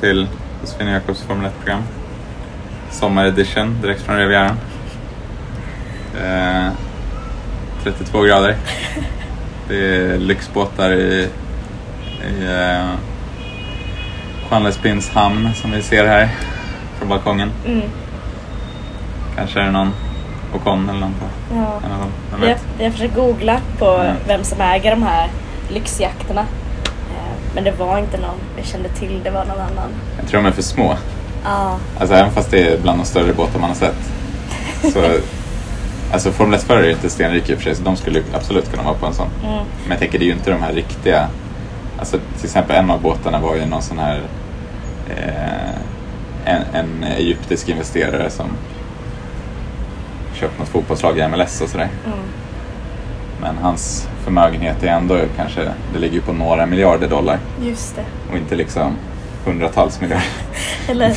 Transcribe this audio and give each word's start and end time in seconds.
till 0.00 0.28
Josefin 0.60 0.88
Jakobs 0.88 1.22
Formel 1.22 1.50
1-program. 1.50 1.82
Sommaredition 2.90 3.76
direkt 3.82 4.02
från 4.02 4.16
Rivieran. 4.16 4.56
Eh, 6.24 6.68
32 7.82 8.22
grader. 8.22 8.56
Det 9.68 9.76
är 9.96 10.18
lyxbåtar 10.18 10.92
i, 10.92 11.28
i 12.28 12.44
eh, 12.46 12.86
Juan 14.50 14.64
Lespins 14.64 15.10
hamn 15.10 15.50
som 15.54 15.70
vi 15.70 15.82
ser 15.82 16.06
här 16.06 16.28
från 16.98 17.08
balkongen. 17.08 17.50
Mm. 17.66 17.82
Kanske 19.36 19.60
är 19.60 19.64
det 19.64 19.70
någon 19.70 19.92
Ocon 20.54 20.88
eller 20.88 21.00
någon 21.00 21.14
på 21.14 21.26
Ja. 21.54 21.80
vi 22.78 22.84
har 22.84 22.90
försökt 22.90 23.14
googla 23.14 23.60
på 23.78 23.84
Ja. 23.84 24.12
vem 24.28 24.44
som 24.44 24.60
äger 24.60 24.90
de 24.90 25.02
här 25.02 25.28
lyxjakterna. 25.68 26.46
Men 27.58 27.64
det 27.64 27.70
var 27.70 27.98
inte 27.98 28.18
någon 28.18 28.38
vi 28.56 28.62
kände 28.62 28.88
till, 28.88 29.20
det 29.24 29.30
var 29.30 29.44
någon 29.44 29.60
annan. 29.60 29.90
Jag 30.20 30.28
tror 30.28 30.42
de 30.42 30.48
är 30.48 30.52
för 30.52 30.62
små. 30.62 30.96
Ja, 31.44 31.78
Alltså 32.00 32.14
även 32.14 32.30
fast 32.32 32.50
det 32.50 32.66
är 32.66 32.78
bland 32.78 32.98
de 32.98 33.04
större 33.04 33.32
båtar 33.32 33.60
man 33.60 33.68
har 33.70 33.76
sett. 33.76 33.96
Så, 34.92 34.98
alltså 36.12 36.30
Formel 36.30 36.58
1-förare 36.58 36.86
är 36.86 36.90
inte 36.90 37.10
stenrika 37.10 37.52
i 37.52 37.54
och 37.54 37.58
för 37.58 37.64
sig 37.64 37.74
så 37.74 37.82
de 37.82 37.96
skulle 37.96 38.22
absolut 38.34 38.70
kunna 38.70 38.82
vara 38.82 38.94
på 38.94 39.06
en 39.06 39.14
sån. 39.14 39.28
mm. 39.44 39.64
Men 39.82 39.90
jag 39.90 39.98
tänker 39.98 40.18
det 40.18 40.24
är 40.24 40.26
ju 40.26 40.32
inte 40.32 40.50
de 40.50 40.62
här 40.62 40.72
riktiga. 40.72 41.28
Alltså 41.98 42.18
till 42.36 42.44
exempel 42.44 42.76
en 42.76 42.90
av 42.90 43.02
båtarna 43.02 43.40
var 43.40 43.56
ju 43.56 43.66
någon 43.66 43.82
sån 43.82 43.98
här 43.98 44.22
eh, 45.10 45.74
en, 46.44 46.62
en 46.72 47.04
egyptisk 47.04 47.68
investerare 47.68 48.30
som 48.30 48.46
köpt 50.34 50.58
något 50.58 50.68
fotbollslag 50.68 51.18
i 51.18 51.28
MLS 51.28 51.60
och 51.60 51.68
sådär. 51.68 51.88
Mm. 52.06 52.18
Men 53.40 53.58
hans 53.62 54.08
förmögenhet 54.24 54.82
är 54.82 54.86
ändå 54.88 55.18
kanske, 55.36 55.60
det 55.92 55.98
ligger 55.98 56.20
på 56.20 56.32
några 56.32 56.66
miljarder 56.66 57.08
dollar 57.08 57.38
just 57.62 57.96
det. 57.96 58.04
och 58.30 58.36
inte 58.36 58.54
liksom 58.54 58.92
hundratals 59.44 60.00
miljarder. 60.00 60.26
Eller, 60.88 61.10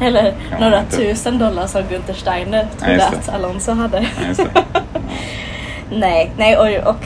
eller 0.00 0.34
Ja, 0.50 0.58
några 0.60 0.78
inte. 0.80 0.96
tusen 0.96 1.38
dollar 1.38 1.66
som 1.66 1.82
Günther 1.82 2.12
Steiner 2.12 2.66
Ja, 2.70 2.84
trodde 2.86 2.96
det. 2.96 3.04
att 3.04 3.28
Alonso 3.28 3.72
hade. 3.72 4.06
Ja. 4.38 4.44
Nej, 5.90 6.30
nej 6.36 6.56
och, 6.56 6.88
och 6.90 7.04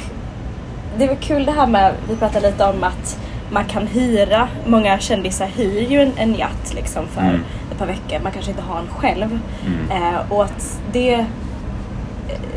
det 0.98 1.06
väl 1.06 1.16
kul 1.16 1.44
det 1.46 1.52
här 1.52 1.66
med, 1.66 1.92
vi 2.08 2.16
pratade 2.16 2.46
lite 2.50 2.64
om 2.64 2.84
att 2.84 3.18
man 3.50 3.64
kan 3.64 3.86
hyra, 3.86 4.48
många 4.66 4.98
kändisar 4.98 5.46
hyr 5.46 5.80
ju 5.90 6.00
en, 6.02 6.12
en 6.16 6.34
yacht 6.34 6.74
liksom 6.74 7.06
för 7.06 7.20
Mm. 7.20 7.40
ett 7.72 7.78
par 7.78 7.86
veckor, 7.86 8.18
man 8.22 8.32
kanske 8.32 8.50
inte 8.50 8.62
har 8.62 8.78
en 8.78 8.88
själv. 8.88 9.38
Mm. 9.66 9.90
Eh, 10.14 10.20
och 10.32 10.44
att 10.44 10.80
det 10.92 11.26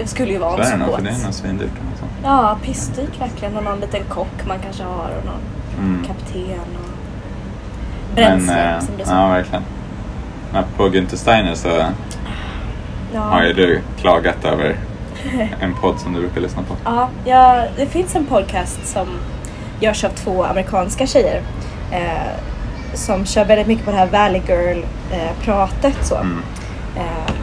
skulle 0.06 0.32
ju 0.32 0.38
vara 0.40 0.64
Så 0.64 0.74
en 0.74 0.82
är 0.82 0.86
det 0.86 0.86
nog, 0.86 0.96
för 0.96 1.02
det 1.04 1.10
är 1.10 1.24
nog 1.24 1.34
svindyrt. 1.34 1.70
Alltså. 1.92 2.06
Ja, 2.24 2.58
pissdyrt 2.64 3.22
verkligen 3.22 3.58
och 3.58 3.64
någon 3.64 3.80
liten 3.80 4.04
kock 4.10 4.46
man 4.48 4.58
kanske 4.64 4.84
har 4.84 5.10
och 5.20 5.26
någon 5.26 5.40
Mm. 5.80 6.04
kapten 6.08 6.60
och 6.76 8.16
bränsle 8.16 8.54
Men, 8.56 8.74
eh, 8.76 8.80
som 8.80 8.98
det 8.98 9.04
ja, 9.04 9.06
sa. 9.10 9.28
verkligen. 9.28 9.64
Men 10.54 10.64
på 10.78 10.84
Günther 10.90 11.16
Steiner 11.16 11.56
så 11.56 11.70
har 13.16 13.44
ju 13.44 13.54
du 13.54 13.82
klagat 14.00 14.46
över 14.46 14.76
en 15.60 15.74
podd 15.74 16.00
som 16.00 16.14
du 16.14 16.20
brukar 16.20 16.42
lyssna 16.42 16.62
på. 16.64 16.76
Ja, 16.86 17.10
ja, 17.26 17.64
det 17.78 17.86
finns 17.86 18.16
en 18.16 18.26
podcast 18.26 18.88
som 18.88 19.08
görs 19.80 20.04
av 20.04 20.10
två 20.10 20.44
amerikanska 20.44 21.08
tjejer. 21.08 21.42
Eh, 21.92 22.32
som 22.94 23.26
kör 23.26 23.46
väldigt 23.46 23.68
mycket 23.68 23.86
på 23.86 23.92
det 23.92 23.98
här 23.98 24.08
Valley 24.08 24.42
Girl-pratet. 24.48 25.98
så. 26.06 26.16
Mm. 26.16 26.40
Eh, 26.96 27.34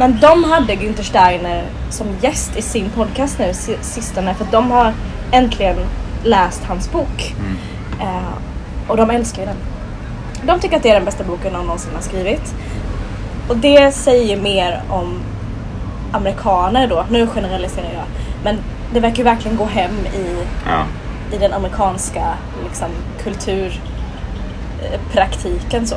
men 0.00 0.18
de 0.20 0.44
hade 0.44 0.74
Günther 0.74 1.02
Steiner 1.02 1.64
som 1.90 2.06
gäst 2.20 2.56
i 2.56 2.62
sin 2.62 2.90
podcast 2.90 3.38
nu 3.38 3.54
si- 3.54 3.78
sistone 3.80 4.34
för 4.34 4.46
de 4.50 4.70
har 4.70 4.92
äntligen 5.32 5.76
läst 6.24 6.64
hans 6.64 6.92
bok. 6.92 7.34
Mm. 7.40 7.56
Eh, 8.00 8.32
och 8.88 8.96
de 8.96 9.10
älskar 9.10 9.42
ju 9.42 9.46
den. 9.46 9.56
De 10.46 10.60
tycker 10.60 10.76
att 10.76 10.82
det 10.82 10.90
är 10.90 10.94
den 10.94 11.04
bästa 11.04 11.24
boken 11.24 11.52
de 11.52 11.62
någonsin 11.64 11.90
har 11.94 12.02
skrivit. 12.02 12.54
Och 13.48 13.56
det 13.56 13.92
säger 13.92 14.36
ju 14.36 14.42
mer 14.42 14.82
om 14.88 15.18
amerikaner 16.12 16.86
då. 16.86 17.04
Nu 17.10 17.26
generaliserar 17.26 17.92
jag. 17.94 18.04
Men 18.44 18.58
det 18.92 19.00
verkar 19.00 19.16
ju 19.18 19.24
verkligen 19.24 19.56
gå 19.56 19.64
hem 19.66 19.90
i, 20.14 20.36
Ja. 20.66 20.82
i 21.36 21.38
den 21.38 21.52
amerikanska 21.52 22.24
liksom, 22.68 22.88
kulturpraktiken 23.22 25.86
så. 25.86 25.96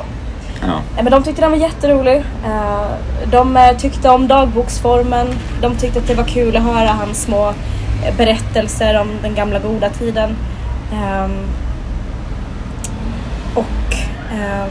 Ja. 0.60 0.80
Eh, 0.96 1.02
men 1.04 1.12
de 1.12 1.22
tyckte 1.22 1.42
den 1.42 1.50
var 1.50 1.58
jätterolig. 1.58 2.16
Eh, 2.46 2.86
de 3.30 3.56
eh, 3.56 3.76
tyckte 3.76 4.10
om 4.10 4.28
dagboksformen. 4.28 5.26
De 5.60 5.76
tyckte 5.76 5.98
att 5.98 6.06
det 6.06 6.14
var 6.14 6.24
kul 6.24 6.56
att 6.56 6.62
höra 6.62 6.88
hans 6.88 7.22
små 7.22 7.52
berättelser 8.16 9.00
om 9.00 9.08
den 9.22 9.34
gamla 9.34 9.58
goda 9.58 9.90
tiden. 9.90 10.36
Ehm, 10.92 11.46
och 13.54 13.96
ehm, 14.32 14.70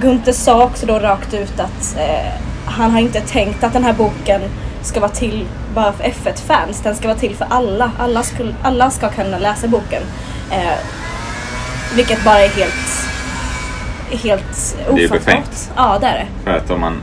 Gunther 0.00 0.32
sa 0.32 0.64
också 0.64 0.86
då 0.86 0.98
rakt 0.98 1.34
ut 1.34 1.60
att 1.60 1.96
han 2.66 2.90
har 2.90 3.00
inte 3.00 3.20
tänkt 3.20 3.64
att 3.64 3.72
den 3.72 3.84
här 3.84 3.92
boken 3.92 4.40
ska 4.82 5.00
vara 5.00 5.10
till 5.10 5.46
bara 5.74 5.92
för 5.92 6.04
F1-fans. 6.04 6.80
Den 6.80 6.94
ska 6.94 7.08
vara 7.08 7.18
till 7.18 7.36
för 7.36 7.46
alla. 7.50 7.90
Alla, 7.98 8.22
skulle, 8.22 8.54
alla 8.62 8.90
ska 8.90 9.08
kunna 9.08 9.38
läsa 9.38 9.68
boken. 9.68 10.02
Eh, 10.50 10.78
vilket 11.96 12.24
bara 12.24 12.40
är 12.40 12.48
helt, 12.48 13.06
helt 14.16 14.76
Det 14.76 14.90
är 14.90 14.92
ofattbart. 14.94 15.10
befängt. 15.24 15.70
Ja, 15.76 15.98
det 16.00 16.06
är 16.06 16.14
det. 16.18 16.26
För 16.44 16.56
att 16.58 16.70
om 16.70 16.80
man 16.80 17.00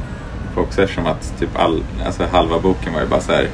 också 0.55 0.81
eftersom 0.83 1.05
att 1.05 1.33
typ 1.39 1.59
all, 1.59 1.83
alltså 2.05 2.23
halva 2.31 2.59
boken 2.59 2.93
var 2.93 3.01
ju 3.01 3.07
bara 3.07 3.21
så 3.21 3.31
här. 3.31 3.47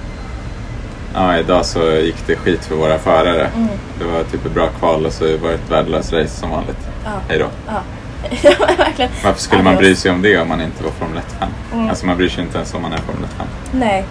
Ja, 1.13 1.38
idag 1.38 1.66
så 1.66 1.79
gick 1.91 2.28
det 2.28 2.35
skit 2.35 2.66
för 2.66 2.75
våra 2.75 2.97
förare. 3.00 3.50
Mm. 3.56 3.68
Det 4.00 4.06
var 4.06 4.23
typ 4.23 4.45
ett 4.45 4.53
bra 4.53 4.68
kval 4.68 5.06
och 5.06 5.13
så 5.13 5.23
var 5.38 5.50
det 5.50 5.53
ett 5.56 5.72
värdelöst 5.72 6.13
race 6.13 6.28
som 6.40 6.50
vanligt. 6.50 6.78
Ja. 7.06 7.12
Hej 7.29 7.40
då. 7.40 7.45
Ja. 7.68 7.81
verkligen. 8.78 9.12
Varför 9.23 9.41
skulle 9.41 9.63
man 9.63 9.75
bry 9.75 9.95
sig 9.95 10.12
om 10.12 10.22
det 10.22 10.38
om 10.38 10.47
man 10.50 10.62
inte 10.62 10.84
var 10.84 10.91
Formel 10.91 11.18
1-fan? 11.18 11.50
Mm. 11.74 11.89
Alltså 11.89 12.06
man 12.06 12.18
bryr 12.18 12.29
sig 12.29 12.44
inte 12.44 12.57
ens 12.57 12.74
om 12.74 12.81
man 12.81 12.94
är 12.94 12.97
Formel 12.97 13.24
1-fan. 13.24 13.47
Nej. 13.72 14.06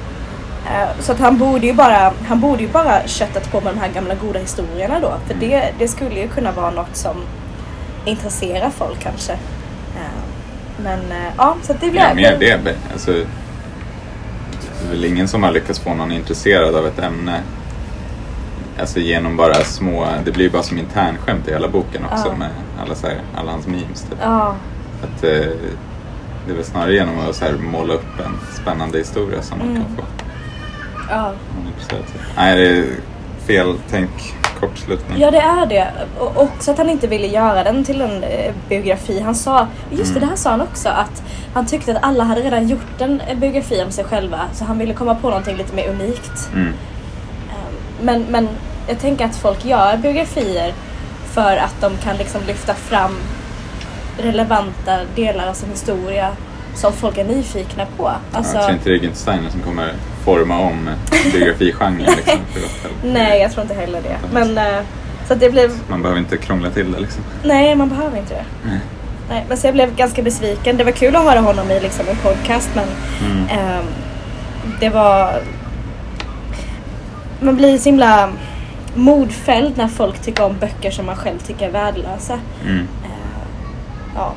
Eh, 0.66 0.88
Så 1.00 1.12
att 1.12 1.18
han 1.20 1.38
borde 1.38 1.66
ju 1.66 1.72
bara, 1.72 2.12
han 2.28 2.40
borde 2.40 2.62
ju 2.62 2.68
bara 2.68 3.06
köttat 3.06 3.52
på 3.52 3.60
med 3.60 3.74
de 3.74 3.80
här 3.80 3.88
gamla 3.88 4.14
goda 4.14 4.38
historierna 4.38 5.00
då. 5.00 5.14
För 5.26 5.34
Mm. 5.34 5.48
det, 5.50 5.70
det 5.78 5.88
skulle 5.88 6.20
ju 6.20 6.28
kunna 6.28 6.52
vara 6.52 6.70
något 6.70 6.96
som 6.96 7.16
intresserar 8.06 8.70
folk 8.70 9.00
kanske. 9.00 9.32
Eh, 9.32 10.22
Men 10.82 10.98
eh, 11.12 11.32
ja, 11.36 11.56
så 11.62 11.72
det 11.72 11.90
blir... 11.90 12.00
Ja, 12.00 12.14
mer 12.14 12.38
det. 12.38 12.74
Alltså, 12.92 13.12
det 13.12 14.86
är 14.86 14.90
väl 14.90 15.04
ingen 15.04 15.28
som 15.28 15.42
har 15.42 15.52
lyckats 15.52 15.78
få 15.78 15.94
någon 15.94 16.12
intresserad 16.12 16.74
av 16.74 16.86
ett 16.86 16.98
ämne 16.98 17.40
Alltså 18.80 18.98
genom 19.00 19.36
bara 19.36 19.54
små, 19.54 20.06
det 20.24 20.30
blir 20.32 20.44
ju 20.44 20.50
bara 20.50 20.62
som 20.62 20.78
internskämt 20.78 21.48
i 21.48 21.52
hela 21.52 21.68
boken 21.68 22.04
också 22.04 22.28
Ja. 22.28 22.36
med 22.36 22.48
alla, 22.82 22.94
så 22.94 23.06
här, 23.06 23.20
alla 23.36 23.52
hans 23.52 23.66
memes. 23.66 24.02
Typ. 24.02 24.18
Ja, 24.22 24.54
Att, 25.02 25.24
eh, 25.24 25.30
det 26.46 26.52
är 26.52 26.54
väl 26.56 26.64
snarare 26.64 26.94
genom 26.94 27.14
att 27.28 27.36
så 27.36 27.44
här, 27.44 27.52
måla 27.52 27.94
upp 27.94 28.20
en 28.26 28.38
spännande 28.62 28.98
historia 28.98 29.42
som 29.42 29.58
man 29.58 29.68
Mm. 29.68 29.82
kan 29.84 29.96
få 29.96 30.02
ja. 31.10 31.32
Typ. 31.88 31.98
Nej, 32.36 32.56
det 32.56 32.68
är 32.78 32.84
fel 33.46 33.74
tänk, 33.90 34.10
kortslutning. 34.60 35.20
ja, 35.20 35.30
det 35.30 35.38
är 35.38 35.66
det. 35.66 35.88
Och 36.18 36.42
också 36.42 36.70
att 36.70 36.78
han 36.78 36.90
inte 36.90 37.06
ville 37.06 37.26
göra 37.26 37.64
den 37.64 37.84
till 37.84 38.00
en 38.00 38.24
eh, 38.24 38.52
biografi. 38.68 39.20
Han 39.20 39.34
sa, 39.34 39.66
just 39.90 40.04
det, 40.14 40.18
Mm. 40.18 40.20
det 40.20 40.26
här 40.26 40.36
sa 40.36 40.50
han 40.50 40.60
också, 40.60 40.88
att 40.88 41.22
han 41.54 41.66
tyckte 41.66 41.92
att 41.96 42.02
alla 42.04 42.24
hade 42.24 42.40
redan 42.40 42.68
gjort 42.68 43.00
en 43.00 43.20
eh, 43.20 43.36
biografi 43.38 43.82
om 43.82 43.90
sig 43.90 44.04
själva. 44.04 44.40
Så 44.52 44.64
han 44.64 44.78
ville 44.78 44.94
komma 44.94 45.14
på 45.14 45.28
någonting 45.28 45.56
lite 45.56 45.74
mer 45.76 45.88
unikt. 45.88 46.48
Mm. 46.54 46.66
Um, 46.68 46.74
Men, 48.02 48.22
men 48.30 48.48
jag 48.88 48.98
tänker 48.98 49.24
att 49.24 49.36
folk 49.36 49.64
gör 49.64 49.96
biografier 49.96 50.72
för 51.32 51.56
att 51.56 51.74
de 51.80 51.96
kan 51.96 52.16
liksom 52.16 52.40
lyfta 52.46 52.74
fram 52.74 53.16
relevanta 54.18 54.98
delar 55.14 55.48
av 55.48 55.54
sin 55.54 55.70
historia 55.70 56.30
som 56.74 56.92
folk 56.92 57.18
är 57.18 57.24
nyfikna 57.24 57.86
på. 57.96 58.10
Alltså, 58.32 58.54
jag 58.56 58.64
tror 58.64 58.74
inte 58.74 58.88
det 58.90 58.94
är 58.96 59.00
Günther 59.00 59.14
Steiner 59.14 59.50
som 59.50 59.60
kommer 59.60 59.92
forma 60.26 60.58
om 60.58 60.90
biografigenren. 61.32 62.14
liksom, 62.16 62.38
nej, 63.04 63.40
jag 63.42 63.52
tror 63.52 63.62
inte 63.62 63.74
heller 63.74 64.00
det. 64.02 64.16
Men 64.32 64.58
eh, 64.58 64.80
så 65.26 65.32
att 65.32 65.40
det 65.40 65.50
blev, 65.50 65.70
Man 65.88 66.02
behöver 66.02 66.20
inte 66.20 66.36
krångla 66.36 66.70
till 66.70 66.92
det 66.92 67.00
liksom. 67.00 67.22
nej 67.44 67.74
man 67.74 67.88
behöver 67.88 68.18
inte 68.18 68.34
det. 68.34 68.44
Nej. 68.68 68.80
Nej, 69.30 69.44
men 69.48 69.56
så 69.56 69.66
jag 69.66 69.74
blev 69.74 69.96
ganska 69.96 70.22
besviken. 70.22 70.76
Det 70.76 70.84
var 70.84 70.92
kul 70.92 71.16
att 71.16 71.22
höra 71.24 71.40
honom 71.40 71.70
i 71.70 71.80
liksom 71.80 72.06
en 72.08 72.16
podcast 72.16 72.70
men 72.74 72.84
Mm. 73.30 73.48
ehm, 73.48 73.84
det 74.80 74.88
var... 74.88 75.40
Man 77.40 77.56
blir 77.56 77.78
så 77.78 77.84
himla 77.88 78.28
modfälld 78.94 79.76
när 79.76 79.88
folk 79.88 80.18
tycker 80.22 80.44
om 80.44 80.56
böcker 80.60 80.90
som 80.90 81.06
man 81.06 81.16
själv 81.16 81.38
tycker 81.38 81.66
är 81.68 81.72
värdelösa. 81.72 82.38
Mm. 82.66 82.78
Eh, 83.04 83.10
ja, 84.14 84.32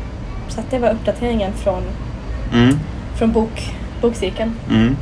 så 0.50 0.60
att 0.60 0.72
det 0.72 0.80
var 0.80 0.90
uppdateringen 0.90 1.54
från, 1.54 1.84
Mm. 2.54 2.80
från 3.18 3.32
bok, 3.32 3.76
bokcirkeln. 4.02 4.56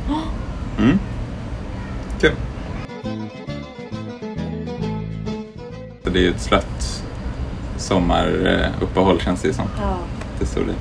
Mm. 0.78 0.98
Kul. 2.20 2.32
Det 6.04 6.18
är 6.18 6.22
ju 6.22 6.30
ett 6.30 6.40
slött 6.40 7.02
sommaruppehåll 7.76 9.20
känns 9.20 9.42
det 9.42 9.48
ju 9.48 9.54
som 9.54 9.64
Ja. 9.80 9.96
till 10.38 10.46
stor 10.46 10.60
del. 10.60 10.74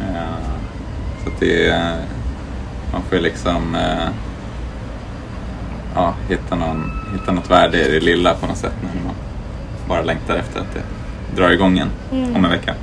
Eh, 0.00 0.24
Så 1.24 1.28
att 1.28 1.40
det 1.40 1.66
är, 1.68 1.96
man 2.92 3.02
får 3.02 3.18
ju 3.18 3.24
liksom 3.24 3.74
eh, 3.74 4.08
ja, 5.94 6.14
hitta, 6.28 6.54
någon, 6.54 6.92
hitta 7.12 7.32
något 7.32 7.50
värde 7.50 7.88
i 7.88 7.90
det 7.92 8.00
lilla 8.00 8.34
på 8.34 8.46
något 8.46 8.56
sätt 8.56 8.72
när 8.82 9.02
man 9.04 9.14
bara 9.88 10.02
längtar 10.02 10.36
efter 10.36 10.60
att 10.60 10.74
det 10.74 10.82
drar 11.40 11.50
igång 11.50 11.74
igen 11.76 11.90
Mm. 12.12 12.36
om 12.36 12.44
en 12.44 12.50
vecka. 12.50 12.74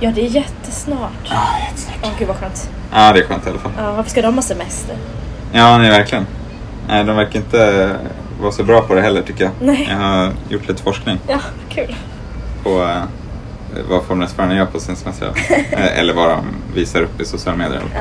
Ja, 0.00 0.10
det 0.14 0.26
är 0.26 0.30
jättesnart. 0.30 1.10
Ja, 1.24 1.42
jättesnart. 1.68 1.96
Åh 2.02 2.10
gud 2.18 2.28
vad 2.28 2.36
skönt. 2.36 2.70
Ja, 2.92 3.12
det 3.12 3.20
är 3.20 3.24
skönt 3.26 3.46
i 3.46 3.50
alla 3.50 3.58
fall. 3.58 3.72
Ja, 3.78 3.92
varför 3.92 4.10
ska 4.10 4.22
de 4.22 4.34
ha 4.34 4.42
semester? 4.42 4.96
Ja, 5.56 5.78
nej, 5.78 5.90
verkligen. 5.90 6.26
Nej, 6.88 7.04
de 7.04 7.16
verkar 7.16 7.38
inte 7.38 7.90
vara 8.40 8.52
så 8.52 8.64
bra 8.64 8.80
på 8.80 8.94
det 8.94 9.00
heller 9.00 9.22
tycker 9.22 9.44
jag. 9.44 9.52
Nej. 9.60 9.86
Jag 9.90 9.96
har 9.96 10.32
gjort 10.48 10.68
lite 10.68 10.82
forskning 10.82 11.18
Ja, 11.28 11.40
kul. 11.68 11.96
på 12.62 12.82
eh, 12.82 13.02
vad 13.88 14.04
Formel 14.04 14.28
1-förarna 14.28 14.56
gör 14.56 14.66
på 14.66 14.80
sin 14.80 14.96
semester. 14.96 15.28
Eh, 15.72 15.98
Eller 15.98 16.14
vad 16.14 16.28
de 16.30 16.44
visar 16.74 17.02
upp 17.02 17.20
i 17.20 17.24
sociala 17.24 17.58
medier. 17.58 17.82
Ja. 17.94 18.00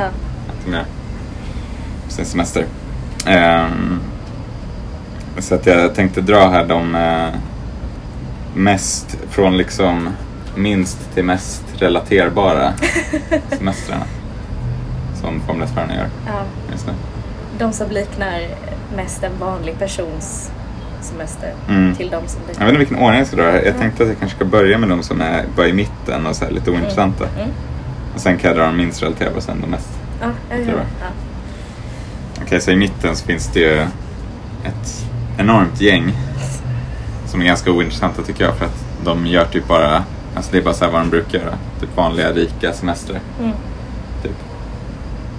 Att 0.50 0.66
de 0.66 0.74
gör 0.74 0.86
på 2.06 2.12
sin 2.12 2.26
semester. 2.26 2.66
Ehm, 3.26 4.00
så 5.40 5.56
att 5.56 5.66
jag 5.66 5.96
tänkte 5.96 6.22
dra 6.22 6.50
här 6.50 6.66
de 6.66 6.96
eh, 6.96 7.28
mest 8.56 9.18
från 9.30 9.58
liksom 9.58 10.10
minst 10.56 11.14
till 11.14 11.24
mest 11.24 11.64
relaterbara 11.78 12.74
semestrarna 13.50 14.06
som 15.22 15.42
Formel 15.48 15.68
1-förarna 15.68 15.96
gör 15.96 16.10
ja. 16.28 16.44
just 16.72 16.88
nu. 16.88 16.94
De 17.60 17.74
som 17.74 17.90
liknar 17.92 18.42
mest 18.96 19.24
en 19.24 19.32
vanlig 19.40 19.80
persons 19.80 20.52
semester 21.02 21.54
Mm. 21.70 21.96
till 21.96 22.10
de 22.10 22.28
som 22.28 22.40
Jag 22.42 22.50
liknar... 22.50 22.66
vet 22.66 22.70
inte 22.74 22.80
vilken 22.80 22.98
ordning 22.98 23.18
jag 23.20 23.28
ska 23.28 23.36
dra. 23.38 23.66
Jag 23.66 23.78
tänkte 23.78 24.04
att 24.04 24.10
jag 24.10 24.20
kanske 24.20 24.36
ska 24.38 24.46
börja 24.46 24.78
med 24.78 24.90
de 24.90 25.04
som 25.04 25.22
är 25.22 25.46
bara 25.56 25.68
i 25.68 25.74
mitten 25.74 26.26
och 26.28 26.36
så 26.36 26.50
lite 26.50 26.72
ointressanta. 26.72 27.26
Mm. 27.38 27.50
Och 28.16 28.20
sen 28.20 28.38
kan 28.38 28.48
jag 28.50 28.58
dra 28.60 28.66
de 28.66 28.78
minst 28.78 29.04
relaterbara 29.04 29.36
och 29.38 29.44
sen 29.44 29.62
de 29.62 29.68
mest. 29.68 29.90
Ja, 30.22 30.28
ja, 30.50 30.56
ja. 30.58 30.66
Jag. 30.68 32.44
Okej, 32.44 32.62
så 32.62 32.72
i 32.72 32.76
mitten 32.76 33.16
så 33.16 33.26
finns 33.26 33.48
det 33.54 33.60
ju 33.60 33.82
ett 34.64 35.06
enormt 35.38 35.82
gäng 35.82 36.14
som 37.28 37.42
är 37.42 37.46
ganska 37.46 37.72
ointressanta 37.72 38.22
tycker 38.22 38.44
jag 38.46 38.56
för 38.58 38.66
att 38.66 38.86
de 39.04 39.26
gör 39.28 39.46
typ 39.46 39.68
bara, 39.68 40.04
alltså 40.36 40.52
det 40.52 40.58
är 40.58 40.62
bara 40.62 40.74
så 40.74 40.86
här 40.86 40.92
vad 40.92 41.02
de 41.02 41.10
brukar 41.10 41.40
göra. 41.40 41.54
Typ 41.80 41.98
vanliga 41.98 42.32
rika 42.32 42.74
semestrar. 42.74 43.20
Mm. 43.40 43.52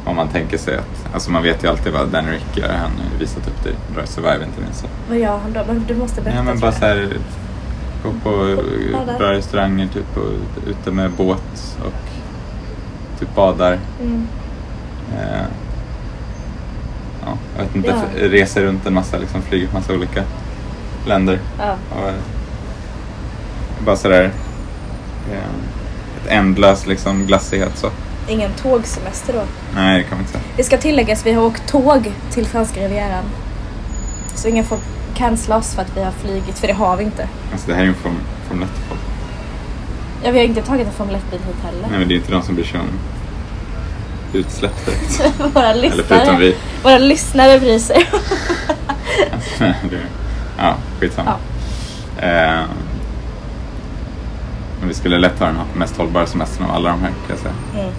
Om 0.05 0.17
man 0.17 0.29
tänker 0.29 0.59
sig 0.59 0.77
att, 0.77 1.15
alltså 1.15 1.31
man 1.31 1.43
vet 1.43 1.65
ju 1.65 1.69
alltid 1.69 1.93
vad 1.93 2.09
Dan 2.09 2.27
Rick 2.27 2.57
gör. 2.57 2.69
Han 2.69 2.91
har 2.91 3.19
visat 3.19 3.49
upp 3.49 3.65
det 3.65 3.71
i 3.71 3.75
Drive 3.95 4.07
Survive 4.07 4.45
inte 4.45 4.61
minst. 4.61 4.85
Vad 5.09 5.19
gör 5.19 5.39
han 5.39 5.53
då? 5.53 5.61
Men 5.67 5.85
du 5.89 5.95
måste 5.95 6.21
berätta. 6.21 6.37
Ja 6.39 6.43
men 6.43 6.59
bara 6.61 6.67
jag. 6.67 6.75
så 6.75 6.85
här 6.87 7.09
gå 8.03 8.11
på 8.23 8.31
Badar. 8.93 9.19
bra 9.19 9.33
restauranger 9.33 9.87
typ 9.87 10.17
och 10.17 10.31
ute 10.69 10.91
med 10.91 11.11
båt 11.11 11.77
och 11.85 11.93
typ 13.21 13.35
badar. 13.35 13.79
Mm. 14.01 14.27
Eh, 15.19 15.45
ja, 17.27 17.39
jag 17.57 17.65
vet 17.65 17.77
inte, 17.77 17.89
Ja. 17.89 18.29
reser 18.29 18.63
runt 18.63 18.87
en 18.87 18.95
massa, 18.95 19.19
liksom 19.19 19.43
flyger 19.43 19.67
på 19.67 19.75
massa 19.75 19.95
olika 19.95 20.23
länder. 21.07 21.39
Ja. 21.59 21.77
Och, 21.97 22.09
eh, 22.09 22.15
bara 23.87 23.97
sådär 23.97 24.31
eh, 25.33 25.39
ett 26.23 26.27
ändlöst 26.29 26.87
liksom 26.87 27.27
glassighet 27.27 27.79
så. 27.79 27.91
Ingen 28.29 28.51
tågsemester 28.53 29.33
då. 29.33 29.43
Nej, 29.75 29.99
det 29.99 30.05
kan 30.05 30.11
man 30.11 30.21
inte 30.21 30.33
säga. 30.33 30.45
Det 30.57 30.65
ska 30.65 30.79
tilläggas, 30.79 31.27
vi 31.27 31.33
har 31.33 31.45
åkt 31.45 31.69
tåg 31.69 32.13
till 32.31 32.47
franska 32.47 32.81
rivieran. 32.81 33.25
Så 34.35 34.49
ingen 34.49 34.65
får 34.65 34.79
cancella 35.15 35.57
oss 35.57 35.75
för 35.75 35.83
att 35.83 35.97
vi 35.97 36.03
har 36.03 36.13
flygit, 36.13 36.59
för 36.59 36.67
det 36.67 36.73
har 36.73 36.97
vi 36.97 37.05
inte. 37.05 37.29
Alltså 37.53 37.69
det 37.69 37.75
här 37.75 37.81
är 37.81 37.85
ju 37.85 37.91
en 37.91 37.95
form, 37.95 38.19
Formel 38.49 38.69
1-podd. 38.69 38.99
Ja, 40.25 40.31
vi 40.31 40.39
har 40.39 40.45
inte 40.45 40.63
tagit 40.63 40.87
en 40.87 40.93
Formel 40.93 41.17
1-bil 41.17 41.41
hit 41.47 41.65
heller. 41.65 41.89
Nej 41.91 41.99
men 41.99 42.09
det 42.09 42.15
är 42.15 42.17
inte 42.17 42.33
de 42.33 42.43
som 42.43 42.57
sig 42.65 42.81
om 42.81 42.87
utsläpp. 44.33 44.91
Våra 45.55 45.75
lyssnare, 45.75 46.39
vi. 46.39 46.57
våra 46.83 46.99
lyssnare 46.99 47.61
bryr 47.61 47.79
sig. 47.79 48.09
ja, 50.59 50.77
skitsamma. 51.01 51.35
Eh, 52.19 52.63
men 54.81 54.89
vi 54.89 54.95
skulle 54.95 55.19
lätt 55.19 55.39
ha 55.39 55.47
den 55.47 55.57
mest 55.75 55.97
hållbara 55.97 56.27
semestern 56.27 56.65
av 56.65 56.75
alla 56.75 56.91
de 56.91 57.01
här 57.01 57.09
kan 57.09 57.17
jag 57.29 57.39
säga. 57.39 57.55
Mm, 57.75 57.93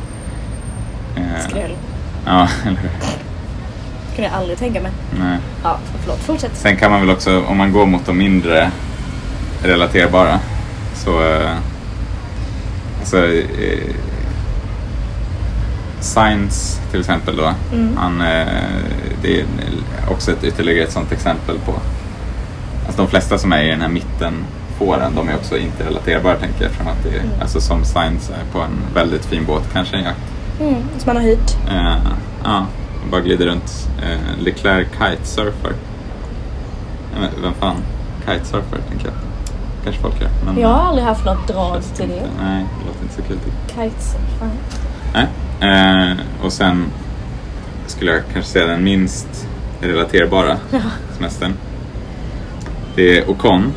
Eh, 1.16 1.60
jag 1.60 1.70
Ja, 2.26 2.48
eller 2.66 2.78
hur? 2.78 2.90
kunde 4.16 4.30
jag 4.30 4.34
aldrig 4.34 4.58
tänka 4.60 4.82
mig. 4.82 4.92
Nej. 5.20 5.38
Ja, 5.64 5.78
förlåt. 6.02 6.20
Fortsätt. 6.20 6.52
Sen 6.56 6.78
kan 6.78 6.92
man 6.92 7.00
väl 7.00 7.10
också, 7.10 7.44
om 7.44 7.58
man 7.58 7.72
går 7.72 7.86
mot 7.86 8.06
de 8.06 8.18
mindre 8.18 8.72
relaterbara, 9.64 10.40
så... 10.94 11.24
Eh, 11.24 11.52
alltså... 13.00 13.26
Eh, 13.28 13.96
Science 16.00 16.82
till 16.92 17.00
exempel 17.00 17.36
då. 17.38 17.54
Mm. 17.74 17.98
Han, 17.98 18.22
eh, 18.22 18.48
det 19.22 19.40
är 19.40 19.46
också 20.12 20.32
ett, 20.32 20.44
ytterligare 20.44 20.84
ett 20.84 20.92
sånt 20.92 21.12
exempel 21.12 21.60
på... 21.66 21.72
Alltså 22.86 23.02
de 23.02 23.08
flesta 23.08 23.38
som 23.38 23.54
är 23.54 23.64
i 23.64 23.70
den 23.70 23.82
här 23.82 23.90
mitten 23.90 24.34
fåren, 24.78 25.16
de 25.16 25.30
är 25.30 25.36
också 25.36 25.58
inte 25.58 25.84
relaterbara 25.84 26.36
tänker 26.36 26.64
jag. 26.64 26.72
Från 26.72 26.88
att 26.88 27.04
det 27.04 27.10
är, 27.10 27.20
Mm. 27.20 27.42
Alltså 27.42 27.62
som 27.62 27.86
Science 27.86 28.34
är 28.34 28.52
på 28.52 28.60
en 28.60 28.80
väldigt 28.94 29.26
fin 29.26 29.46
båt, 29.46 29.64
kanske 29.74 29.96
en 29.98 30.04
jakt. 30.04 30.20
Mm, 30.60 30.76
som 30.98 31.04
man 31.06 31.16
har 31.16 31.24
hyrt. 31.24 31.56
Eh, 31.70 31.96
ja, 32.44 32.66
och 33.04 33.12
bara 33.12 33.22
glider 33.22 33.46
runt. 33.46 33.90
Eh, 34.04 34.44
Leclerc 34.44 34.88
kitesurfer. 34.92 35.72
Vet, 37.20 37.32
vem 37.44 37.54
fan 37.54 37.76
kitesurfer 38.26 38.80
tänker 38.90 39.06
jag. 39.06 39.14
Kanske 39.84 40.02
folk 40.02 40.22
gör. 40.22 40.30
Men 40.46 40.60
Jag 40.60 40.68
har 40.70 40.88
aldrig 40.90 41.06
haft 41.08 41.26
något 41.26 41.48
drag 41.48 41.84
till 41.96 42.08
det. 42.10 42.28
Nej, 42.44 42.66
det 42.80 42.88
låter 42.88 43.02
inte 43.04 43.16
så 43.16 43.22
kul. 43.22 43.38
typ. 43.38 43.76
Kites. 43.76 44.16
Fan. 44.40 44.50
Nej. 45.14 45.28
Eh, 46.12 46.18
och 46.46 46.54
sen 46.54 46.86
skulle 47.88 48.12
jag 48.12 48.22
kanske 48.34 48.52
säga 48.52 48.66
den 48.66 48.84
minst 48.84 49.48
relaterbara 49.82 50.58
semestern. 51.18 51.54
Det 52.96 53.18
är 53.20 53.30
Ocon 53.30 53.74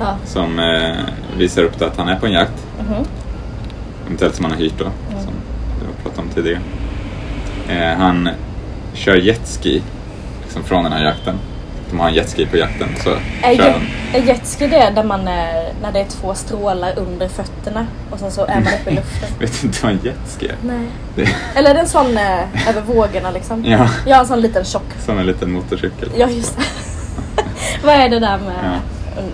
Ja. 0.00 0.16
som 0.24 0.58
eh, 0.58 0.96
visar 1.38 1.62
upp 1.62 1.82
att 1.82 1.96
han 1.96 2.08
är 2.08 2.16
på 2.16 2.26
en 2.26 2.32
jakt. 2.32 2.66
Mhm. 2.78 3.04
Eventuellt 4.06 4.34
som 4.34 4.44
han 4.44 4.52
har 4.54 4.60
hyrt 4.60 4.78
då, 4.78 4.84
pratat 6.02 6.18
om 6.18 6.28
tidigare. 6.34 6.60
Eh, 7.68 7.98
han 7.98 8.28
kör 8.94 9.16
jetski 9.16 9.82
liksom 10.42 10.64
från 10.64 10.84
den 10.84 10.92
här 10.92 11.04
jakten. 11.04 11.38
De 11.90 12.00
har 12.00 12.08
en 12.08 12.14
jetski 12.14 12.46
på 12.46 12.56
jakten 12.56 12.88
så 13.04 13.10
Är, 13.42 13.56
kör 13.56 13.80
är 14.14 14.22
jetski 14.26 14.66
det 14.66 14.92
där 14.94 15.04
man 15.04 15.28
är, 15.28 15.72
när 15.82 15.92
det 15.92 16.00
är 16.00 16.04
två 16.04 16.34
strålar 16.34 16.98
under 16.98 17.28
fötterna 17.28 17.86
och 18.10 18.18
sen 18.18 18.30
så 18.30 18.44
är 18.44 18.54
man 18.54 18.72
uppe 18.80 18.90
i 18.90 18.94
luften? 18.94 19.28
Vet 19.38 19.64
inte 19.64 19.78
vad 19.82 19.92
en 19.92 20.00
jetski 20.02 20.46
är? 20.46 20.56
Nej. 20.62 20.86
Det 21.14 21.28
Eller 21.54 21.70
är 21.70 21.74
det 21.74 21.80
en 21.80 21.88
sån 21.88 22.16
eh, 22.16 22.68
över 22.68 22.80
vågorna 22.86 23.30
liksom? 23.30 23.64
Ja. 23.64 23.88
Jag 24.06 24.16
har 24.16 24.20
en 24.20 24.28
sån 24.28 24.40
liten 24.40 24.64
tjock. 24.64 24.82
som 25.06 25.18
en 25.18 25.26
liten 25.26 25.52
motorcykel. 25.52 26.08
Ja, 26.16 26.28
just 26.28 26.56
det. 26.56 26.62
Vad 27.84 27.94
är 27.94 28.08
det 28.08 28.18
där 28.18 28.38
med, 28.38 28.54
Ja. 28.64 28.78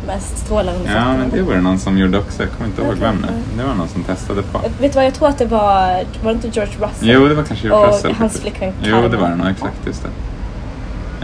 Med 0.07 0.23
strålar 0.23 0.75
under 0.75 0.95
Ja, 0.95 1.05
men 1.17 1.31
det 1.31 1.43
var 1.43 1.55
det 1.55 1.61
någon 1.61 1.79
som 1.79 1.99
gjorde 1.99 2.19
också. 2.19 2.43
Jag 2.43 2.51
kommer 2.53 2.71
inte 2.71 2.83
ihåg 2.83 2.91
Jag 2.91 2.97
vem 3.01 3.17
inte. 3.17 3.29
Det 3.57 3.63
var 3.65 3.75
någon 3.75 3.89
som 3.89 4.05
testade 4.05 4.43
på. 4.43 4.59
Vet 4.59 4.93
du 4.93 4.97
vad, 4.97 5.05
jag 5.07 5.15
tror 5.15 5.29
att 5.29 5.39
det 5.39 5.47
var, 5.47 6.05
var 6.23 6.31
det 6.33 6.33
inte 6.33 6.49
George 6.49 6.73
Russell? 6.75 7.09
Jo, 7.11 7.29
det 7.29 7.35
var 7.35 7.43
kanske 7.45 7.67
George 7.67 7.87
Och 7.87 7.95
Russell. 7.95 8.13
hans 8.13 8.33
faktiskt. 8.33 8.43
flickvän 8.43 8.73
Jo, 8.83 8.95
Karma. 8.97 9.09
det 9.09 9.17
var 9.17 9.29
det 9.29 9.37
nog. 9.37 9.47
Exakt, 9.49 9.87
just 9.87 10.03
det. 10.03 10.09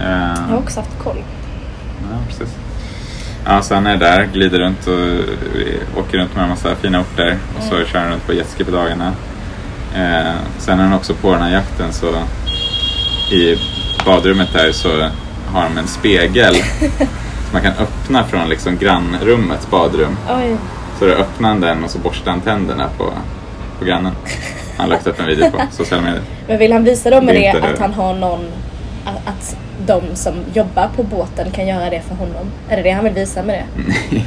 Eh, 0.02 0.10
Jag 0.48 0.52
har 0.54 0.56
också 0.58 0.80
haft 0.80 0.98
koll. 1.04 1.16
Ja, 2.10 2.18
precis. 2.28 2.54
Ja, 3.46 3.62
så 3.62 3.74
han 3.74 3.86
är 3.86 3.96
där, 3.96 4.28
glider 4.32 4.58
runt 4.58 4.86
och 4.86 4.98
eh, 4.98 5.98
åker 5.98 6.18
runt 6.18 6.34
med 6.34 6.42
en 6.42 6.48
massa 6.50 6.74
fina 6.74 7.00
orter 7.00 7.36
och 7.58 7.62
så 7.62 7.74
Mm. 7.74 7.86
kör 7.86 7.98
han 7.98 8.10
runt 8.10 8.26
på 8.26 8.32
jetski 8.32 8.64
på 8.64 8.70
dagarna. 8.70 9.12
Eh, 9.94 10.32
sen 10.58 10.78
är 10.78 10.82
han 10.84 10.92
också 10.92 11.14
på 11.14 11.32
den 11.32 11.42
här 11.42 11.50
jakten 11.52 11.92
så 11.92 12.06
i 13.34 13.56
badrummet 14.06 14.52
där 14.52 14.72
så 14.72 14.88
har 15.52 15.62
de 15.64 15.78
en 15.78 15.86
spegel 15.86 16.54
man 17.54 17.62
kan 17.62 17.72
öppna 17.72 18.24
från 18.24 18.48
liksom 18.48 18.78
grannrummets 18.78 19.70
badrum. 19.70 20.16
Oj. 20.30 20.56
Så 20.98 21.06
då 21.06 21.12
öppnar 21.12 21.48
han 21.48 21.60
den 21.60 21.84
och 21.84 21.90
så 21.90 21.98
borstar 21.98 22.30
han 22.30 22.40
tänderna 22.40 22.88
på, 22.98 23.12
på 23.78 23.84
grannen. 23.84 24.12
Han 24.76 24.88
lagt 24.88 25.06
upp 25.06 25.20
en 25.20 25.26
video 25.26 25.50
på 25.50 25.58
sociala 25.70 26.02
medier. 26.02 26.22
Men 26.48 26.58
vill 26.58 26.72
han 26.72 26.84
visa 26.84 27.10
då 27.10 27.20
med 27.20 27.34
Det 27.34 27.60
det, 27.60 27.72
att 27.72 27.78
han 27.78 27.94
har 27.94 28.14
någon, 28.14 28.44
att, 29.04 29.28
att 29.28 29.56
de 29.86 30.16
som 30.16 30.34
jobbar 30.54 30.88
på 30.96 31.02
båten 31.02 31.50
kan 31.50 31.66
göra 31.66 31.90
det 31.90 32.00
för 32.08 32.14
honom? 32.14 32.50
Är 32.68 32.76
det 32.76 32.82
det 32.82 32.90
han 32.90 33.04
vill 33.04 33.14
visa 33.14 33.42
med 33.42 33.64
det? 34.10 34.20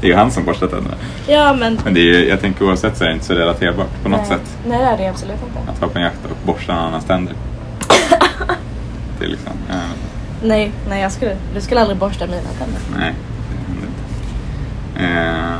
Det 0.00 0.08
är 0.08 0.10
ju 0.10 0.16
han 0.16 0.30
som 0.30 0.44
borstar 0.44 0.66
tänderna. 0.66 0.96
Ja 1.26 1.54
men... 1.54 1.78
Men 1.84 1.94
det 1.94 2.00
är 2.00 2.04
ju, 2.04 2.28
jag 2.28 2.40
tänker 2.40 2.64
oavsett 2.64 2.96
så 2.96 3.04
är 3.04 3.08
det 3.08 3.14
inte 3.14 3.26
så 3.26 3.34
relaterbart 3.34 4.02
på 4.02 4.08
något 4.08 4.20
nej. 4.20 4.28
sätt. 4.28 4.56
Nej 4.66 4.78
det 4.78 4.84
är 4.84 4.96
det 4.98 5.08
absolut 5.08 5.36
inte. 5.46 5.70
Att 5.72 5.80
vara 5.80 5.90
på 5.90 5.98
en 5.98 6.04
jakt 6.04 6.18
och 6.24 6.46
borsta 6.46 6.74
någon 6.74 6.84
annans 6.84 7.04
tänder. 7.04 7.34
Det 9.18 9.24
är 9.24 9.28
liksom, 9.28 9.52
ja, 9.68 9.74
Nej, 10.44 10.72
nej 10.88 11.02
jag 11.02 11.12
skulle, 11.12 11.36
du 11.54 11.60
skulle 11.60 11.80
aldrig 11.80 11.98
borsta 11.98 12.26
mina 12.26 12.48
tänder. 12.58 12.80
nej. 12.96 13.14
det 13.50 13.66
händer 13.66 13.86
inte. 13.86 15.20
Eh, 15.20 15.56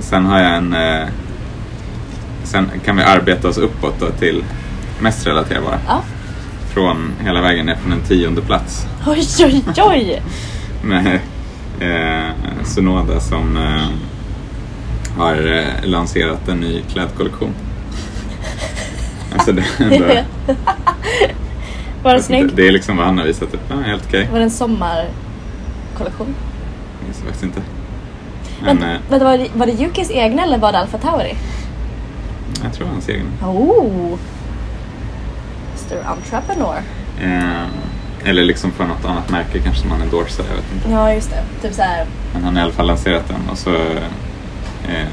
sen 0.00 0.26
har 0.26 0.40
jag 0.40 0.54
en... 0.56 0.74
Eh, 0.74 1.08
sen 2.44 2.70
kan 2.84 2.96
vi 2.96 3.02
arbeta 3.02 3.48
oss 3.48 3.58
uppåt 3.58 4.00
då 4.00 4.06
till 4.10 4.44
mest 5.00 5.26
relaterbara. 5.26 5.78
Ja. 5.88 6.02
Från 6.74 7.12
hela 7.24 7.40
vägen 7.40 7.66
ner 7.66 7.74
från 7.74 7.92
en 7.92 8.00
tionde 8.00 8.42
plats. 8.42 8.86
Oj 9.06 9.26
oj 9.40 9.62
oj! 9.76 10.22
Med 10.82 11.20
eh, 11.80 12.30
Sonoda 12.64 13.20
som 13.20 13.56
eh, 13.56 13.88
har 15.18 15.52
eh, 15.52 15.88
lanserat 15.90 16.48
en 16.48 16.60
ny 16.60 16.82
klädkollektion. 16.92 17.54
Alltså 19.34 19.52
det, 19.52 19.64
det, 19.78 20.24
Var 22.02 22.12
den 22.12 22.22
snygg? 22.22 22.54
det 22.54 22.68
är 22.68 22.72
liksom 22.72 22.96
vad 22.96 23.06
han 23.06 23.18
har 23.18 23.24
visat 23.24 23.54
upp. 23.54 23.60
Ja, 23.70 23.76
helt 23.76 24.04
okej. 24.06 24.28
Var 24.32 24.38
det 24.38 24.44
en 24.44 24.50
sommarkollektion? 24.50 26.34
Jag 26.98 27.04
minns 27.04 27.18
faktiskt 27.18 27.42
inte. 27.44 27.60
Men 28.62 28.76
Men, 28.76 28.90
eh, 28.90 29.00
vänta, 29.10 29.24
var, 29.24 29.38
det, 29.38 29.48
var 29.54 29.66
det 29.66 29.72
Yukis 29.72 30.10
egna 30.10 30.42
eller 30.42 30.58
var 30.58 30.72
det 30.72 30.78
Alpha 30.78 30.98
Tauri? 30.98 31.34
jag 32.64 32.72
tror 32.72 32.86
hans 32.86 33.08
egen. 33.08 33.26
Oh! 33.42 34.18
Mr 35.90 36.04
Entrepreneur. 36.06 36.82
Eh, 37.22 37.66
eller 38.24 38.42
liksom 38.42 38.70
för 38.72 38.84
något 38.84 39.04
annat 39.04 39.30
märke 39.30 39.58
kanske 39.58 39.80
som 39.82 39.90
han 39.90 40.02
endorsar, 40.02 40.44
jag 40.48 40.56
vet 40.56 40.72
inte. 40.74 40.90
Ja, 40.90 41.14
just 41.14 41.30
det. 41.30 41.42
Typ 41.62 41.74
såhär. 41.74 42.06
Men 42.32 42.44
han 42.44 42.54
har 42.56 42.60
i 42.62 42.64
alla 42.64 42.72
fall 42.72 42.86
lanserat 42.86 43.28
den 43.28 43.48
och 43.50 43.58
så 43.58 43.74
eh, 43.74 45.08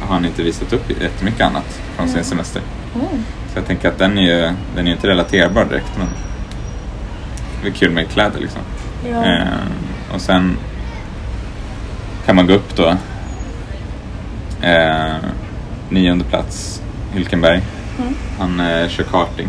har 0.00 0.14
han 0.14 0.24
inte 0.24 0.42
visat 0.42 0.72
upp 0.72 0.90
jättemycket 1.00 1.40
annat 1.40 1.80
från 1.96 2.08
sin 2.08 2.24
semester. 2.24 2.62
Mm. 2.94 3.24
Så 3.52 3.58
jag 3.58 3.66
tänker 3.66 3.88
att 3.88 3.98
den 3.98 4.18
är 4.18 4.22
ju 4.22 4.52
den 4.76 4.88
är 4.88 4.92
inte 4.92 5.08
relaterbar 5.08 5.64
direkt 5.64 5.92
men 5.98 6.08
det 7.62 7.68
är 7.68 7.72
kul 7.72 7.90
med 7.90 8.08
kläder 8.08 8.40
liksom. 8.40 8.60
Ja. 9.10 9.24
Eh, 9.24 10.14
och 10.14 10.20
sen 10.20 10.58
kan 12.26 12.36
man 12.36 12.46
gå 12.46 12.54
upp 12.54 12.76
då. 12.76 12.96
Eh, 14.62 15.16
nionde 15.88 16.24
plats, 16.24 16.82
Hylkenberg. 17.12 17.62
Mm. 17.98 18.14
Han 18.38 18.60
eh, 18.60 18.88
kör 18.88 19.04
karting 19.04 19.48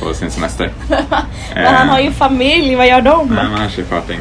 på 0.00 0.14
sin 0.14 0.30
semester. 0.30 0.72
Men 1.54 1.74
han 1.74 1.88
har 1.88 2.00
ju 2.00 2.12
familj, 2.12 2.74
vad 2.74 2.88
gör 2.88 3.00
de? 3.00 3.28
Nej, 3.28 3.44
men 3.50 3.60
han 3.60 3.70
kör 3.70 3.82
karting. 3.82 4.20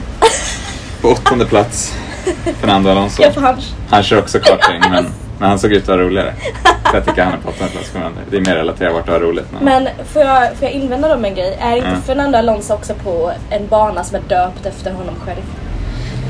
På 1.01 1.07
åttonde 1.07 1.45
plats, 1.45 1.97
Fernando 2.59 2.89
Alonso. 2.89 3.23
Ja, 3.23 3.31
han... 3.41 3.61
Han 3.89 4.03
kör 4.03 4.19
också 4.19 4.39
karting, 4.39 4.91
men, 4.91 5.05
men 5.39 5.49
han 5.49 5.59
såg 5.59 5.71
ut 5.71 5.81
att 5.81 5.87
vara 5.87 6.01
roligare. 6.01 6.33
Så 6.63 6.95
jag 6.95 7.05
tycker 7.05 7.23
han 7.23 7.33
är 7.33 7.83
Fernando. 7.83 8.19
Det 8.29 8.37
är 8.37 8.41
mer 8.41 8.55
relaterbart 8.55 9.01
att 9.01 9.09
ha 9.09 9.19
roligt. 9.19 9.45
Men, 9.51 9.63
Men 9.83 10.05
får 10.05 10.21
jag, 10.21 10.55
får 10.55 10.67
jag 10.67 10.71
invända 10.71 11.17
med 11.17 11.29
en 11.29 11.35
grej? 11.35 11.57
Är 11.61 11.75
inte 11.75 11.89
Ja. 11.89 12.01
Fernando 12.05 12.37
Alonso 12.37 12.73
också 12.73 12.93
på 12.93 13.31
en 13.49 13.67
bana 13.67 14.03
som 14.03 14.15
är 14.15 14.21
döpt 14.29 14.65
efter 14.65 14.91
honom 14.91 15.15
själv? 15.25 15.41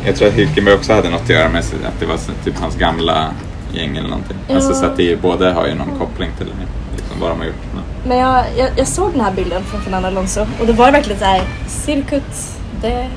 Jag 0.05 0.15
tror 0.15 0.27
att 0.27 0.33
Hylkenberg 0.33 0.75
också 0.75 0.93
hade 0.93 1.09
något 1.09 1.21
att 1.21 1.29
göra 1.29 1.49
med 1.49 1.59
att 1.59 1.99
det 1.99 2.05
var 2.05 2.17
typ 2.43 2.59
hans 2.59 2.75
gamla 2.75 3.29
gäng 3.73 3.97
eller 3.97 4.09
någonting. 4.09 4.37
Ja. 4.47 4.55
Alltså, 4.55 4.73
så 4.73 4.85
att 4.85 4.97
det 4.97 5.21
båda 5.21 5.53
har 5.53 5.67
ju 5.67 5.75
någon 5.75 5.99
koppling 5.99 6.29
till 6.37 6.47
liksom, 6.95 7.19
vad 7.19 7.29
de 7.31 7.39
har 7.39 7.45
gjort. 7.45 7.55
Men, 7.73 7.83
Men 8.07 8.17
jag, 8.17 8.43
jag, 8.57 8.69
jag 8.77 8.87
såg 8.87 9.11
den 9.11 9.21
här 9.21 9.31
bilden 9.31 9.63
från 9.63 9.81
Fernando 9.81 10.07
Alonso 10.07 10.41
och 10.59 10.67
då 10.67 10.73
var 10.73 10.85
det 10.85 10.91
verkligen 10.91 11.19
såhär 11.19 11.41
Circuit 11.67 12.57
de 12.81 12.87
mm, 12.87 13.09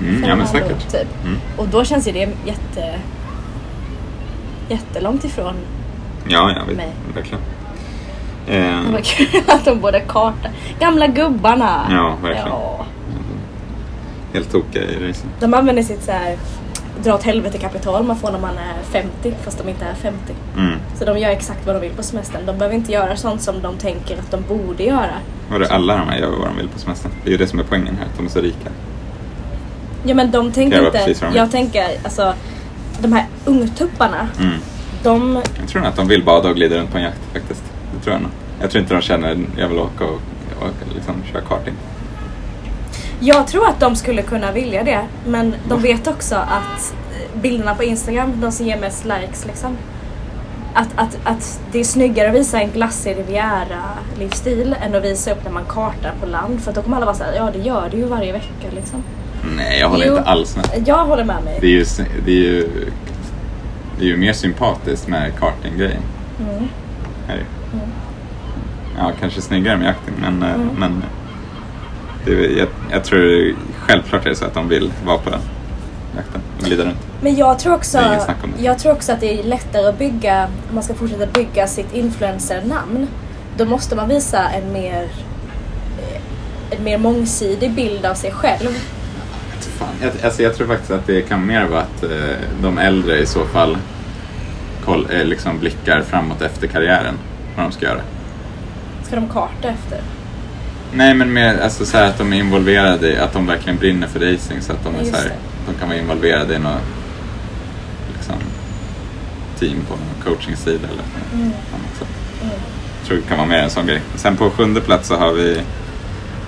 ja 0.00 0.36
men 0.36 0.46
Fernando, 0.46 0.46
säkert. 0.46 0.92
Typ. 0.92 1.08
Mm. 1.24 1.38
Och 1.56 1.68
då 1.68 1.84
känns 1.84 2.08
ju 2.08 2.12
det 2.12 2.28
jätte... 2.46 2.98
Jättelångt 4.72 5.24
ifrån. 5.24 5.54
Ja, 6.28 6.52
ja, 6.56 6.62
vi, 6.68 6.74
Nej. 6.74 6.92
verkligen. 7.14 7.40
Eh, 8.46 8.92
var 8.92 9.00
kul 9.00 9.42
att 9.46 9.64
de 9.64 9.80
båda 9.80 10.00
karta. 10.00 10.48
Gamla 10.78 11.06
gubbarna. 11.06 11.86
Ja, 11.90 12.16
verkligen. 12.22 12.48
Ja. 12.48 12.86
helt 14.32 14.52
tokiga 14.52 14.82
i 14.82 15.08
racing. 15.08 15.30
De 15.40 15.54
använder 15.54 15.82
sitt 15.82 16.02
så 16.02 16.12
här 16.12 16.36
dra 17.02 17.14
åt 17.14 17.22
helvete 17.22 17.58
kapital 17.58 18.04
man 18.04 18.16
får 18.16 18.32
när 18.32 18.38
man 18.38 18.58
är 18.58 18.82
50 18.82 19.34
fast 19.44 19.58
de 19.58 19.68
inte 19.68 19.84
är 19.84 19.94
50. 19.94 20.18
Mm. 20.56 20.78
Så 20.98 21.04
de 21.04 21.18
gör 21.18 21.30
exakt 21.30 21.66
vad 21.66 21.74
de 21.74 21.80
vill 21.80 21.92
på 21.92 22.02
semestern. 22.02 22.46
De 22.46 22.58
behöver 22.58 22.76
inte 22.76 22.92
göra 22.92 23.16
sånt 23.16 23.42
som 23.42 23.62
de 23.62 23.76
tänker 23.76 24.18
att 24.18 24.30
de 24.30 24.42
borde 24.48 24.82
göra. 24.82 25.14
Och 25.52 25.58
det, 25.58 25.70
alla 25.70 25.96
de 25.96 26.08
här 26.08 26.18
gör 26.18 26.30
vad 26.30 26.48
de 26.48 26.56
vill 26.56 26.68
på 26.68 26.78
semestern. 26.78 27.12
Det 27.24 27.28
är 27.28 27.32
ju 27.32 27.38
det 27.38 27.46
som 27.46 27.58
är 27.58 27.64
poängen 27.64 27.96
här, 27.98 28.06
att 28.06 28.16
de 28.16 28.26
är 28.26 28.30
så 28.30 28.40
rika. 28.40 28.70
Ja 30.04 30.14
men 30.14 30.30
de 30.30 30.52
tänker 30.52 30.86
inte... 30.86 31.14
vad 31.26 31.36
Jag 31.36 31.50
tänker 31.50 31.86
alltså 32.04 32.34
de 33.02 33.12
här 33.12 33.26
ungtupparna. 33.44 34.28
Mm. 34.40 34.58
De... 35.02 35.42
Jag 35.60 35.68
tror 35.68 35.80
nog 35.80 35.90
att 35.90 35.96
de 35.96 36.08
vill 36.08 36.24
bada 36.24 36.48
och 36.48 36.56
glida 36.56 36.76
runt 36.76 36.92
på 36.92 36.98
en 36.98 37.04
jakt 37.04 37.32
faktiskt. 37.32 37.62
Det 37.94 38.04
tror 38.04 38.14
jag 38.14 38.22
nog. 38.22 38.30
Jag 38.60 38.70
tror 38.70 38.82
inte 38.82 38.94
de 38.94 39.00
känner 39.00 39.46
jag 39.56 39.68
vill 39.68 39.78
åka 39.78 40.04
och, 40.04 40.20
och 40.60 40.94
liksom 40.94 41.14
köra 41.32 41.42
karting. 41.42 41.74
Jag 43.20 43.46
tror 43.46 43.68
att 43.68 43.80
de 43.80 43.96
skulle 43.96 44.22
kunna 44.22 44.52
vilja 44.52 44.82
det. 44.82 45.00
Men 45.26 45.54
de 45.68 45.82
vet 45.82 46.06
också 46.06 46.34
att 46.34 46.94
eh, 47.12 47.40
bilderna 47.40 47.74
på 47.74 47.84
Instagram, 47.84 48.40
de 48.40 48.52
som 48.52 48.66
ger 48.66 48.80
mest 48.80 49.04
likes 49.04 49.46
liksom. 49.46 49.76
Att, 50.74 50.88
att, 50.96 51.18
att 51.24 51.60
det 51.72 51.80
är 51.80 51.84
snyggare 51.84 52.28
att 52.28 52.34
visa 52.34 52.60
en 52.60 52.70
glassig 52.70 53.16
Riviera-livsstil 53.16 54.76
än 54.80 54.94
att 54.94 55.04
visa 55.04 55.32
upp 55.32 55.44
när 55.44 55.50
man 55.52 55.64
kartar 55.64 56.12
på 56.20 56.26
land. 56.26 56.60
För 56.62 56.72
då 56.72 56.82
kommer 56.82 56.96
alla 56.96 57.06
vara 57.06 57.16
såhär, 57.16 57.34
ja 57.36 57.50
det 57.52 57.58
gör 57.58 57.88
du 57.90 57.96
ju 57.96 58.04
varje 58.04 58.32
vecka 58.32 58.68
liksom. 58.74 59.02
Nej, 59.56 59.80
jag 59.80 59.88
håller 59.88 60.06
Jo. 60.06 60.16
inte 60.16 60.28
alls 60.28 60.56
med. 60.56 60.82
Jag 60.86 61.04
håller 61.04 61.24
med 61.24 61.44
mig. 61.44 61.58
Det 61.60 61.66
är 61.66 61.70
ju, 61.70 61.84
det 62.24 62.30
är 62.32 62.36
ju, 62.36 62.68
det 63.98 64.04
är 64.04 64.08
ju 64.08 64.16
mer 64.16 64.32
sympatiskt 64.32 65.08
med 65.08 65.32
karting-grejen. 65.38 66.02
Mm. 66.40 66.68
Är 67.28 67.32
det. 67.34 67.38
ju. 67.38 67.44
Ja, 68.98 69.12
kanske 69.20 69.40
snyggare 69.40 69.76
med 69.76 69.86
jakten, 69.86 70.14
men, 70.20 70.42
eh, 70.42 70.54
Mm. 70.54 70.68
men 70.78 71.04
det, 72.24 72.32
jag, 72.32 72.68
jag 72.90 73.04
tror 73.04 73.54
självklart 73.78 74.24
är 74.26 74.30
det 74.30 74.36
så 74.36 74.44
att 74.44 74.54
de 74.54 74.68
vill 74.68 74.92
vara 75.06 75.18
på 75.18 75.30
den 75.30 75.40
jakten 76.16 76.40
och 76.58 76.64
glida 76.64 76.84
runt. 76.84 76.98
Men 77.20 77.36
jag 77.36 77.58
tror 77.58 77.74
också, 77.74 77.98
jag 78.58 78.78
tror 78.78 78.92
också 78.92 79.12
att 79.12 79.20
det 79.20 79.40
är 79.40 79.42
lättare 79.44 79.86
att 79.86 79.98
bygga, 79.98 80.44
om 80.68 80.74
man 80.74 80.82
ska 80.82 80.94
fortsätta 80.94 81.26
bygga 81.26 81.66
sitt 81.66 81.94
influencer-namn. 81.94 83.06
Då 83.56 83.64
måste 83.64 83.96
man 83.96 84.08
visa 84.08 84.48
en 84.48 84.72
mer, 84.72 85.02
eh, 85.98 86.22
en 86.78 86.84
mer 86.84 86.98
mångsidig 86.98 87.70
bild 87.70 88.06
av 88.06 88.14
sig 88.14 88.30
själv. 88.32 88.68
Fan, 89.82 89.94
jag, 90.02 90.24
alltså 90.24 90.42
jag 90.42 90.54
tror 90.56 90.66
faktiskt 90.66 90.90
att 90.90 91.06
det 91.06 91.22
kan 91.22 91.46
mer 91.46 91.64
vara 91.64 91.80
att 91.80 92.02
eh, 92.02 92.10
de 92.62 92.78
äldre 92.78 93.18
i 93.18 93.26
så 93.26 93.44
fall 93.44 93.78
koll, 94.84 95.06
eh, 95.10 95.24
liksom 95.24 95.58
blickar 95.58 96.02
framåt 96.02 96.42
efter 96.42 96.66
karriären. 96.66 97.14
Vad 97.56 97.66
de 97.66 97.72
ska 97.72 97.86
göra. 97.86 98.00
Ska 99.06 99.16
de 99.16 99.28
karta 99.28 99.68
efter? 99.68 100.00
Nej 100.94 101.14
men 101.14 101.32
mer 101.32 101.60
alltså, 101.60 101.84
så 101.86 101.96
här 101.96 102.04
att 102.06 102.18
de 102.18 102.32
är 102.32 102.36
involverade 102.36 103.12
i, 103.12 103.18
att 103.18 103.32
de 103.32 103.46
verkligen 103.46 103.78
brinner 103.78 104.06
för 104.06 104.20
racing 104.20 104.60
så 104.62 104.72
att 104.72 104.84
de, 104.84 104.94
är 104.94 105.04
så 105.04 105.16
här, 105.16 105.32
de 105.66 105.74
kan 105.80 105.88
vara 105.88 105.98
involverade 105.98 106.54
i 106.54 106.58
något 106.58 106.80
liksom, 108.16 108.34
team 109.58 109.76
på 109.88 109.94
någon 109.96 110.34
coaching-sida 110.36 110.88
eller 110.88 111.02
Mm. 111.34 111.44
annat 111.46 111.98
sätt. 111.98 112.08
Jag 113.00 113.06
tror 113.08 113.16
det 113.16 113.22
kan 113.28 113.36
vara 113.38 113.48
mer 113.48 113.58
en 113.58 113.70
sån 113.70 113.86
grej. 113.86 114.00
Sen 114.16 114.36
på 114.36 114.50
sjunde 114.50 114.80
plats 114.80 115.08
så 115.08 115.16
har 115.16 115.32
vi 115.32 115.60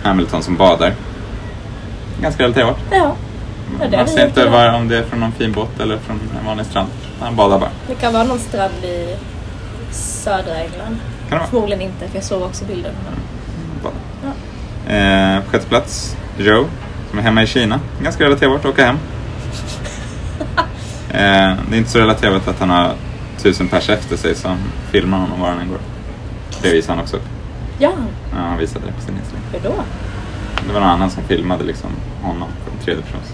Hamilton 0.02 0.42
som 0.42 0.56
badar. 0.56 0.92
Ganska 2.22 2.42
relaterbart. 2.42 2.78
Ja, 2.90 3.16
Ja, 3.80 3.98
Man 3.98 4.08
ser 4.08 4.26
inte 4.26 4.48
var, 4.48 4.72
om 4.74 4.88
det 4.88 4.98
är 4.98 5.02
från 5.02 5.20
någon 5.20 5.32
fin 5.32 5.52
båt 5.52 5.80
eller 5.80 5.98
från 5.98 6.20
en 6.40 6.46
vanlig 6.46 6.66
strand. 6.66 6.88
Han 7.20 7.36
badar 7.36 7.58
bara. 7.58 7.70
det 7.88 7.94
kan 7.94 8.12
vara 8.12 8.24
någon 8.24 8.38
strand 8.38 8.84
i 8.84 9.16
södra 9.90 10.54
England. 10.54 10.96
Kan 11.28 11.30
det 11.30 11.36
vara? 11.36 11.46
Förmodligen 11.46 11.82
inte, 11.82 12.08
för 12.08 12.14
jag 12.16 12.24
såg 12.24 12.42
också 12.42 12.64
bilden. 12.64 12.92
Badar. 13.82 13.98
Ja. 14.86 14.92
Eh, 14.94 15.42
på 15.44 15.50
sjätte 15.50 15.66
plats, 15.66 16.16
Joe, 16.38 16.64
som 17.10 17.18
är 17.18 17.22
hemma 17.22 17.42
i 17.42 17.46
Kina. 17.46 17.80
Ganska 18.02 18.24
relaterbart 18.24 18.60
att 18.60 18.66
åka 18.70 18.86
hem. 18.86 18.96
Eh, 21.10 21.56
det 21.70 21.74
är 21.74 21.78
inte 21.78 21.90
så 21.90 21.98
relaterbart 21.98 22.48
att 22.48 22.60
han 22.60 22.70
har 22.70 22.92
tusen 23.38 23.68
pers 23.68 23.88
efter 23.88 24.16
sig 24.16 24.34
som 24.34 24.56
filmar 24.90 25.18
honom 25.18 25.40
var 25.40 25.48
han 25.48 25.58
än 25.60 25.68
går. 25.68 25.78
Det 26.62 26.72
visar 26.72 26.94
han 26.94 27.02
också 27.02 27.16
upp. 27.16 27.22
Ja, 27.78 27.92
Ja, 28.32 28.36
han 28.38 28.58
visade 28.58 28.86
det 28.86 28.92
på 28.92 29.00
sin 29.00 29.14
Instagram. 29.16 29.42
hur 29.52 29.60
då? 29.60 29.74
Det 30.66 30.72
var 30.72 30.80
någon 30.80 30.88
annan 30.90 31.10
som 31.10 31.22
filmade 31.22 31.64
liksom 31.64 31.90
honom 32.22 32.48
från 32.64 32.84
tredje 32.84 33.02
persons. 33.02 33.32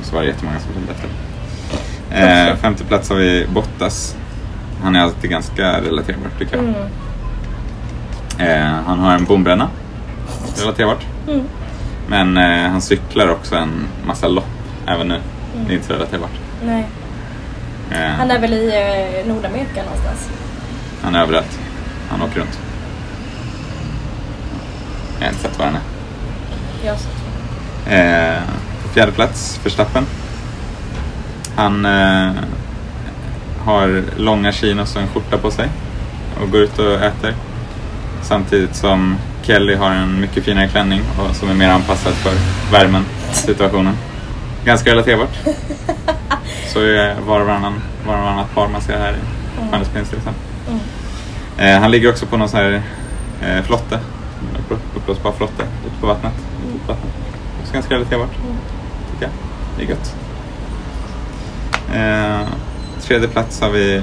Och 0.00 0.04
så 0.06 0.14
var 0.14 0.22
det 0.22 0.28
jättemånga 0.28 0.58
som 0.60 0.72
följde 0.72 0.92
efter. 0.92 1.08
Eh, 2.50 2.56
femte 2.56 2.84
plats 2.84 3.08
har 3.10 3.16
vi 3.16 3.46
Bottas. 3.54 4.16
Han 4.82 4.96
är 4.96 5.00
alltid 5.00 5.30
ganska 5.30 5.80
relaterbar 5.80 6.28
tycker 6.38 6.56
jag. 6.56 6.64
Mm. 6.64 6.76
Eh, 8.38 8.82
han 8.86 8.98
har 8.98 9.14
en 9.14 9.24
bombränna. 9.24 9.68
Relaterbart. 10.60 11.06
Mm. 11.28 11.42
Men 12.08 12.36
eh, 12.36 12.70
han 12.70 12.80
cyklar 12.80 13.28
också 13.28 13.56
en 13.56 13.86
massa 14.06 14.28
lopp 14.28 14.46
även 14.86 15.08
nu. 15.08 15.20
Det 15.66 15.72
är 15.72 15.74
inte 15.76 15.86
så 15.86 15.92
relaterbart. 15.92 16.30
Nej. 16.66 16.86
Eh, 17.90 18.10
Han 18.18 18.30
är 18.30 18.38
väl 18.38 18.52
i 18.52 18.66
eh, 18.66 19.28
Nordamerika 19.34 19.82
någonstans? 19.84 20.28
han 21.02 21.14
är 21.14 21.22
överallt. 21.22 21.58
Han 22.10 22.22
åker 22.22 22.40
runt. 22.40 22.58
Jag 25.18 25.26
har 25.26 25.32
inte 25.32 25.42
sett 25.42 25.58
var 25.58 25.66
han 25.66 25.74
är. 25.74 25.80
Jag 26.86 26.96
så. 26.98 27.08
Eh, 27.90 28.38
på 28.42 28.63
fjärde 28.94 29.12
plats, 29.12 29.60
Verstappen. 29.64 30.06
Han 31.56 31.84
eh, 31.84 32.32
har 33.64 34.02
långa 34.16 34.52
chinos 34.52 34.96
och 34.96 35.02
en 35.02 35.08
skjorta 35.08 35.38
på 35.38 35.50
sig 35.50 35.68
och 36.42 36.50
går 36.50 36.60
ut 36.60 36.78
och 36.78 36.94
äter. 36.94 37.34
Samtidigt 38.22 38.76
som 38.76 39.16
Kelly 39.42 39.74
har 39.74 39.90
en 39.90 40.20
mycket 40.20 40.44
finare 40.44 40.68
klänning 40.68 41.00
och 41.18 41.36
som 41.36 41.50
är 41.50 41.54
mer 41.54 41.68
anpassad 41.68 42.12
för 42.12 42.32
värmen, 42.72 43.04
situationen. 43.32 43.94
Ganska 44.64 44.90
relaterbart. 44.90 45.38
Så 46.72 46.80
är 46.80 47.20
var 47.20 47.40
och 47.40 47.46
varannan, 47.46 47.74
var 48.06 48.14
och 48.14 48.22
varannat 48.22 48.54
par 48.54 48.68
man 48.68 48.80
ser 48.80 48.98
här 48.98 49.12
i 49.12 49.84
till 49.84 50.00
exempel. 50.00 50.34
Mm. 50.68 50.80
Eh, 51.58 51.80
han 51.80 51.90
ligger 51.90 52.10
också 52.10 52.26
på 52.26 52.36
någon 52.36 52.48
sån 52.48 52.60
här 52.60 52.82
eh, 53.42 53.62
flotte, 53.62 54.00
upp, 54.70 54.96
uppblåsbar 54.96 55.32
flotte 55.32 55.62
ute 55.62 56.00
på 56.00 56.06
vattnet. 56.06 56.32
Ute 56.68 56.86
på 56.86 56.92
vattnet. 56.92 57.12
Också 57.62 57.72
ganska 57.72 57.94
relaterbart, 57.94 58.30
tycker 59.14 59.24
jag. 59.26 59.32
Det 59.78 59.84
är 59.84 59.88
gött. 59.88 60.16
Eh, 61.94 62.48
tredje 63.02 63.28
plats 63.28 63.60
har 63.60 63.70
vi 63.70 64.02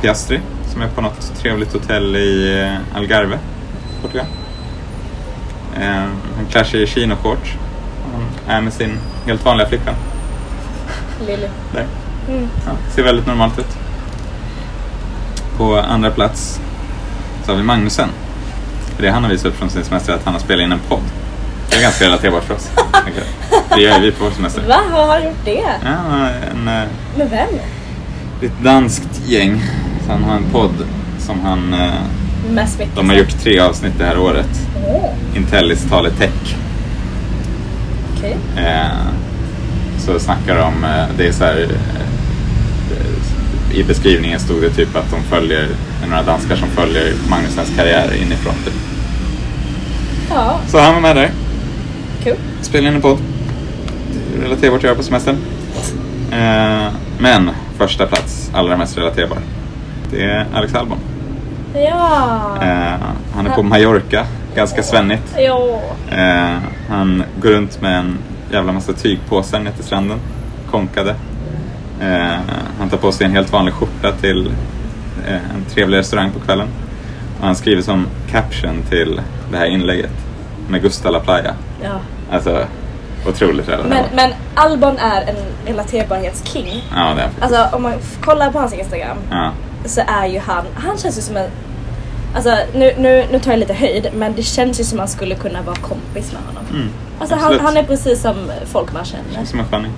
Piastri 0.00 0.40
som 0.72 0.82
är 0.82 0.88
på 0.88 1.00
något 1.00 1.32
trevligt 1.36 1.72
hotell 1.72 2.16
i 2.16 2.60
eh, 2.62 2.96
Algarve, 2.96 3.38
Portugal. 4.02 4.26
Eh, 5.80 5.86
han 6.36 6.46
klär 6.50 6.64
sig 6.64 6.82
i 6.82 6.86
chinoshorts. 6.86 7.54
Han 8.46 8.56
är 8.56 8.60
med 8.60 8.72
sin 8.72 8.98
helt 9.26 9.44
vanliga 9.44 9.68
flickvän. 9.68 9.94
Lily. 11.26 11.48
där. 11.72 11.86
Mm. 12.28 12.48
Ja, 12.66 12.72
ser 12.94 13.02
väldigt 13.02 13.26
normalt 13.26 13.58
ut. 13.58 13.78
På 15.56 15.76
andra 15.76 16.10
plats 16.10 16.60
så 17.44 17.50
har 17.50 17.56
vi 17.56 17.62
Magnusen. 17.62 18.08
För 18.96 19.02
det 19.02 19.10
han 19.10 19.24
har 19.24 19.30
visat 19.30 19.46
upp 19.46 19.54
från 19.54 19.70
sin 19.70 19.84
semester 19.84 20.12
är 20.12 20.16
att 20.16 20.24
han 20.24 20.34
har 20.34 20.40
spelat 20.40 20.64
in 20.64 20.72
en 20.72 20.80
podd. 20.88 21.02
Det 21.76 21.80
är 21.80 21.82
ganska 21.82 22.04
relaterbart 22.04 22.44
för 22.44 22.54
oss. 22.54 22.70
Det 23.74 23.80
gör 23.82 24.00
vi 24.00 24.12
på 24.12 24.24
vår 24.24 24.30
semester. 24.30 24.62
Va? 24.68 24.80
Har 24.92 25.06
han 25.06 25.24
gjort 25.24 25.44
det? 25.44 25.64
Ja, 25.84 26.28
en, 26.50 26.68
eh, 26.68 26.84
Med 27.16 27.30
vem? 27.30 27.48
det 28.40 28.46
är 28.46 28.50
ett 28.50 28.62
danskt 28.64 29.20
gäng. 29.26 29.62
Så 30.06 30.12
han 30.12 30.24
har 30.24 30.36
en 30.36 30.44
podd 30.52 30.74
som 31.18 31.40
han... 31.40 31.74
eh, 31.74 31.90
Med? 32.50 32.68
De 32.94 33.08
har 33.08 33.16
gjort 33.16 33.40
tre 33.42 33.58
avsnitt 33.58 33.92
det 33.98 34.04
här 34.04 34.18
året. 34.18 34.48
Åh, 34.88 35.10
Intellis 35.36 35.84
talar 35.90 36.10
tech. 36.10 36.56
okej. 38.16 38.36
Eh, 38.56 38.86
så 39.98 40.18
snackar 40.18 40.56
de, 40.58 40.84
eh, 40.84 41.04
det 41.18 41.26
är 41.28 41.32
så 41.32 41.44
här, 41.44 41.68
i 43.74 43.82
beskrivningen 43.84 44.40
stod 44.40 44.62
det 44.62 44.70
typ 44.70 44.96
att 44.96 45.10
de 45.10 45.22
följer, 45.22 45.68
några 46.08 46.22
danskar 46.22 46.56
som 46.56 46.68
följer 46.68 47.12
Magnusens 47.30 47.72
karriär 47.76 48.14
inifrån. 48.22 48.54
Typ. 48.64 48.74
Ja, 50.30 50.58
Så 50.68 50.78
han 50.78 50.94
var 50.94 51.00
med 51.00 51.16
där, 51.16 51.30
kul. 52.26 52.36
spelade 52.62 52.88
in 52.88 52.94
en 52.94 53.02
podd. 53.02 53.18
Relaterbart 54.42 54.78
att 54.78 54.84
göra 54.84 54.94
på 54.94 55.02
semestern. 55.02 55.36
Eh, 56.32 56.92
men 57.18 57.50
första 57.78 58.06
plats, 58.06 58.50
allra 58.54 58.76
mest 58.76 58.98
relaterbar, 58.98 59.38
det 60.10 60.22
är 60.22 60.46
Alex 60.54 60.74
Albon. 60.74 60.98
Ja. 61.74 62.56
Eh, 62.62 63.00
han 63.34 63.46
är 63.46 63.50
på 63.50 63.62
Mallorca, 63.62 64.26
ganska 64.54 64.82
svennigt. 64.82 65.34
Ja. 65.38 65.80
Eh, 66.10 66.56
han 66.88 67.24
går 67.42 67.50
runt 67.50 67.80
med 67.80 67.98
en 67.98 68.18
jävla 68.52 68.72
massa 68.72 68.92
tygpåsar 68.92 69.60
ner 69.60 69.72
till 69.72 69.84
stranden. 69.84 70.18
Konkade. 70.70 71.14
Eh, 72.00 72.38
han 72.78 72.88
tar 72.90 72.96
på 72.96 73.12
sig 73.12 73.26
en 73.26 73.32
helt 73.32 73.52
vanlig 73.52 73.74
skjorta 73.74 74.12
till 74.12 74.46
eh, 75.28 75.34
en 75.34 75.64
trevlig 75.74 75.98
restaurang 75.98 76.30
på 76.30 76.40
kvällen. 76.40 76.68
Och 77.40 77.46
han 77.46 77.56
skriver 77.56 77.82
som 77.82 78.06
caption 78.30 78.82
till 78.90 79.20
det 79.50 79.56
här 79.56 79.66
inlägget 79.66 80.10
med 80.68 80.82
Gusta 80.82 81.10
La 81.10 81.20
Playa. 81.20 81.54
ja. 81.82 82.00
Alltså, 82.30 82.64
otroligt 83.28 83.66
Men, 83.66 83.76
relaterbart. 83.78 84.10
men 84.14 84.30
Albon 84.54 84.98
är 84.98 85.20
en 85.22 85.36
relaterbarhetsking. 85.66 86.84
Ja, 86.96 87.12
det 87.16 87.22
är. 87.22 87.28
Alltså 87.40 87.76
om 87.76 87.82
man 87.82 87.92
kollar 88.20 88.50
på 88.52 88.58
hans 88.58 88.72
Instagram 88.72 89.16
Ja. 89.30 89.50
så 89.84 90.00
är 90.06 90.26
ju 90.26 90.38
han, 90.38 90.64
han 90.74 90.98
känns 90.98 91.18
ju 91.18 91.22
som 91.22 91.36
en 91.36 91.50
Alltså 92.34 92.56
nu, 92.74 92.92
nu, 92.98 93.24
nu 93.32 93.38
tar 93.38 93.50
jag 93.50 93.58
lite 93.60 93.74
höjd 93.74 94.08
men 94.14 94.34
det 94.34 94.42
känns 94.42 94.80
ju 94.80 94.84
som 94.84 94.98
man 94.98 95.08
skulle 95.08 95.34
kunna 95.34 95.62
vara 95.62 95.76
kompis 95.76 96.32
med 96.32 96.42
honom. 96.46 96.64
Mm, 96.70 96.88
Alltså 97.20 97.36
han, 97.36 97.60
han 97.60 97.76
är 97.76 97.82
precis 97.82 98.22
som 98.22 98.34
folk 98.66 98.92
man 98.92 99.04
känner. 99.04 99.44
Som 99.44 99.60
en 99.60 99.66
funny. 99.66 99.88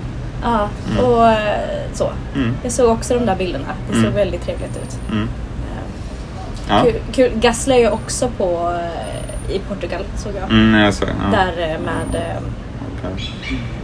Ja, 0.43 0.69
och 1.03 1.27
eh, 1.27 1.59
så. 1.93 2.09
Mm. 2.35 2.55
Jag 2.63 2.71
såg 2.71 2.89
också 2.91 3.13
de 3.13 3.25
där 3.25 3.35
bilderna. 3.35 3.65
Det 3.87 3.93
såg 3.93 4.03
Mm. 4.03 4.15
väldigt 4.15 4.41
trevligt 4.45 4.77
ut. 4.77 4.97
Mm. 5.11 5.23
Eh, 5.23 6.69
Ja. 6.69 6.81
Kul, 6.83 6.93
kul. 7.11 7.31
Gasly 7.35 7.73
är 7.75 7.79
ju 7.79 7.89
också 7.89 8.29
på 8.37 8.73
eh, 8.79 9.18
i 9.51 9.59
Portugal 9.59 10.03
såg 10.17 10.33
jag. 10.41 10.49
Mm, 10.51 10.81
jag 10.81 10.93
såg. 10.93 11.07
Ja. 11.09 11.37
Där 11.37 11.51
eh, 11.73 11.79
med, 11.79 12.21
eh, 12.21 12.41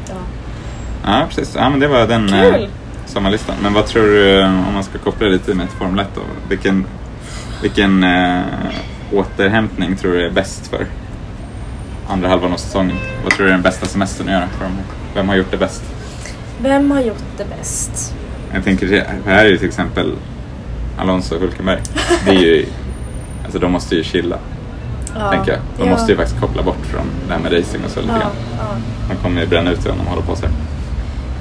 ja. 0.07 0.15
Ja, 1.05 1.25
precis. 1.29 1.55
Ja, 1.55 1.69
men 1.69 1.79
det 1.79 1.87
var 1.87 2.07
den 2.07 2.27
Kul. 2.27 2.63
eh, 2.63 2.69
sommarlistan. 3.05 3.55
Men 3.63 3.73
vad 3.73 3.85
tror 3.85 4.03
du, 4.03 4.43
om 4.43 4.73
man 4.73 4.83
ska 4.83 4.97
koppla 4.97 5.27
lite 5.27 5.53
med 5.53 5.65
ett 5.65 5.71
Formel 5.73 5.99
1 5.99 6.07
då? 6.15 6.21
Vilken, 6.49 6.85
vilken 7.61 8.03
eh, 8.03 8.41
återhämtning 9.13 9.95
tror 9.95 10.13
du 10.13 10.25
är 10.25 10.31
bäst 10.31 10.67
för 10.67 10.85
andra 12.09 12.29
halvan 12.29 12.53
av 12.53 12.57
säsongen? 12.57 12.97
Vad 13.23 13.33
tror 13.33 13.45
du 13.45 13.49
är 13.49 13.53
den 13.55 13.63
bästa 13.63 13.85
semestern 13.85 14.27
att 14.27 14.33
göra 14.33 14.47
för 14.47 14.63
dem? 14.65 14.73
Vem 15.15 15.29
har 15.29 15.35
gjort 15.35 15.51
det 15.51 15.57
bäst? 15.57 15.83
Vem 16.61 16.91
har 16.91 17.01
gjort 17.01 17.23
det 17.37 17.45
bäst? 17.57 18.13
Jag 18.53 18.63
tänker, 18.63 18.87
det- 18.87 19.07
här 19.25 19.45
är 19.45 19.49
ju 19.49 19.57
till 19.57 19.67
exempel 19.67 20.13
Alonso 20.97 21.35
och 21.35 21.41
Hulkenberg. 21.41 21.79
Det 22.25 22.31
är 22.31 22.39
ju, 22.39 22.65
alltså 23.43 23.59
de 23.59 23.71
måste 23.71 23.95
ju 23.95 24.03
chilla, 24.03 24.37
Ja. 25.19 25.31
tänker 25.31 25.51
jag. 25.51 25.59
De 25.77 25.83
Ja. 25.85 25.91
måste 25.91 26.11
ju 26.11 26.17
faktiskt 26.17 26.39
koppla 26.39 26.63
bort 26.63 26.85
från 26.85 27.05
det 27.27 27.33
här 27.33 27.39
med 27.41 27.53
racing 27.59 27.85
och 27.85 27.91
så 27.91 27.99
lite 28.01 28.13
Ja, 28.13 28.19
grann. 28.19 28.81
De 29.09 29.15
kommer 29.15 29.41
ju 29.41 29.47
bränna 29.47 29.71
ut 29.71 29.81
sig 29.81 29.91
om 29.91 29.97
de 29.97 30.07
håller 30.07 30.21
på 30.21 30.35
så 30.35 30.41
här. 30.45 30.55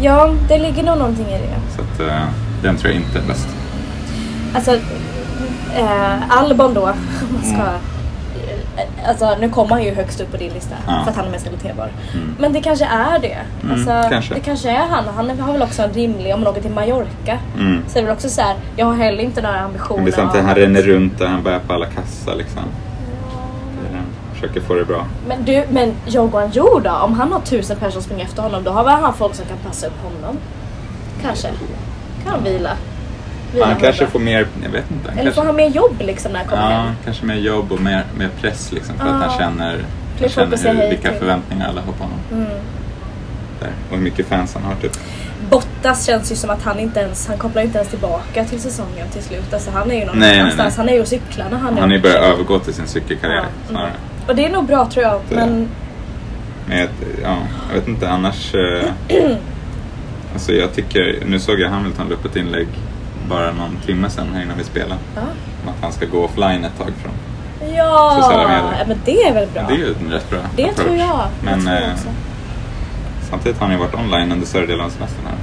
ja, 0.00 0.30
det 0.48 0.58
ligger 0.58 0.82
nog 0.82 0.98
någonting 0.98 1.26
i 1.26 1.38
det. 1.38 1.76
Så 1.76 1.82
att, 1.82 2.08
eh, 2.10 2.22
den 2.62 2.76
tror 2.76 2.92
jag 2.92 3.00
inte 3.02 3.18
är 3.18 3.22
bäst. 3.22 3.48
Alltså, 4.54 4.72
eh, 5.76 6.30
Albon 6.38 6.74
då, 6.74 6.82
om 6.82 7.28
man 7.34 7.42
ska... 7.42 7.60
eh, 7.62 9.08
Alltså 9.08 9.36
nu 9.40 9.48
kommer 9.50 9.70
han 9.70 9.82
ju 9.82 9.94
högst 9.94 10.20
upp 10.20 10.30
på 10.30 10.36
din 10.36 10.52
lista 10.52 10.74
för 11.04 11.10
att 11.10 11.16
han 11.16 11.26
är 11.26 11.30
mest 11.30 11.46
relaterbar. 11.46 11.88
Mm. 12.14 12.34
Men 12.38 12.52
det 12.52 12.60
kanske 12.60 12.84
är 12.84 13.18
det. 13.18 13.36
Mm, 13.62 13.72
Alltså, 13.74 14.10
kanske. 14.10 14.34
Det 14.34 14.40
kanske 14.40 14.70
är 14.70 14.86
han. 14.90 15.04
Han 15.16 15.38
har 15.40 15.52
väl 15.52 15.62
också 15.62 15.82
en 15.82 15.92
rimlig, 15.92 16.34
om 16.34 16.40
man 16.40 16.48
åker 16.48 16.60
till 16.62 16.70
Mallorca. 16.70 17.38
Mm. 17.58 17.82
Så 17.88 17.98
är 17.98 18.02
det 18.02 18.08
väl 18.08 18.16
också 18.16 18.28
så 18.28 18.40
här, 18.40 18.54
jag 18.76 18.86
har 18.86 18.94
heller 18.94 19.22
inte 19.22 19.42
några 19.42 19.60
ambitioner. 19.60 20.02
Men 20.02 20.10
det 20.12 20.18
är 20.38 20.40
av 20.40 20.46
han 20.46 20.54
ränner 20.54 20.82
runt 20.82 21.18
där, 21.18 21.26
han 21.26 21.42
bär 21.42 21.58
på 21.58 21.72
alla 21.72 21.86
kassar 21.86 22.34
liksom. 22.34 22.62
Försöker 24.48 24.60
få 24.60 24.74
det 24.74 24.84
bra. 24.84 25.06
Men 25.28 25.44
du, 25.44 25.64
men 25.70 25.92
Jogan 26.06 26.50
Jo 26.52 26.80
då? 26.84 26.90
Om 26.90 27.12
han 27.12 27.32
har 27.32 27.40
tusen 27.40 27.76
personer 27.76 27.90
som 27.92 28.02
springer 28.02 28.24
efter 28.24 28.42
honom, 28.42 28.64
då 28.64 28.70
har 28.70 28.84
väl 28.84 28.94
han 28.94 29.14
folk 29.14 29.34
som 29.34 29.44
kan 29.46 29.56
passa 29.58 29.86
upp 29.86 30.02
honom? 30.02 30.38
Kanske. 31.22 31.48
Kan 32.24 32.32
han 32.32 32.44
vila? 32.44 32.70
vila 33.52 33.66
Han 33.66 33.76
kanske 33.76 34.06
får 34.06 34.18
mer, 34.18 34.46
jag 34.64 34.70
vet 34.70 34.90
inte. 34.90 35.08
Han 35.10 35.18
Eller 35.18 35.30
får 35.30 35.42
kanske, 35.42 35.48
han 35.48 35.56
mer 35.56 35.68
jobb 35.68 35.94
liksom 35.98 36.32
när 36.32 36.38
han 36.38 36.48
kommer 36.48 36.62
ja, 36.62 36.68
hem? 36.78 36.94
kanske 37.04 37.26
mer 37.26 37.34
jobb 37.34 37.72
och 37.72 37.80
mer, 37.80 38.04
mer 38.18 38.28
press 38.40 38.72
liksom 38.72 38.94
för 38.98 39.04
att 39.04 39.10
Ja. 39.10 39.16
han 39.28 39.38
känner, 39.38 39.78
Fler 40.16 40.32
han 40.36 40.52
att 40.52 40.60
känner 40.62 40.82
hur, 40.82 40.88
vilka 40.90 41.08
till. 41.10 41.18
förväntningar 41.18 41.68
alla 41.68 41.80
har 41.80 41.92
på 41.92 42.02
honom. 42.04 42.18
Mm. 42.32 42.46
Där. 43.60 43.70
Och 43.90 43.96
hur 43.96 44.04
mycket 44.04 44.26
fans 44.26 44.54
han 44.54 44.62
har 44.62 44.74
typ. 44.74 44.92
Bottas 45.50 46.06
känns 46.06 46.32
ju 46.32 46.36
som 46.36 46.50
att 46.50 46.62
han 46.62 46.78
inte 46.78 47.00
ens, 47.00 47.28
han 47.28 47.38
kopplar 47.38 47.62
inte 47.62 47.78
ens 47.78 47.90
tillbaka 47.90 48.44
till 48.44 48.60
säsongen 48.60 49.08
till 49.12 49.22
slut. 49.22 49.54
Alltså 49.54 49.70
han 49.70 49.90
är 49.90 49.94
ju 50.00 50.04
någon 50.04 50.18
Nej, 50.18 50.42
nej, 50.42 50.52
nej. 50.56 50.70
Han 50.76 50.88
är 50.88 50.92
ju 50.92 51.00
och 51.00 51.08
cyklar 51.08 51.46
när 51.50 51.56
han, 51.58 51.78
Han 51.78 51.90
är 51.90 51.94
ju 51.94 51.98
ute. 52.00 52.08
börjat 52.08 52.24
övergå 52.34 52.58
till 52.58 52.74
sin 52.74 52.86
cykelkarriär 52.86 53.36
Ja, 53.36 53.68
snarare. 53.68 53.86
mm. 53.88 54.00
Och 54.28 54.36
det 54.36 54.44
är 54.44 54.50
nog 54.50 54.64
bra 54.66 54.86
tror 54.90 55.04
jag. 55.04 55.20
Det- 55.28 55.34
Men 55.36 55.68
Men 56.66 56.78
jag, 56.78 56.88
ja, 57.22 57.36
jag 57.68 57.74
vet 57.80 57.88
inte 57.88 58.10
annars. 58.10 58.54
Eh, 58.54 58.88
alltså 60.32 60.52
jag 60.52 60.72
tycker, 60.74 61.18
nu 61.26 61.40
såg 61.40 61.60
jag 61.60 61.70
Hamilton 61.70 62.08
la 62.08 62.14
upp 62.14 62.24
ett 62.24 62.36
inlägg 62.36 62.68
bara 63.28 63.52
någon 63.52 63.76
timme 63.86 64.10
sedan 64.10 64.26
här 64.34 64.42
innan 64.42 64.58
vi 64.58 64.64
spelade. 64.64 65.00
ja. 65.14 65.20
Om 65.62 65.68
att 65.68 65.82
han 65.82 65.92
ska 65.92 66.06
gå 66.06 66.24
offline 66.24 66.64
ett 66.64 66.78
tag 66.78 66.90
från. 67.02 67.12
Ja, 67.76 68.18
Sociala 68.22 68.48
medier. 68.48 68.76
ja, 68.78 68.84
men 68.88 68.98
det 69.04 69.22
är 69.22 69.34
väl 69.34 69.48
bra. 69.54 69.62
Men 69.62 69.70
det 69.76 69.82
är 69.82 69.86
ju 69.86 69.94
en 70.06 70.12
rätt 70.12 70.30
bra 70.30 70.38
Det 70.56 70.62
approach. 70.64 70.76
tror 70.86 70.96
jag. 70.96 71.20
Men 71.44 71.58
det 71.58 71.64
tror 71.64 71.74
jag 71.74 71.82
eh, 71.82 71.94
samtidigt 73.30 73.58
har 73.58 73.66
han 73.66 73.76
ju 73.76 73.80
varit 73.80 73.94
online 73.94 74.32
under 74.32 74.46
större 74.46 74.66
delen 74.66 74.84
av 74.84 74.88
semestern 74.90 75.24
här. 75.26 75.36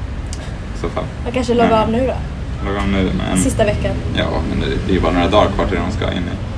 I 0.75 0.81
så 0.81 0.89
fall. 0.89 1.03
Han 1.23 1.31
kanske 1.31 1.53
loggar 1.53 1.81
av 1.83 1.91
nu 1.91 1.99
då. 2.07 2.13
Lagom 2.71 2.91
nu, 2.91 3.09
men, 3.17 3.37
Sista 3.37 3.65
veckan. 3.65 3.91
Ja, 4.17 4.25
men 4.49 4.59
det, 4.59 4.65
det 4.85 4.91
är 4.91 4.95
ju 4.95 5.01
bara 5.01 5.11
några 5.13 5.27
dagar 5.27 5.49
kvar 5.51 5.65
till 5.65 5.77
de 5.87 5.91
ska 5.97 6.11
in 6.11 6.17
i. 6.17 6.50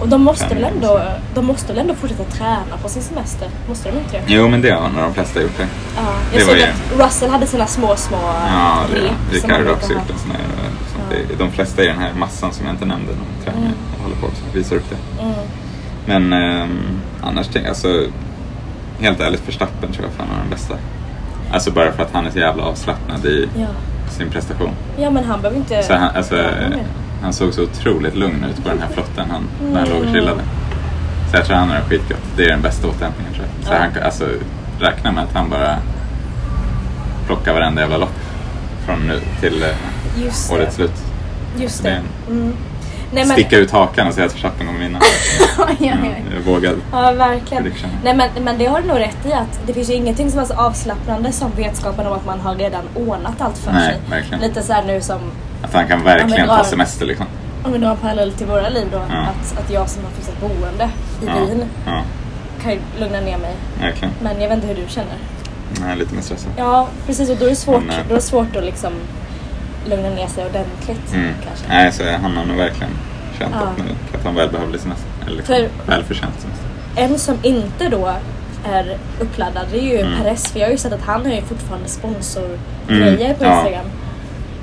Och 0.00 0.08
de 0.08 0.22
måste 0.24 0.54
väl 0.54 0.64
ändå, 0.64 1.02
de 1.34 1.46
måste 1.46 1.72
väl 1.72 1.80
ändå 1.80 1.94
fortsätta 1.94 2.24
träna 2.24 2.76
på 2.82 2.88
sin 2.88 3.02
semester? 3.02 3.48
Måste 3.68 3.90
de 3.90 3.98
inte 3.98 4.12
det? 4.12 4.22
Jo, 4.26 4.48
men 4.48 4.62
det 4.62 4.70
har 4.70 4.80
nog 4.88 5.02
de 5.02 5.14
flesta 5.14 5.42
gjort 5.42 5.56
det. 5.58 5.66
Ja, 5.96 6.02
jag 6.32 6.42
såg 6.42 6.56
ju- 6.56 6.62
att 6.62 7.06
Russell 7.06 7.30
hade 7.30 7.46
sina 7.46 7.66
små, 7.66 7.96
små 7.96 8.18
Ja, 8.48 8.76
det, 8.94 9.00
rep 9.00 9.12
Ricardo 9.32 9.64
har 9.66 9.72
också 9.72 9.92
gjort 9.92 10.10
en 10.10 10.18
sån 10.18 10.30
här. 10.30 10.38
eh, 10.38 11.18
Ja. 11.30 11.34
de 11.38 11.50
flesta 11.50 11.82
i 11.82 11.86
den 11.86 11.98
här 11.98 12.12
massan 12.18 12.52
som 12.52 12.66
jag 12.66 12.74
inte 12.74 12.84
nämnde, 12.86 13.12
de 13.12 13.44
tränar 13.44 13.58
Mm. 13.66 13.72
och 13.96 14.02
håller 14.02 14.16
på 14.16 14.26
också, 14.26 14.42
visar 14.52 14.76
upp 14.76 14.90
det. 14.90 15.22
Mm. 15.22 15.34
Men 16.06 16.32
ehm, 16.32 16.78
annars 17.22 17.46
tänker 17.46 17.60
jag, 17.60 17.68
alltså, 17.68 18.02
helt 19.00 19.20
ärligt, 19.20 19.48
Verstappen 19.48 19.92
tror 19.92 20.04
jag 20.06 20.12
fan 20.14 20.26
är 20.36 20.40
den 20.40 20.50
bästa. 20.50 20.74
Alltså 21.52 21.70
bara 21.70 21.92
för 21.92 22.02
att 22.02 22.12
han 22.12 22.26
är 22.26 22.30
så 22.30 22.38
jävla 22.38 22.62
avslappnad 22.62 23.26
i 23.26 23.48
Ja. 23.58 23.66
sin 24.10 24.30
prestation. 24.30 24.70
ja, 24.96 25.10
men 25.10 25.24
han 25.24 25.40
behöver 25.40 25.58
inte... 25.60 25.82
Så 25.82 25.94
han, 25.94 26.16
alltså, 26.16 26.36
han 27.24 27.32
såg 27.32 27.54
så 27.54 27.62
otroligt 27.62 28.14
lugn 28.16 28.44
ut 28.44 28.62
på 28.62 28.68
den 28.68 28.78
här 28.78 28.88
flotten 28.88 29.30
han, 29.30 29.42
när 29.72 29.80
han 29.80 29.88
låg 29.88 30.02
och 30.02 30.08
chillade. 30.14 30.40
Så 31.30 31.36
jag 31.36 31.44
tror 31.46 31.56
han 31.56 31.68
har 31.68 31.76
det 31.76 31.82
skitgött. 31.82 32.18
Det 32.36 32.44
är 32.44 32.48
den 32.48 32.62
bästa 32.62 32.88
återhämtningen 32.88 33.32
tror 33.34 33.46
jag. 33.56 33.66
Så 33.66 33.72
Ja. 33.72 33.78
han, 33.78 34.02
alltså, 34.04 34.24
räkna 34.80 35.12
med 35.12 35.24
att 35.24 35.32
han 35.34 35.50
bara 35.50 35.78
plockar 37.26 37.52
varenda 37.54 37.80
jävla 37.82 37.96
lopp 37.96 38.14
från 38.86 38.98
nu 39.08 39.20
till 39.40 39.62
eh, 39.62 39.68
Just 40.24 40.52
årets 40.52 40.74
slut. 40.76 41.02
Just 41.58 41.82
Det 41.82 41.88
det. 42.26 42.32
Mm. 42.32 42.52
Nej, 43.14 43.24
men... 43.26 43.36
Sticka 43.36 43.56
ut 43.58 43.70
hakan 43.70 44.06
och 44.08 44.14
säga 44.14 44.26
att 44.26 44.34
Verstappen 44.34 44.66
kommer 44.66 44.80
vinna. 44.80 44.98
ja, 45.58 45.66
ja, 45.78 45.94
Ja, 46.04 46.52
vågad. 46.52 46.74
Ja, 46.92 47.12
verkligen. 47.12 47.62
Prediction. 47.62 47.90
Nej, 48.04 48.14
men, 48.16 48.28
men 48.44 48.58
det 48.58 48.66
har 48.66 48.80
du 48.80 48.88
nog 48.88 48.98
rätt 48.98 49.26
i 49.26 49.32
att 49.32 49.60
det 49.66 49.72
finns 49.72 49.90
ju 49.90 49.94
ingenting 49.94 50.30
som 50.30 50.40
är 50.40 50.44
så 50.44 50.54
avslappnande 50.54 51.32
som 51.32 51.50
vetskapen 51.56 52.06
om 52.06 52.12
att 52.12 52.26
man 52.26 52.40
har 52.40 52.54
redan 52.54 52.82
ordnat 52.94 53.40
allt 53.40 53.58
för 53.58 53.72
Nej, 53.72 53.86
sig. 53.90 54.00
verkligen. 54.10 54.40
Lite 54.40 54.62
så 54.62 54.74
nu 54.86 55.00
som, 55.00 55.18
Att 55.62 55.74
han 55.74 55.86
kan 55.88 56.04
verkligen 56.04 56.30
men 56.30 56.48
ta 56.48 56.54
drar- 56.56 56.64
semester 56.64 57.06
liksom. 57.06 57.26
om 57.64 57.72
vi 57.72 57.78
drar 57.78 57.90
en 57.90 57.96
parallell 57.96 58.32
till 58.32 58.46
våra 58.46 58.68
liv 58.68 58.86
då, 58.92 59.00
Ja. 59.10 59.14
att, 59.22 59.58
att 59.58 59.70
jag 59.70 59.88
som 59.90 60.04
har 60.04 60.10
fixat 60.10 60.40
boende 60.40 60.88
i 61.22 61.26
Ja, 61.26 61.32
Wien 61.46 61.64
ja, 61.86 62.02
kan 62.62 62.72
ju 62.72 62.78
lugna 62.98 63.20
ner 63.20 63.38
mig. 63.38 63.54
verkligen. 63.80 64.14
Men 64.22 64.40
jag 64.40 64.48
vet 64.48 64.56
inte 64.56 64.66
hur 64.66 64.74
du 64.74 64.82
känner. 64.88 65.16
Nej, 65.80 65.96
lite 65.96 66.14
mer 66.14 66.22
stressad. 66.22 66.50
Ja, 66.56 66.88
precis. 67.06 67.30
Och 67.30 67.36
då 67.36 67.44
är 67.44 67.50
det 67.50 67.56
svårt, 67.56 67.82
Men, 67.86 67.90
eh, 67.96 68.02
då 68.08 68.14
är 68.14 68.18
det 68.18 68.24
svårt 68.24 68.56
att 68.56 68.64
liksom 68.64 68.92
lugna 69.86 70.08
ner 70.10 70.26
sig 70.26 70.46
ordentligt. 70.46 71.14
Mm. 71.14 71.34
Kanske. 71.46 71.64
Nej, 71.68 71.92
så 71.92 72.02
han 72.22 72.36
har 72.36 72.44
nog 72.44 72.56
verkligen 72.56 72.92
känt 73.38 73.54
Ja. 73.60 73.60
att, 73.66 73.78
nu, 73.78 73.84
att 74.18 74.24
han 74.24 74.34
välbehövlig 74.34 74.80
semester. 74.80 75.08
Eller 75.26 75.36
liksom, 75.36 75.54
För- 75.54 75.68
välförtjänt 75.90 76.34
semester. 76.40 76.66
En 76.96 77.18
som 77.18 77.38
inte 77.42 77.88
då 77.88 78.12
är 78.72 78.96
uppladdad 79.20 79.66
det 79.72 79.78
är 79.78 79.82
ju 79.82 79.98
Mm. 80.00 80.18
Perez. 80.22 80.46
För 80.52 80.58
jag 80.60 80.66
har 80.66 80.72
ju 80.72 80.78
sett 80.78 80.92
att 80.92 81.02
han 81.02 81.26
har 81.26 81.32
ju 81.32 81.42
fortfarande 81.42 81.88
sponsorgrejer 81.88 83.24
Mm, 83.24 83.34
på 83.38 83.44
ja. 83.44 83.56
Instagram. 83.56 83.86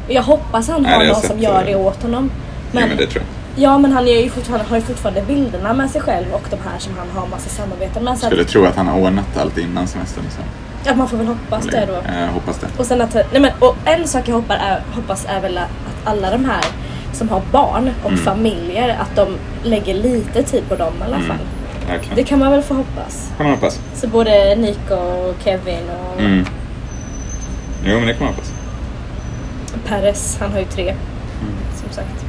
Jag 0.08 0.24
hoppas 0.24 0.70
han 0.70 0.82
Nej, 0.82 0.94
har 0.94 1.04
jag 1.04 1.14
någon 1.14 1.22
som 1.22 1.40
gör 1.40 1.60
eh, 1.62 1.66
det 1.66 1.76
åt 1.76 2.02
honom. 2.04 2.32
Men, 2.72 2.82
ja, 2.82 2.88
men 2.88 2.98
det 2.98 3.08
tror 3.08 3.24
jag. 3.56 3.64
ja 3.64 3.78
men 3.78 3.92
han 3.92 4.08
ju 4.08 4.30
fortfarande, 4.30 4.66
har 4.70 4.76
ju 4.76 4.82
fortfarande 4.84 5.22
bilderna 5.22 5.74
med 5.74 5.90
sig 5.92 6.02
själv 6.02 6.26
och 6.34 6.44
de 6.50 6.56
här 6.70 6.80
som 6.80 6.94
han 6.98 7.08
har 7.22 7.28
massa 7.28 7.50
samarbeten 7.50 8.04
med. 8.04 8.18
Så 8.18 8.26
Skulle 8.26 8.42
att, 8.42 8.48
tro 8.48 8.66
att 8.66 8.76
han 8.76 8.88
har 8.88 9.00
ordnat 9.00 9.38
allt 9.38 9.58
innan 9.58 9.88
semestern. 9.88 10.24
Så. 10.30 10.42
Ja, 10.86 10.96
man 10.96 11.08
får 11.08 11.18
väl 11.18 11.28
hoppas 11.28 11.66
det 11.66 11.86
då. 11.86 11.94
Jag 12.20 12.28
hoppas 12.28 12.58
det. 12.60 12.68
Och, 12.78 12.86
sen 12.86 13.02
att, 13.02 13.14
nej 13.14 13.42
men, 13.42 13.52
och 13.60 13.76
en 13.86 14.08
sak 14.08 14.28
jag 14.28 14.36
hoppas 14.36 14.58
är, 14.62 14.82
hoppas 14.96 15.26
är 15.26 15.42
väl 15.42 15.58
att 15.58 15.70
alla 16.04 16.32
de 16.32 16.46
här 16.46 16.66
som 17.14 17.30
har 17.30 17.42
barn 17.52 17.90
och 18.04 18.12
Mm. 18.12 18.24
familjer, 18.24 18.98
att 19.02 19.16
de 19.16 19.36
lägger 19.64 19.94
lite 19.94 20.44
tid 20.44 20.64
på 20.70 20.76
dem 20.76 20.94
i 21.02 21.04
alla 21.04 21.16
Mm. 21.16 21.28
fall. 21.28 21.38
Verkligen. 21.88 22.16
Det 22.16 22.24
kan 22.24 22.40
man 22.40 22.52
väl 22.52 22.62
få 22.62 22.74
hoppas. 22.74 23.30
kan 23.38 23.46
man 23.46 23.56
hoppas. 23.56 23.80
Så 23.96 24.08
både 24.08 24.56
Nico 24.56 24.94
och 24.96 25.36
Kevin 25.44 25.90
och 25.90 26.20
Mm. 26.22 26.46
Jo, 27.86 27.98
men 27.98 28.08
det 28.08 28.14
kan 28.14 28.26
man 28.26 28.34
hoppas. 28.34 28.52
Perez, 29.88 30.38
han 30.40 30.52
har 30.52 30.60
ju 30.60 30.66
tre. 30.66 30.90
Mm. 30.90 31.54
Som 31.82 31.90
sagt. 31.92 32.26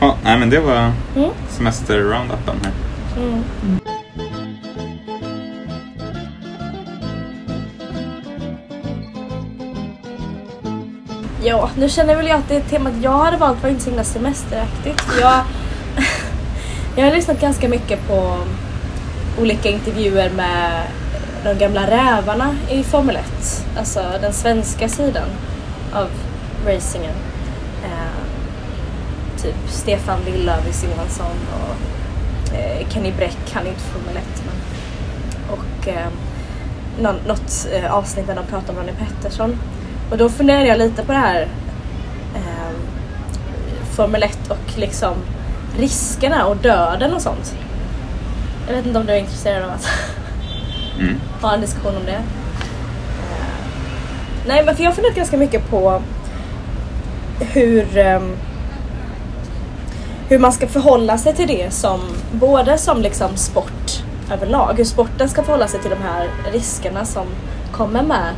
Ja, 0.00 0.14
nej, 0.24 0.38
men 0.38 0.50
det 0.50 0.60
var 0.60 0.92
Mm. 1.16 1.30
semester-roundupen 1.48 2.56
här. 2.64 2.72
Ja, 11.48 11.70
nu 11.76 11.88
känner 11.88 12.16
väl 12.16 12.26
jag 12.26 12.38
att 12.38 12.48
det 12.48 12.60
temat 12.60 12.92
jag 13.02 13.18
hade 13.18 13.36
valt 13.36 13.62
var 13.62 13.70
inte 13.70 13.82
så 13.82 13.90
himla 13.90 14.04
semesteraktigt. 14.04 15.02
Jag, 15.20 15.40
jag 16.96 17.04
har 17.04 17.14
lyssnat 17.14 17.40
ganska 17.40 17.68
mycket 17.68 18.08
på 18.08 18.38
olika 19.40 19.68
intervjuer 19.68 20.30
med 20.30 20.82
de 21.44 21.54
gamla 21.54 21.90
rävarna 21.90 22.56
i 22.70 22.82
Formel 22.82 23.16
1. 23.16 23.66
Alltså 23.78 24.00
den 24.20 24.32
svenska 24.32 24.88
sidan 24.88 25.28
av 25.92 26.08
racingen. 26.66 27.14
Eh, 27.84 28.22
typ 29.42 29.56
Stefan 29.68 30.20
Lill-Löfvis 30.26 30.84
Johansson 30.84 31.36
och 31.52 32.54
eh, 32.54 32.88
Kenny 32.88 33.12
Bräck, 33.12 33.52
han 33.52 33.66
är 33.66 33.70
inte 33.70 33.80
Formel 33.80 34.16
1 34.16 34.24
men. 34.46 34.54
Och 35.58 35.88
eh, 35.88 36.08
någon, 37.00 37.16
något 37.26 37.68
eh, 37.72 37.94
avsnitt 37.94 38.26
där 38.26 38.34
de 38.34 38.46
pratar 38.46 38.72
om 38.72 38.78
Ronnie 38.78 38.94
Pettersson. 38.98 39.58
Och 40.10 40.18
då 40.18 40.28
funderar 40.28 40.60
jag 40.64 40.78
lite 40.78 41.02
på 41.04 41.12
det 41.12 41.18
här 41.18 41.48
eh, 42.34 42.72
Formel 43.96 44.22
1 44.22 44.38
och 44.50 44.78
liksom 44.78 45.14
riskerna 45.78 46.46
och 46.46 46.56
döden 46.56 47.14
och 47.14 47.22
sånt. 47.22 47.54
Jag 48.68 48.74
vet 48.76 48.86
inte 48.86 48.98
om 48.98 49.06
du 49.06 49.12
är 49.12 49.16
intresserad 49.18 49.62
av 49.64 49.70
att 49.70 49.88
Mm. 51.00 51.20
ha 51.42 51.54
en 51.54 51.60
diskussion 51.60 51.96
om 51.96 52.04
det. 52.04 52.12
Eh, 52.12 52.22
nej 54.46 54.64
men 54.64 54.76
för 54.76 54.82
jag 54.82 54.90
har 54.90 54.94
funderat 54.94 55.16
ganska 55.16 55.36
mycket 55.36 55.70
på 55.70 56.02
hur 57.40 57.98
ehm, 57.98 58.36
hur 60.28 60.38
man 60.38 60.52
ska 60.52 60.66
förhålla 60.68 61.18
sig 61.18 61.34
till 61.34 61.48
det 61.48 61.72
som 61.74 62.00
både 62.32 62.78
som 62.78 63.02
liksom 63.02 63.36
sport 63.36 64.02
överlag, 64.32 64.74
hur 64.76 64.84
sporten 64.84 65.28
ska 65.28 65.42
förhålla 65.42 65.68
sig 65.68 65.80
till 65.80 65.90
de 65.90 66.02
här 66.02 66.28
riskerna 66.52 67.04
som 67.04 67.26
kommer 67.72 68.02
med 68.02 68.28
eh, 68.28 68.34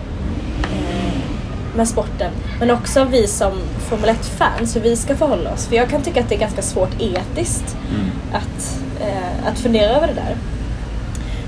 med 1.80 1.88
sporten. 1.88 2.30
Men 2.58 2.70
också 2.70 3.04
vi 3.04 3.26
som 3.26 3.52
Formel 3.88 4.10
1-fans, 4.10 4.76
hur 4.76 4.80
vi 4.80 4.96
ska 4.96 5.16
förhålla 5.16 5.52
oss. 5.52 5.66
För 5.66 5.76
jag 5.76 5.88
kan 5.88 6.02
tycka 6.02 6.20
att 6.20 6.28
det 6.28 6.34
är 6.34 6.38
ganska 6.38 6.62
svårt 6.62 6.90
etiskt 7.00 7.76
Mm. 7.94 8.10
att, 8.32 8.80
eh, 9.00 9.48
att 9.48 9.58
fundera 9.58 9.90
över 9.96 10.06
det 10.06 10.12
där. 10.14 10.36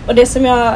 Och 0.07 0.15
det 0.15 0.27
som 0.27 0.45
jag... 0.45 0.67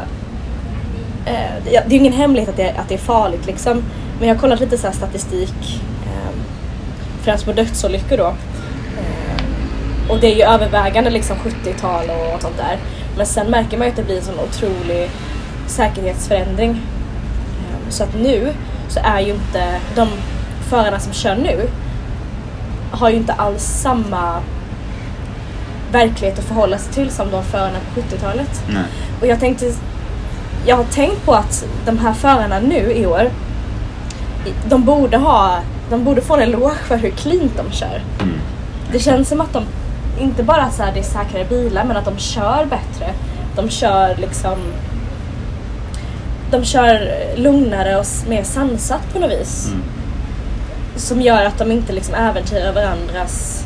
Eh, 1.27 1.55
det 1.65 1.77
är 1.77 1.91
ju 1.91 1.97
ingen 1.97 2.13
hemlighet 2.13 2.49
att 2.49 2.57
det, 2.57 2.71
att 2.71 2.89
det 2.89 2.95
är 2.95 2.99
farligt 2.99 3.47
liksom. 3.47 3.83
Men 4.19 4.29
jag 4.29 4.35
har 4.35 4.41
kollat 4.41 4.61
lite 4.61 4.79
så 4.79 4.87
här 4.87 4.95
statistik. 4.95 5.81
Eh, 6.07 6.31
främst 7.23 7.45
på 7.45 7.53
dödsolyckor 7.53 8.17
då. 8.17 8.27
Eh, 8.99 10.11
och 10.11 10.21
det 10.21 10.33
är 10.33 10.37
ju 10.37 10.43
övervägande 10.43 11.11
liksom 11.11 11.37
70-tal 11.37 12.05
och 12.11 12.43
sånt 12.43 12.57
där. 12.57 12.79
Men 13.17 13.27
sen 13.27 13.51
märker 13.51 13.79
man 13.79 13.87
ju 13.87 13.91
att 13.91 13.97
det 13.97 14.03
blir 14.05 14.17
en 14.17 14.23
sån 14.25 14.41
otrolig 14.41 15.11
säkerhetsförändring. 15.67 16.71
Eh, 16.71 17.91
så 17.91 18.03
att 18.05 18.15
nu 18.15 18.53
så 18.89 19.01
är 19.03 19.21
ju 19.21 19.33
inte 19.33 19.81
de 19.95 20.09
förarna 20.69 21.01
som 21.01 21.13
kör 21.13 21.37
nu 21.37 21.69
har 22.91 23.11
ju 23.11 23.17
inte 23.17 23.33
alls 23.33 23.63
samma 23.63 24.41
verklighet 25.93 26.39
att 26.39 26.45
förhålla 26.45 26.79
sig 26.79 26.93
till 26.93 27.11
som 27.11 27.31
de 27.31 27.45
förarna 27.45 27.79
på 27.95 28.01
70-talet. 28.01 28.63
Nej. 28.69 28.85
Och 29.21 29.27
jag 29.27 29.41
tänkte, 29.41 29.73
jag 30.67 30.77
har 30.77 30.85
tänkt 30.85 31.25
på 31.25 31.35
att 31.35 31.67
de 31.87 31.99
här 31.99 32.13
förarna 32.13 32.61
nu 32.61 32.93
i 32.93 33.07
år, 33.07 33.31
de 34.69 34.85
borde 34.85 35.17
ha, 35.17 35.59
de 35.91 36.05
borde 36.05 36.21
få 36.21 36.37
en 36.37 36.43
eloge 36.43 36.75
för 36.89 36.97
hur 36.97 37.11
cleant 37.11 37.57
de 37.57 37.73
kör. 37.73 38.03
Mm. 38.23 38.35
Det 38.93 38.99
känns 38.99 39.29
som 39.29 39.41
att 39.41 39.53
de, 39.53 39.65
inte 40.21 40.43
bara 40.43 40.71
så 40.71 40.83
här, 40.83 40.93
det 40.93 40.99
är 40.99 41.05
säkrare 41.05 41.45
bilar, 41.45 41.85
men 41.85 41.97
att 41.97 42.05
de 42.05 42.19
kör 42.19 42.67
bättre. 42.71 43.13
De 43.57 43.71
kör 43.71 44.17
liksom, 44.17 44.59
de 46.57 46.65
kör 46.65 47.13
lugnare 47.37 47.97
och 47.97 48.07
mer 48.29 48.43
sansat 48.43 49.13
på 49.13 49.19
något 49.19 49.31
vis. 49.31 49.69
Mm. 49.69 49.83
Som 50.97 51.21
gör 51.21 51.45
att 51.45 51.59
de 51.59 51.73
inte 51.73 51.93
liksom 51.93 52.15
äventyrar 52.15 52.73
varandras 52.73 53.65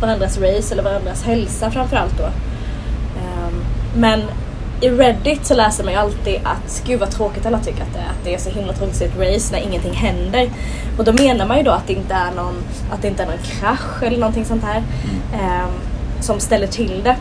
varandras 0.00 0.38
race 0.38 0.74
eller 0.74 0.82
varandras 0.82 1.22
hälsa 1.22 1.70
framförallt 1.70 2.18
då. 2.18 2.24
Ehm, 2.24 3.64
men 3.96 4.22
i 4.80 4.88
Reddit 4.90 5.46
så 5.46 5.54
läser 5.54 5.84
man 5.84 5.92
ju 5.92 5.98
alltid 5.98 6.40
att 6.44 6.82
gud 6.86 7.00
vad 7.00 7.10
tråkigt 7.10 7.46
alla 7.46 7.58
tycker 7.58 7.82
att 7.82 7.92
det 7.92 7.98
är. 7.98 8.10
Att 8.10 8.24
det 8.24 8.34
är 8.34 8.38
så 8.38 8.50
himla 8.50 8.72
tråkigt 8.72 9.02
ett 9.02 9.18
race 9.18 9.52
när 9.52 9.60
ingenting 9.60 9.92
händer. 9.92 10.50
Och 10.98 11.04
då 11.04 11.12
menar 11.12 11.46
man 11.46 11.56
ju 11.56 11.62
då 11.62 11.70
att 11.70 11.86
det 11.86 11.92
inte 11.92 12.14
är 12.14 12.30
någon, 12.36 12.54
att 12.92 13.02
det 13.02 13.08
inte 13.08 13.22
är 13.22 13.26
någon 13.26 13.38
krasch 13.38 14.02
eller 14.02 14.18
någonting 14.18 14.44
sånt 14.44 14.64
här. 14.64 14.82
ehm, 15.32 15.70
som 16.20 16.40
ställer 16.40 16.66
till 16.66 17.00
det. 17.04 17.16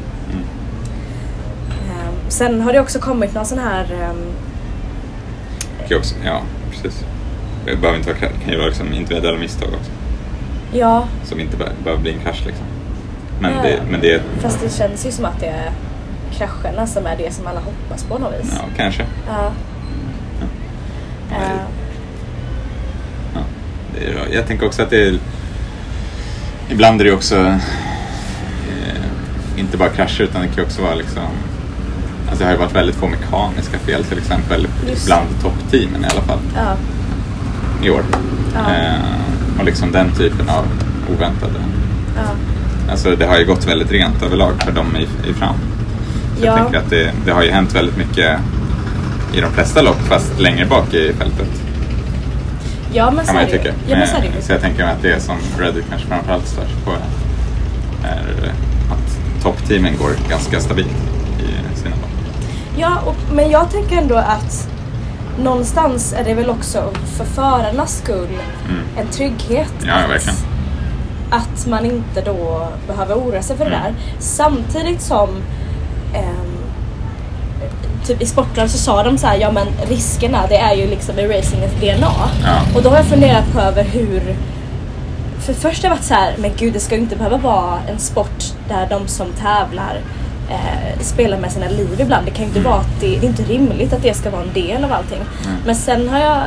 Sen 2.30 2.62
har 2.62 2.74
det 2.74 2.80
också 2.80 3.00
kommit 3.00 3.34
någon 3.34 3.46
sån 3.46 3.60
här 3.60 3.86
också, 5.98 6.16
ja, 6.26 6.42
precis. 6.72 7.06
Det 7.66 7.76
behöver 7.76 7.98
inte 8.00 8.10
vara, 8.14 8.20
kan 8.20 8.52
ju 8.52 8.58
vara 8.58 8.68
liksom 8.68 8.94
individuella 8.94 9.38
misstag 9.40 9.70
också. 9.70 9.92
ja, 10.74 11.08
Som 11.24 11.40
inte 11.40 11.58
be- 11.58 11.72
behöver 11.84 12.02
bli 12.02 12.14
en 12.14 12.20
krasch 12.20 12.44
liksom. 12.46 12.66
Men, 13.42 13.52
Ja. 13.54 13.62
det, 13.64 13.80
men 13.92 14.02
det 14.02 14.22
fast 14.40 14.62
det 14.62 14.70
känns 14.70 15.06
ju 15.06 15.12
som 15.12 15.26
att 15.26 15.40
det 15.40 15.46
är 15.48 15.72
krascherna 16.32 16.88
som 16.88 17.06
är 17.06 17.18
det 17.18 17.34
som 17.34 17.48
alla 17.48 17.60
hoppas 17.60 18.04
på 18.04 18.18
något 18.18 18.34
vis. 18.40 18.54
ja, 18.58 18.64
kanske. 18.78 19.04
Ja. 19.28 19.52
Ja, 21.32 21.36
Eh, 21.36 21.62
Ja, 23.36 23.42
det 23.96 24.06
är, 24.08 24.36
jag 24.36 24.48
tänker 24.48 24.66
också 24.66 24.82
att 24.82 24.90
det 24.90 25.04
är... 25.08 25.20
Ibland 26.70 27.02
är 27.02 27.06
det 27.06 27.12
också 27.12 27.38
eh, 27.40 27.56
inte 29.58 29.78
bara 29.78 29.90
krascher 29.90 30.22
utan 30.24 30.42
det 30.42 30.48
kan 30.48 30.64
också 30.66 30.82
vara 30.82 30.96
liksom... 30.96 31.24
Alltså 32.30 32.40
det 32.40 32.46
har 32.46 32.52
ju 32.52 32.58
varit 32.58 32.76
väldigt 32.76 32.96
få 32.96 33.08
mekaniska 33.08 33.78
fel 33.80 34.04
till 34.04 34.18
exempel 34.18 34.68
Just. 34.90 35.06
bland 35.06 35.28
toppteamen 35.42 36.02
i 36.04 36.08
alla 36.12 36.22
fall 36.22 36.40
ja. 36.56 36.76
i 37.84 37.90
år. 37.90 38.02
Ja. 38.54 38.74
Eh, 38.76 39.60
och 39.60 39.66
liksom 39.66 39.92
den 39.92 40.12
typen 40.12 40.50
av 40.50 40.66
oväntade. 41.16 41.54
Ja. 42.16 42.22
Alltså 42.92 43.16
det 43.16 43.26
har 43.26 43.40
ju 43.40 43.46
gått 43.46 43.68
väldigt 43.68 43.92
rent 43.92 44.22
överlag 44.24 44.52
för 44.64 44.72
dem 44.72 44.98
i, 44.98 45.30
i 45.30 45.34
fram. 45.34 45.56
Så 46.40 46.46
Ja. 46.46 46.52
jag 46.52 46.58
tänker 46.58 46.78
att 46.78 46.90
det, 46.90 47.12
det 47.26 47.32
har 47.32 47.44
ju 47.44 47.52
hänt 47.52 47.76
väldigt 47.76 47.98
mycket 47.98 48.40
i 49.34 49.42
de 49.42 49.52
flesta 49.52 49.82
lopp 49.82 50.00
fast 50.08 50.40
längre 50.40 50.66
bak 50.66 50.94
i 50.94 51.14
fältet. 51.14 51.48
ja, 52.94 53.12
men 53.12 53.26
så 53.26 53.34
kan 53.34 53.36
man 53.36 53.44
är 53.44 53.48
ju 53.48 53.58
det 53.58 53.64
ju. 53.64 53.72
tycka. 53.72 53.76
Ja, 53.88 53.98
men 53.98 54.08
så 54.08 54.16
är 54.18 54.22
det 54.22 54.28
Eh, 54.28 54.42
så 54.42 54.52
jag 54.52 54.62
tänker 54.62 54.84
mig 54.86 54.94
att 54.94 55.02
det 55.02 55.20
som 55.20 55.36
Reddit 55.60 55.86
kanske 55.90 56.08
framförallt 56.08 56.48
stör 56.48 56.62
sig 56.66 56.76
på 56.86 56.92
är 58.08 58.52
att 58.92 59.42
toppteamen 59.44 59.98
går 59.98 60.12
ganska 60.30 60.60
stabilt. 60.60 61.09
Ja, 62.80 62.92
och, 63.06 63.16
men 63.34 63.50
jag 63.52 63.72
tänker 63.72 63.98
ändå 63.98 64.16
att 64.16 64.68
någonstans 65.44 66.14
är 66.14 66.24
det 66.24 66.34
väl 66.34 66.50
också 66.50 66.84
för 67.18 67.26
förarnas 67.26 67.98
skull 67.98 68.28
Mm. 68.70 68.82
en 68.98 69.08
trygghet. 69.08 69.74
Ja, 69.86 69.94
att, 69.94 70.10
verkligen. 70.10 70.36
Att 71.32 71.68
man 71.68 71.86
inte 71.86 72.22
då 72.26 72.68
behöver 72.88 73.16
oroa 73.16 73.42
sig 73.42 73.58
för 73.58 73.66
det 73.66 73.76
Mm. 73.76 73.84
där. 73.84 73.94
Samtidigt 74.20 75.02
som 75.02 75.30
ehm, 76.14 76.58
typ 78.08 78.22
i 78.22 78.26
sporten 78.26 78.70
så 78.70 78.78
sa 78.78 79.04
de 79.04 79.18
så 79.18 79.28
här, 79.28 79.36
ja 79.38 79.52
men 79.52 79.68
riskerna 79.90 80.48
det 80.50 80.58
är 80.58 80.74
ju 80.76 80.88
liksom 80.88 81.20
i 81.20 81.28
racingens 81.28 81.74
DNA. 81.82 82.12
Ja. 82.44 82.60
Och 82.76 82.84
då 82.84 82.90
har 82.90 82.98
jag 82.98 83.06
funderat 83.06 83.52
på 83.54 83.60
över 83.60 83.84
hur 83.84 84.36
för 85.40 85.54
först 85.54 85.84
har 85.84 85.90
jag 85.90 85.96
varit 85.96 86.06
så 86.06 86.14
här, 86.14 86.36
men 86.38 86.52
gud 86.58 86.74
det 86.74 86.80
ska 86.80 86.96
ju 86.96 87.02
inte 87.02 87.16
behöva 87.16 87.38
vara 87.38 87.80
en 87.90 88.00
sport 88.00 88.44
där 88.70 88.88
de 88.90 89.08
som 89.08 89.28
tävlar 89.34 90.00
eh, 90.50 91.00
spelar 91.00 91.38
med 91.38 91.52
sina 91.52 91.68
liv 91.68 92.00
ibland. 92.00 92.26
Det 92.26 92.32
kan 92.32 92.42
ju 92.42 92.48
inte 92.48 92.60
vara 92.60 92.80
att 92.80 93.00
det, 93.00 93.08
det 93.08 93.26
är 93.26 93.30
inte 93.30 93.44
rimligt 93.44 93.94
att 93.94 94.02
det 94.02 94.14
ska 94.14 94.30
vara 94.30 94.42
en 94.42 94.54
del 94.54 94.84
av 94.84 94.94
allting. 94.94 95.22
Mm. 95.46 95.58
Men 95.66 95.76
sen 95.76 96.10
har 96.10 96.20
jag 96.20 96.44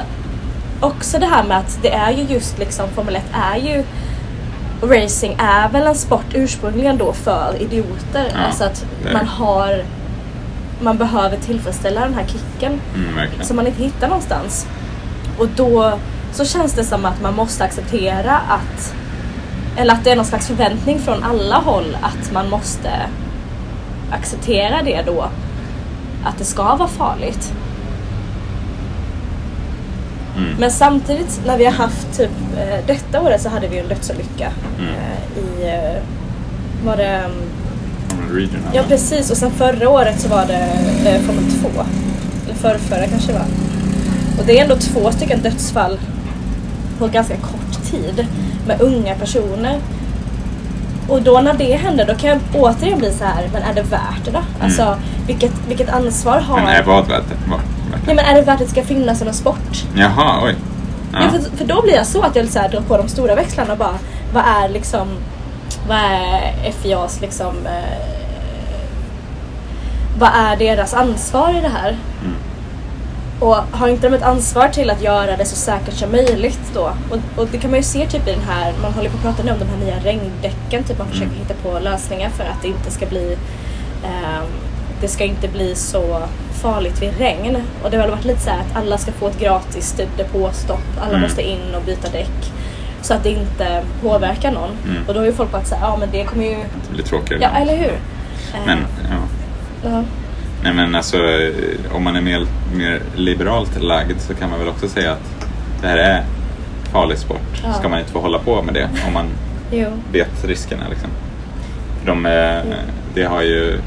också 0.80 1.18
det 1.18 1.26
här 1.26 1.44
med 1.44 1.58
att 1.58 1.78
det 1.82 1.92
är 1.92 2.10
ju 2.10 2.22
just 2.22 2.58
liksom 2.58 2.88
Formel 2.88 3.16
1 3.16 3.24
är 3.32 3.56
ju 3.56 3.84
racing 4.82 5.36
är 5.38 5.68
väl 5.68 5.86
en 5.86 5.94
sport 5.94 6.34
ursprungligen 6.34 6.98
då 6.98 7.12
för 7.12 7.54
idioter. 7.60 8.26
Ja, 8.32 8.46
alltså 8.46 8.64
att 8.64 8.86
är 9.06 9.12
man 9.12 9.26
har 9.26 9.84
man 10.80 10.98
behöver 10.98 11.36
tillfredsställa 11.36 12.00
den 12.00 12.14
här 12.14 12.26
kicken 12.26 12.80
Mm, 12.94 13.30
som 13.42 13.56
man 13.56 13.66
inte 13.66 13.82
hittar 13.82 14.08
någonstans. 14.08 14.66
Och 15.38 15.48
då 15.56 15.98
så 16.32 16.44
känns 16.44 16.72
det 16.72 16.84
som 16.84 17.04
att 17.04 17.22
man 17.22 17.34
måste 17.34 17.64
acceptera 17.64 18.36
att 18.36 18.94
eller 19.76 19.94
att 19.94 20.04
det 20.04 20.10
är 20.10 20.16
någon 20.16 20.24
slags 20.24 20.46
förväntning 20.46 20.98
från 20.98 21.24
alla 21.24 21.56
håll 21.56 21.96
att 22.02 22.32
man 22.32 22.50
måste 22.50 22.90
acceptera 24.12 24.82
det 24.84 25.02
då. 25.06 25.24
Att 26.24 26.38
det 26.38 26.44
ska 26.44 26.76
vara 26.76 26.88
farligt. 26.88 27.52
Mm. 30.36 30.54
Men 30.58 30.70
samtidigt 30.70 31.40
när 31.46 31.58
vi 31.58 31.64
har 31.64 31.72
haft 31.72 32.16
typ 32.16 32.30
eh, 32.58 32.86
detta 32.86 33.20
året 33.20 33.42
så 33.42 33.48
hade 33.48 33.68
vi 33.68 33.78
en 33.78 33.88
dödsolycka 33.88 34.52
Mm. 34.78 34.90
eh, 34.94 35.38
i 35.38 35.68
eh, 35.68 36.02
var 36.84 36.96
det 36.96 37.04
mm, 37.04 38.36
region, 38.36 38.60
Ja 38.72 38.82
precis 38.88 39.30
och 39.30 39.36
sen 39.36 39.50
förra 39.50 39.88
året 39.88 40.20
så 40.20 40.28
var 40.28 40.46
det 40.46 40.68
eh, 41.10 41.20
Formel 41.20 41.44
2. 41.60 41.68
Eller 42.44 42.54
förrförra 42.54 43.06
kanske 43.06 43.32
det 43.32 43.38
var. 43.38 43.46
Och 44.38 44.46
det 44.46 44.58
är 44.58 44.62
ändå 44.62 44.76
två 44.76 45.10
stycken 45.10 45.40
dödsfall 45.42 45.98
på 46.98 47.06
ganska 47.06 47.36
kort 47.36 47.90
tid 47.90 48.26
med 48.66 48.80
unga 48.80 49.14
personer. 49.14 49.78
Och 51.08 51.22
då 51.22 51.40
när 51.40 51.54
det 51.54 51.76
händer 51.76 52.06
då 52.06 52.14
kan 52.14 52.30
jag 52.30 52.38
återigen 52.54 52.98
bli 52.98 53.12
så 53.12 53.24
här, 53.24 53.48
men 53.52 53.62
är 53.62 53.74
det 53.74 53.82
värt 53.82 54.24
det 54.24 54.30
då? 54.30 54.40
Alltså 54.60 54.96
vilket, 55.26 55.52
vilket 55.68 55.88
ansvar 55.88 56.40
har... 56.40 56.56
Men 56.56 56.68
är 56.68 56.82
vad 56.82 57.08
värt 57.08 57.22
det? 57.28 57.50
Vad- 57.50 57.60
Nej 58.06 58.16
men 58.16 58.24
är 58.24 58.34
det 58.34 58.42
värt 58.42 58.54
att 58.54 58.66
det 58.66 58.66
ska 58.70 58.82
finnas 58.82 59.22
en 59.22 59.34
sport? 59.34 59.84
Jaha, 59.96 60.40
oj. 60.44 60.54
Ja. 61.12 61.18
Ja. 61.22 61.30
för, 61.30 61.56
för 61.56 61.64
då 61.64 61.82
blir 61.82 61.94
jag 61.94 62.06
så 62.06 62.22
att 62.22 62.36
jag 62.36 62.48
så 62.48 62.58
här, 62.58 62.68
drar 62.68 62.80
på 62.80 62.96
de 62.96 63.08
stora 63.08 63.34
växlarna 63.34 63.72
och 63.72 63.78
bara, 63.78 63.98
vad 64.34 64.42
är 64.64 64.68
liksom, 64.68 65.08
vad 65.88 65.96
är 65.96 66.72
FIAs 66.82 67.20
liksom, 67.20 67.54
eh, 67.66 68.06
vad 70.18 70.30
är 70.34 70.56
deras 70.56 70.94
ansvar 70.94 71.50
i 71.50 71.60
det 71.60 71.68
här? 71.82 71.88
Mm. 72.20 72.36
Och 73.42 73.54
har 73.78 73.88
inte 73.88 74.08
de 74.08 74.14
ett 74.14 74.22
ansvar 74.22 74.68
till 74.68 74.90
att 74.90 75.02
göra 75.02 75.36
det 75.36 75.44
så 75.44 75.56
säkert 75.56 75.94
som 75.94 76.10
möjligt 76.12 76.60
då? 76.74 76.92
Och, 77.10 77.18
och 77.42 77.46
det 77.52 77.58
kan 77.58 77.70
man 77.70 77.78
ju 77.80 77.84
se 77.84 78.06
typ 78.06 78.28
i 78.28 78.30
den 78.30 78.42
här, 78.48 78.72
man 78.82 78.92
håller 78.92 79.10
på 79.10 79.16
att 79.16 79.22
prata 79.22 79.42
nu 79.42 79.52
om 79.52 79.58
de 79.58 79.64
här 79.68 79.76
nya 79.76 79.96
regndäcken, 80.04 80.84
typ 80.84 80.98
man 80.98 81.06
försöker 81.08 81.26
Mm. 81.30 81.38
hitta 81.38 81.54
på 81.62 81.78
lösningar 81.78 82.30
för 82.30 82.44
att 82.44 82.62
det 82.62 82.68
inte 82.68 82.90
ska 82.90 83.06
bli 83.06 83.36
ehm, 84.04 84.46
det 85.00 85.08
ska 85.08 85.24
inte 85.24 85.48
bli 85.48 85.74
så 85.74 86.22
farligt 86.62 87.02
vid 87.02 87.18
regn. 87.18 87.56
Och 87.82 87.90
det 87.90 87.96
har 87.96 88.02
väl 88.02 88.10
varit 88.10 88.24
lite 88.24 88.40
så 88.40 88.50
här 88.50 88.58
att 88.60 88.76
alla 88.76 88.98
ska 88.98 89.12
få 89.12 89.28
ett 89.28 89.38
gratis 89.40 89.92
typ 89.92 90.16
depåstopp, 90.16 90.80
alla 91.00 91.08
Mm. 91.10 91.20
måste 91.22 91.42
in 91.42 91.74
och 91.76 91.82
byta 91.82 92.08
däck. 92.10 92.52
Så 93.02 93.14
att 93.14 93.22
det 93.22 93.30
inte 93.30 93.82
påverkar 94.02 94.52
någon. 94.52 94.70
Mm. 94.84 95.02
Och 95.08 95.14
då 95.14 95.20
har 95.20 95.26
ju 95.26 95.32
folk 95.32 95.50
sagt 95.50 95.74
ja 95.80 95.96
men 96.00 96.08
det 96.12 96.24
kommer 96.24 96.44
ju, 96.44 96.56
Det 96.88 96.92
blir 96.94 97.04
tråkigare. 97.04 97.42
ja 97.42 97.60
eller 97.60 97.76
hur? 97.76 97.92
Eh, 98.54 98.66
Men, 98.66 98.78
ja. 99.10 99.16
ja. 99.90 100.02
Nej 100.62 100.72
men 100.74 100.94
alltså 100.94 101.16
eh, 101.16 101.94
om 101.96 102.04
man 102.04 102.16
är 102.16 102.20
mer, 102.20 102.46
mer 102.74 103.02
liberalt 103.16 103.82
lagd 103.82 104.20
så 104.20 104.34
kan 104.34 104.50
man 104.50 104.58
väl 104.58 104.68
också 104.68 104.88
säga 104.88 105.12
att 105.12 105.46
det 105.80 105.86
här 105.88 105.96
är 105.96 106.24
farlig 106.92 107.18
sport. 107.18 107.62
Ja. 107.64 107.72
Ska 107.72 107.88
man 107.88 107.98
inte 107.98 108.12
få 108.12 108.20
hålla 108.20 108.38
på 108.38 108.62
med 108.62 108.74
det 108.74 108.88
om 109.06 109.12
man 109.12 109.26
vet 110.12 110.44
riskerna 110.44 110.82
liksom. 110.90 111.10
För 112.00 112.06
de, 112.06 112.26
eh, 112.26 112.76
det 113.14 113.22
har 113.24 113.42
ju 113.42 113.78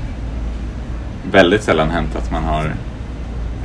väldigt 1.31 1.63
sällan 1.63 1.89
hänt 1.89 2.15
att 2.15 2.31
man 2.31 2.43
har 2.43 2.73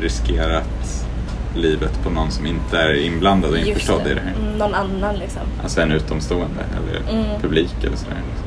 riskerat 0.01 1.07
livet 1.55 2.03
på 2.05 2.11
någon 2.11 2.31
som 2.31 2.46
inte 2.46 2.79
är 2.79 2.94
inblandad 3.07 3.51
och 3.51 3.59
införstådd 3.59 4.07
i 4.07 4.14
det 4.14 4.20
här. 4.20 4.35
Mm, 4.46 4.59
Någon 4.59 4.75
annan 4.75 5.14
liksom. 5.16 5.42
Alltså 5.62 5.81
en 5.81 5.92
utomstående 5.92 6.61
eller 6.77 7.12
Mm. 7.20 7.40
publik 7.40 7.75
eller 7.85 7.96
sådär. 7.96 8.16
Liksom. 8.31 8.46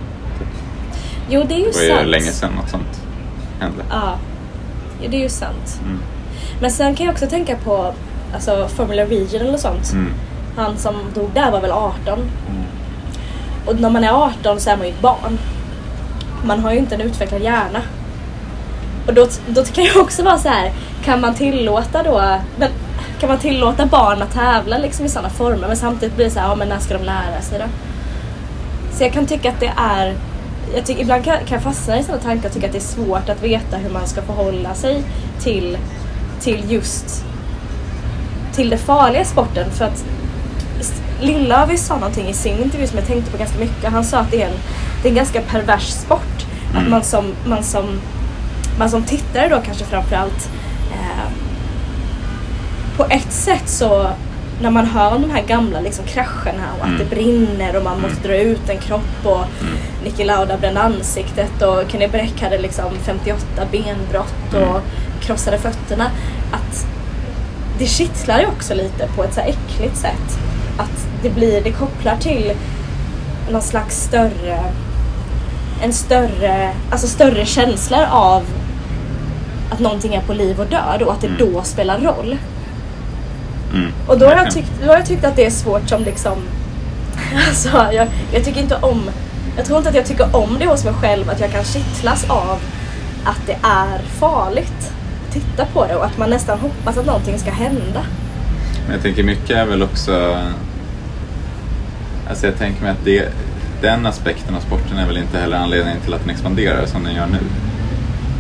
Jo 1.30 1.44
det 1.48 1.54
är 1.54 1.58
ju 1.58 1.66
Det 1.66 1.78
var 1.78 1.84
ju 1.84 1.90
sant. 1.90 2.08
länge 2.08 2.32
sedan 2.32 2.52
något 2.56 2.70
sånt 2.70 3.02
hände. 3.60 3.84
Ja. 3.90 4.18
Ja, 5.04 5.10
det 5.10 5.18
är 5.18 5.22
ju 5.22 5.30
sant. 5.30 5.80
Mm. 5.82 6.00
Men 6.62 6.72
sen 6.72 6.96
kan 6.96 7.06
jag 7.06 7.14
också 7.14 7.28
tänka 7.28 7.56
på 7.56 7.94
alltså, 8.34 8.68
Formula 8.68 9.04
Regional 9.06 9.54
och 9.54 9.60
sånt. 9.60 9.92
Mm. 9.92 10.14
Han 10.56 10.78
som 10.78 10.96
dog 11.14 11.30
där 11.34 11.52
var 11.52 11.62
väl 11.62 11.72
18. 11.72 12.20
Mm. 12.20 12.64
Och 13.66 13.80
när 13.80 13.90
man 13.90 14.04
är 14.04 14.12
18 14.12 14.60
så 14.60 14.70
är 14.70 14.78
man 14.78 14.86
ju 14.86 14.94
ett 14.94 15.02
barn. 15.02 15.40
Man 16.46 16.60
har 16.60 16.72
ju 16.72 16.78
inte 16.78 16.96
en 16.96 17.02
utvecklad 17.02 17.42
hjärna. 17.42 17.82
Och 19.08 19.14
då, 19.14 19.28
då 19.48 19.64
kan 19.64 19.84
jag 19.84 19.98
också 19.98 20.24
vara 20.24 20.38
så 20.38 20.50
här, 20.50 20.72
kan 21.04 21.22
man 21.22 21.34
tillåta 21.34 22.04
då, 22.04 22.40
men, 22.58 22.70
kan 23.20 23.30
man 23.30 23.40
tillåta 23.40 23.86
barn 23.86 24.22
att 24.22 24.34
tävla 24.34 24.78
liksom 24.78 25.06
i 25.06 25.10
sådana 25.10 25.30
former 25.30 25.68
men 25.68 25.78
samtidigt 25.78 26.16
blir 26.16 26.26
det 26.26 26.32
så 26.32 26.40
här, 26.40 26.48
ja 26.48 26.56
men 26.56 26.70
när 26.70 26.80
ska 26.80 26.98
de 26.98 27.04
lära 27.04 27.42
sig 27.42 27.60
då? 27.60 27.66
Så 28.98 29.04
jag 29.04 29.14
kan 29.14 29.26
tycka 29.26 29.50
att 29.50 29.60
det 29.60 29.74
är, 29.78 30.16
jag 30.76 30.86
tycker, 30.86 31.02
ibland 31.02 31.24
kan, 31.24 31.38
kan 31.38 31.56
jag 31.56 31.62
fastna 31.64 32.00
i 32.00 32.04
sådana 32.04 32.22
tankar 32.24 32.48
och 32.50 32.54
tycka 32.54 32.66
att 32.68 32.72
det 32.74 32.78
är 32.78 32.82
svårt 32.82 33.30
att 33.30 33.44
veta 33.44 33.78
hur 33.78 33.90
man 33.90 34.08
ska 34.08 34.22
förhålla 34.22 34.74
sig 34.76 35.04
till, 35.40 35.78
till 36.42 36.72
just 36.72 37.26
till 38.54 38.70
det 38.70 38.78
farliga 38.78 39.22
i 39.22 39.26
sporten 39.26 39.72
för 39.72 39.86
att 39.86 40.06
Lillövis 41.22 41.86
sa 41.86 41.96
någonting 41.96 42.28
i 42.28 42.34
sin 42.34 42.58
intervju 42.64 42.88
som 42.88 42.98
jag 42.98 43.08
tänkte 43.08 43.32
på 43.32 43.38
ganska 43.38 43.60
mycket. 43.60 43.92
Han 43.92 44.04
sa 44.04 44.18
att 44.18 44.32
det 44.32 44.42
är 44.42 44.48
en, 44.48 44.54
det 45.02 45.08
är 45.08 45.10
en 45.12 45.16
ganska 45.16 45.42
pervers 45.42 45.88
sport. 45.90 46.46
Att 46.70 46.78
Mm. 46.80 46.92
man 46.92 47.04
som, 47.04 47.26
man 47.46 47.64
som, 47.64 47.86
man 48.80 48.90
som 48.90 49.04
tittare 49.04 49.48
då 49.50 49.62
kanske 49.66 49.86
framförallt 49.86 50.50
eh, 50.92 51.32
på 52.98 53.06
ett 53.06 53.32
sätt 53.32 53.70
så 53.70 54.08
när 54.62 54.70
man 54.70 54.86
hör 54.86 55.16
om 55.16 55.22
de 55.22 55.32
här 55.32 55.44
gamla 55.44 55.80
liksom, 55.80 56.06
krascherna 56.06 56.64
och 56.78 56.82
att 56.86 56.88
Mm. 56.88 56.98
det 57.00 57.16
brinner 57.16 57.76
och 57.78 57.84
man 57.84 58.02
måste 58.02 58.28
dra 58.28 58.38
ut 58.38 58.70
en 58.70 58.78
kropp 58.78 59.26
och 59.26 59.38
Mm. 59.62 59.74
Niki 60.04 60.24
Lauda 60.24 60.58
brände 60.58 60.82
ansiktet 60.82 61.62
och 61.62 61.84
Kenny 61.92 62.08
Bräck 62.08 62.42
hade 62.42 62.58
liksom 62.58 62.86
58 63.04 63.46
benbrott 63.72 64.54
och 64.54 64.60
Mm. 64.62 64.82
krossade 65.22 65.58
fötterna. 65.58 66.06
Att 66.52 66.86
det 67.80 67.86
kittlar 67.86 68.40
ju 68.40 68.46
också 68.48 68.74
lite 68.74 69.08
på 69.16 69.24
ett 69.24 69.34
så 69.34 69.40
här 69.42 69.48
äckligt 69.50 69.98
sätt. 69.98 70.40
Att 70.78 71.08
det 71.24 71.30
blir, 71.30 71.62
det 71.64 71.72
kopplar 71.72 72.16
till 72.18 72.52
någon 73.52 73.62
slags 73.62 74.02
större, 74.04 74.60
en 75.84 75.94
större, 75.94 76.72
alltså 76.92 77.08
större 77.08 77.46
känsla 77.46 78.08
av 78.12 78.44
att 79.72 79.80
någonting 79.80 80.16
är 80.16 80.22
på 80.22 80.34
liv 80.34 80.60
och 80.60 80.68
död 80.68 81.02
och 81.02 81.14
att 81.14 81.22
det 81.22 81.28
Mm. 81.28 81.40
då 81.54 81.62
spelar 81.64 82.00
roll. 82.00 82.38
Mm. 83.74 83.92
Och 84.08 84.20
då 84.20 84.26
har, 84.26 84.36
jag 84.36 84.52
tyckt, 84.52 84.72
då 84.82 84.88
har 84.88 84.96
jag 84.96 85.06
tyckt 85.06 85.26
att 85.26 85.36
det 85.36 85.46
är 85.46 85.50
svårt 85.50 85.90
som 85.90 86.04
liksom, 86.04 86.38
alltså 87.48 87.70
jag, 87.94 88.08
jag 88.34 88.44
tycker 88.44 88.62
inte 88.62 88.76
om, 88.76 89.10
jag 89.58 89.66
tror 89.66 89.78
inte 89.78 89.90
att 89.90 89.96
jag 89.96 90.06
tycker 90.06 90.36
om 90.36 90.56
det 90.60 90.66
hos 90.66 90.84
mig 90.86 90.94
själv 90.94 91.30
att 91.30 91.40
jag 91.40 91.52
kan 91.52 91.64
kittlas 91.64 92.30
av 92.30 92.60
att 93.24 93.42
det 93.46 93.58
är 93.64 94.00
farligt. 94.20 94.92
Titta 95.32 95.66
på 95.66 95.86
det 95.88 95.96
och 95.96 96.06
att 96.06 96.18
man 96.18 96.30
nästan 96.30 96.60
hoppas 96.60 96.98
att 96.98 97.06
någonting 97.06 97.40
ska 97.40 97.52
hända. 97.52 98.02
Men 98.86 98.94
jag 98.94 99.02
tänker 99.02 99.24
mycket 99.24 99.50
är 99.58 99.66
väl 99.66 99.84
också... 99.84 100.38
Alltså 102.30 102.46
jag 102.46 102.58
tänker 102.58 102.82
mig 102.82 102.92
att 102.92 103.06
det, 103.06 103.30
den 103.82 104.06
aspekten 104.06 104.56
av 104.56 104.60
sporten 104.60 104.98
är 104.98 105.08
väl 105.08 105.18
inte 105.18 105.38
heller 105.38 105.58
anledningen 105.58 106.00
till 106.02 106.14
att 106.14 106.22
den 106.22 106.30
expanderar 106.30 106.86
som 106.86 107.04
den 107.04 107.16
gör 107.16 107.28
nu. 107.28 107.40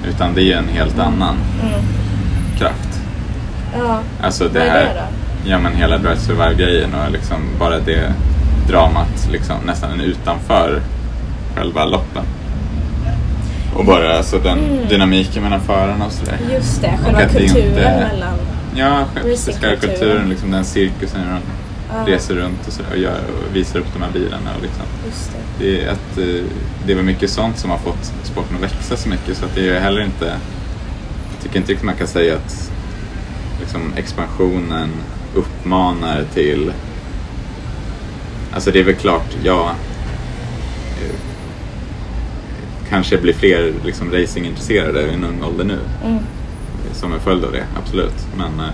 Utan 0.10 0.34
det 0.34 0.42
är 0.42 0.46
ju 0.46 0.54
en 0.54 0.68
helt 0.70 1.00
annan 1.00 1.36
Mm. 1.62 1.82
kraft. 2.58 3.00
Ja. 3.78 4.00
Alltså 4.24 4.44
det 4.44 4.60
Vad 4.60 4.68
är 4.68 4.72
här, 4.72 4.82
det 4.86 4.94
då? 4.94 5.23
Ja 5.46 5.60
men 5.60 5.76
hela 5.76 5.98
Drive 5.98 6.18
Survive-grejen 6.18 6.94
och 6.94 7.12
liksom 7.12 7.38
bara 7.60 7.80
det 7.80 8.14
dramat 8.68 9.28
liksom 9.32 9.56
nästan 9.66 10.00
utanför 10.02 10.82
själva 11.56 11.86
loppen. 11.86 12.24
Och 13.76 13.86
bara 13.86 14.18
alltså 14.18 14.40
den 14.40 14.60
Mm. 14.60 14.88
dynamiken 14.90 15.44
mellan 15.44 15.62
förarna 15.62 16.06
och 16.06 16.12
sådär. 16.12 16.38
Just 16.54 16.82
det, 16.82 16.94
själva 17.04 17.20
kulturen 17.22 17.68
inte- 17.68 18.08
mellan... 18.12 18.34
Ja, 18.76 19.06
Racingkulturen. 19.16 19.80
kulturen, 19.80 20.30
liksom 20.30 20.52
den 20.52 20.66
cirkusen 20.66 21.22
hur 21.22 21.30
de 21.30 21.40
Ja. 22.08 22.14
reser 22.14 22.36
runt 22.36 22.68
och, 22.68 22.74
så, 22.74 22.82
och, 22.92 22.98
gör, 22.98 23.12
och 23.18 23.56
visar 23.56 23.80
upp 23.80 23.86
de 23.94 24.02
här 24.04 24.12
bilarna. 24.12 24.50
Och 24.58 24.62
liksom. 24.62 24.84
Just 25.06 25.32
det. 25.32 25.66
det, 25.66 25.84
är 25.86 25.90
att, 25.92 26.18
eh, 26.18 26.44
det 26.86 26.94
väl 26.96 27.06
mycket 27.06 27.30
sånt 27.30 27.58
som 27.58 27.70
har 27.70 27.78
fått 27.78 28.14
sporten 28.24 28.56
att 28.56 28.62
växa 28.64 28.98
så 28.98 29.10
mycket 29.10 29.38
så 29.38 29.46
att 29.46 29.56
det 29.56 29.70
är 29.70 29.80
heller 29.80 30.02
inte... 30.02 30.26
Jag 30.26 31.44
tycker 31.44 31.58
inte 31.60 31.72
riktigt 31.72 31.86
man 31.86 31.96
kan 31.96 32.08
säga 32.08 32.34
att 32.36 32.72
liksom, 33.60 33.82
expansionen 33.98 34.90
uppmanar 35.36 36.24
till... 36.34 36.74
Alltså 38.54 38.72
det 38.72 38.80
är 38.80 38.84
väl 38.84 38.96
klart, 38.96 39.38
ja... 39.44 39.70
eh, 41.02 41.16
Kanske 42.90 43.18
blir 43.18 43.34
fler 43.34 43.74
liksom, 43.86 44.12
racingintresserade 44.12 45.02
i 45.02 45.14
en 45.14 45.24
ung 45.24 45.44
ålder 45.44 45.64
nu 45.66 45.80
Mm. 46.06 46.20
som 46.94 47.14
en 47.14 47.20
följd 47.20 47.46
av 47.46 47.52
det, 47.52 47.64
absolut. 47.84 48.28
Men 48.38 48.60
eh, 48.60 48.66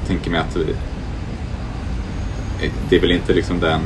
jag 0.00 0.08
tänker 0.08 0.30
mig 0.30 0.40
att 0.40 0.56
vi, 0.56 0.70
eh, 2.66 2.72
det 2.88 2.96
är 2.96 3.00
väl 3.00 3.12
inte 3.12 3.32
liksom 3.32 3.60
den 3.60 3.80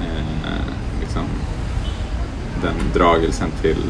eh, 0.00 0.72
liksom, 1.00 1.22
den 2.62 2.74
dragelsen 2.94 3.50
till 3.62 3.82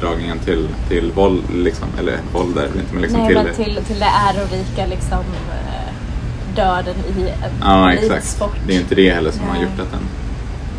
dragningen 0.00 0.38
till, 0.38 0.68
till 0.88 1.12
våld, 1.12 1.42
liksom, 1.54 1.88
eller 1.98 2.18
våld 2.32 2.58
är 2.58 2.68
det 2.74 2.78
inte, 2.80 2.92
men 2.92 3.02
liksom 3.02 3.20
Nej 3.20 3.28
till... 3.28 3.44
men 3.44 3.54
till, 3.54 3.84
till 3.84 3.98
det 3.98 4.10
ärorika 4.28 4.86
liksom 4.86 5.18
eh, 5.18 5.92
döden 6.56 6.94
i 7.18 7.20
en 7.20 7.52
Ja, 7.60 7.92
exakt. 7.92 8.12
elitsport. 8.12 8.56
Det 8.66 8.76
är 8.76 8.80
inte 8.80 8.94
det 8.94 9.10
heller 9.10 9.30
som 9.30 9.40
har 9.48 9.54
Nej. 9.54 9.62
gjort 9.62 9.80
att 9.80 9.90
den 9.90 10.08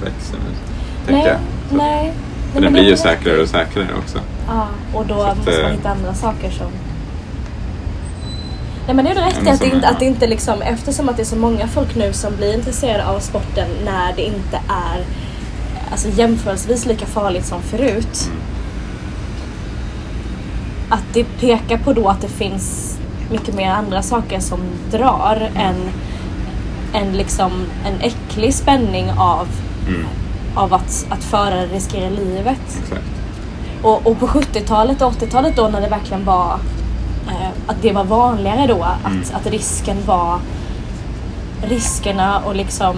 växer 0.03 0.37
nu, 0.37 1.13
Nej, 1.13 1.25
jag. 1.27 1.37
Nej. 1.77 2.13
För 2.53 2.61
men 2.61 2.63
den 2.63 2.73
blir 2.73 2.83
ju 2.83 2.97
säkrare 2.97 3.41
och 3.41 3.47
säkrare 3.49 3.87
också. 3.97 4.19
Ja, 4.47 4.67
och 4.93 5.05
då 5.05 5.21
att, 5.21 5.37
måste 5.37 5.51
man 5.51 5.71
eh, 5.71 5.77
hitta 5.77 5.89
andra 5.89 6.13
saker 6.13 6.51
som... 6.51 6.67
Nej 8.85 8.95
men 8.95 9.05
det 9.05 9.11
är 9.11 9.15
rätt 9.15 9.45
i 9.45 9.49
att 9.49 9.59
det, 9.59 9.65
inte, 9.65 9.87
att 9.87 9.99
det 9.99 10.05
inte 10.05 10.27
liksom, 10.27 10.61
eftersom 10.61 11.09
att 11.09 11.17
det 11.17 11.23
är 11.23 11.25
så 11.25 11.35
många 11.35 11.67
folk 11.67 11.95
nu 11.95 12.13
som 12.13 12.35
blir 12.35 12.53
intresserade 12.53 13.05
av 13.05 13.19
sporten 13.19 13.67
när 13.85 14.13
det 14.15 14.21
inte 14.21 14.57
är 14.69 15.05
alltså 15.91 16.09
jämförelsevis 16.09 16.85
lika 16.85 17.05
farligt 17.05 17.45
som 17.45 17.61
förut. 17.61 18.29
Mm. 18.29 18.42
Att 20.93 21.03
det 21.13 21.23
pekar 21.39 21.77
på 21.77 21.93
då 21.93 22.07
att 22.09 22.21
det 22.21 22.27
finns 22.27 22.97
mycket 23.31 23.55
mer 23.55 23.69
andra 23.71 24.01
saker 24.01 24.39
som 24.39 24.59
drar 24.91 25.49
än, 25.55 25.75
än 26.93 27.13
liksom 27.17 27.51
en 27.85 28.01
äcklig 28.01 28.53
spänning 28.53 29.11
av, 29.17 29.47
Mm, 29.87 30.05
av 30.55 30.73
att, 30.73 31.05
att 31.09 31.23
förare 31.23 31.65
riskerar 31.65 32.09
livet. 32.09 32.61
exakt. 32.83 33.01
Och, 33.81 34.07
och 34.07 34.19
på 34.19 34.27
70-talet 34.27 35.01
och 35.01 35.11
80-talet 35.13 35.55
då 35.55 35.67
när 35.67 35.81
det 35.81 35.89
verkligen 35.89 36.25
var 36.25 36.59
eh, 37.27 37.49
att 37.67 37.81
det 37.81 37.91
var 37.91 38.03
vanligare 38.03 38.67
då 38.67 38.83
att, 38.83 39.05
Mm. 39.11 39.23
att 39.33 39.45
risken 39.47 39.97
var 40.05 40.39
riskerna 41.67 42.39
och 42.39 42.55
liksom 42.55 42.95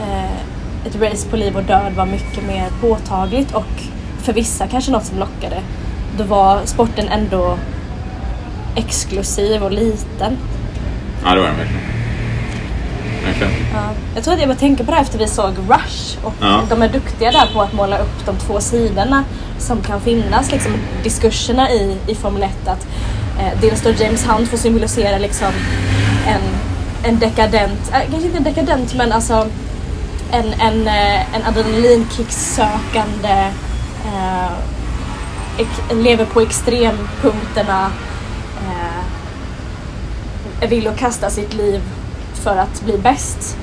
eh, 0.00 0.86
ett 0.86 0.96
race 1.00 1.28
på 1.28 1.36
liv 1.36 1.56
och 1.56 1.62
död 1.64 1.92
var 1.96 2.06
mycket 2.06 2.46
mer 2.46 2.68
påtagligt 2.80 3.54
och 3.54 3.82
för 4.18 4.32
vissa 4.32 4.66
kanske 4.66 4.90
något 4.92 5.04
som 5.04 5.18
lockade. 5.18 5.60
Då 6.18 6.24
var 6.24 6.60
sporten 6.64 7.08
ändå 7.08 7.58
exklusiv 8.76 9.62
och 9.62 9.72
liten. 9.72 10.38
Ja, 11.24 11.34
det 11.34 11.40
var 11.40 11.46
den 11.46 11.56
verkligen. 11.56 11.80
Verkligen. 13.24 13.52
Ja. 13.74 13.82
Jag 14.14 14.24
tror 14.24 14.34
att 14.34 14.40
jag 14.40 14.48
började 14.48 14.60
tänka 14.60 14.84
på 14.84 14.90
det 14.90 14.96
här 14.96 15.02
efter 15.02 15.18
vi 15.18 15.26
såg 15.26 15.52
Rush 15.68 16.18
och 16.24 16.32
Ja. 16.40 16.60
de 16.68 16.82
är 16.82 16.88
duktiga 16.88 17.30
där 17.30 17.46
på 17.54 17.60
att 17.62 17.72
måla 17.72 17.98
upp 17.98 18.26
de 18.26 18.36
två 18.36 18.60
sidorna 18.60 19.24
som 19.58 19.82
kan 19.82 20.00
finnas, 20.00 20.52
liksom 20.52 20.72
diskurserna 21.02 21.70
i, 21.70 21.96
i 22.06 22.14
Formel 22.14 22.42
1. 22.42 22.68
Att, 22.68 22.86
eh, 23.40 23.60
dels 23.60 23.82
då 23.82 23.90
James 23.90 24.26
Hunt 24.26 24.48
får 24.48 24.56
symbolisera 24.56 25.18
liksom 25.18 25.48
en, 26.26 26.40
en 27.10 27.18
dekadent, 27.18 27.90
eh, 27.92 28.00
kanske 28.10 28.26
inte 28.26 28.38
en 28.38 28.44
dekadent 28.44 28.94
men 28.94 29.12
alltså 29.12 29.46
en, 30.32 30.52
en, 30.60 30.86
eh, 30.88 31.36
en 31.36 31.42
adrenalinkicksökande 31.48 33.50
eh, 34.04 34.52
lever 35.90 36.24
på 36.24 36.40
extrempunkterna 36.40 37.90
eh, 40.60 40.68
vill 40.68 40.88
att 40.88 40.98
kasta 40.98 41.30
sitt 41.30 41.54
liv 41.54 41.80
för 42.34 42.56
att 42.56 42.82
bli 42.84 42.98
bäst. 42.98 43.56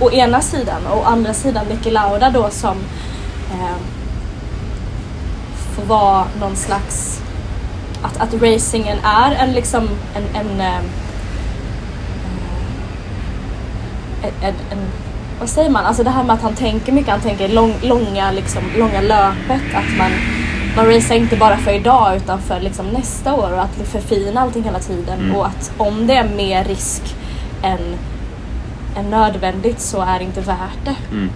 Å 0.00 0.10
ena 0.10 0.40
sidan 0.40 0.86
och 0.86 0.98
å 0.98 1.02
andra 1.04 1.34
sidan 1.34 1.66
Niki 1.66 1.90
Lauda 1.90 2.30
då 2.30 2.50
som 2.50 2.76
eh, 3.50 3.76
får 5.74 5.82
vara 5.82 6.24
någon 6.40 6.56
slags 6.56 7.22
att, 8.02 8.20
att 8.20 8.42
racingen 8.42 8.98
är 9.04 9.32
en 9.32 9.52
liksom 9.52 9.88
en, 10.14 10.24
en, 10.40 10.60
eh, 10.60 10.78
eh, 14.22 14.28
en, 14.42 14.48
en, 14.48 14.54
en 14.70 14.86
vad 15.40 15.48
säger 15.48 15.70
man? 15.70 15.84
Alltså 15.86 16.02
det 16.02 16.10
här 16.10 16.24
med 16.24 16.34
att 16.34 16.42
han 16.42 16.54
tänker 16.54 16.92
mycket, 16.92 17.10
han 17.10 17.20
tänker 17.20 17.48
lång, 17.48 17.74
långa, 17.82 18.30
liksom, 18.30 18.62
långa 18.76 19.00
löpet. 19.00 19.62
Att 19.74 19.98
man, 19.98 20.10
man 20.76 20.86
racear 20.86 21.16
inte 21.16 21.36
bara 21.36 21.56
för 21.56 21.72
idag 21.72 22.16
utan 22.16 22.38
för 22.42 22.60
liksom 22.60 22.86
nästa 22.86 23.34
år 23.34 23.52
och 23.52 23.62
att 23.62 23.74
förfina 23.84 24.40
allting 24.40 24.64
hela 24.64 24.78
tiden. 24.78 25.20
Mm. 25.20 25.36
Och 25.36 25.46
att 25.46 25.72
om 25.76 26.06
det 26.06 26.14
är 26.14 26.28
mer 26.36 26.64
risk 26.64 27.02
än, 27.62 27.96
än 28.96 29.10
nödvändigt 29.10 29.80
så 29.80 30.00
är 30.00 30.18
det 30.18 30.24
inte 30.24 30.40
värt 30.40 30.84
det. 30.84 30.94
Mm. 31.12 31.30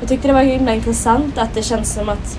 Jag 0.00 0.08
tyckte 0.08 0.28
det 0.28 0.34
var 0.34 0.42
himla 0.42 0.74
intressant 0.74 1.38
att 1.38 1.54
det 1.54 1.62
känns 1.62 1.94
som 1.94 2.08
att 2.08 2.38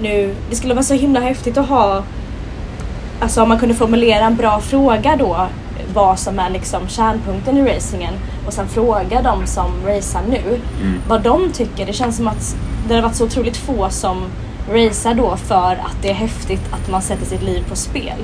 nu, 0.00 0.34
det 0.50 0.56
skulle 0.56 0.74
vara 0.74 0.84
så 0.84 0.94
himla 0.94 1.20
häftigt 1.20 1.58
att 1.58 1.68
ha, 1.68 2.02
alltså 3.20 3.42
om 3.42 3.48
man 3.48 3.58
kunde 3.58 3.74
formulera 3.74 4.24
en 4.24 4.36
bra 4.36 4.60
fråga 4.60 5.16
då, 5.16 5.46
vad 5.94 6.18
som 6.18 6.38
är 6.38 6.50
liksom 6.50 6.88
kärnpunkten 6.88 7.56
i 7.58 7.74
racingen 7.74 8.14
och 8.46 8.52
sen 8.52 8.68
fråga 8.68 9.22
de 9.22 9.46
som 9.46 9.70
racear 9.86 10.22
nu 10.28 10.60
Mm. 10.80 11.00
vad 11.08 11.22
de 11.22 11.52
tycker. 11.52 11.86
Det 11.86 11.92
känns 11.92 12.16
som 12.16 12.28
att 12.28 12.56
det 12.88 12.94
har 12.94 13.02
varit 13.02 13.14
så 13.16 13.24
otroligt 13.24 13.56
få 13.56 13.90
som 13.90 14.24
racear 14.72 15.14
då 15.14 15.36
för 15.36 15.72
att 15.72 15.96
det 16.02 16.10
är 16.10 16.14
häftigt 16.14 16.62
att 16.70 16.90
man 16.90 17.02
sätter 17.02 17.26
sitt 17.26 17.42
liv 17.42 17.64
på 17.68 17.76
spel. 17.76 18.18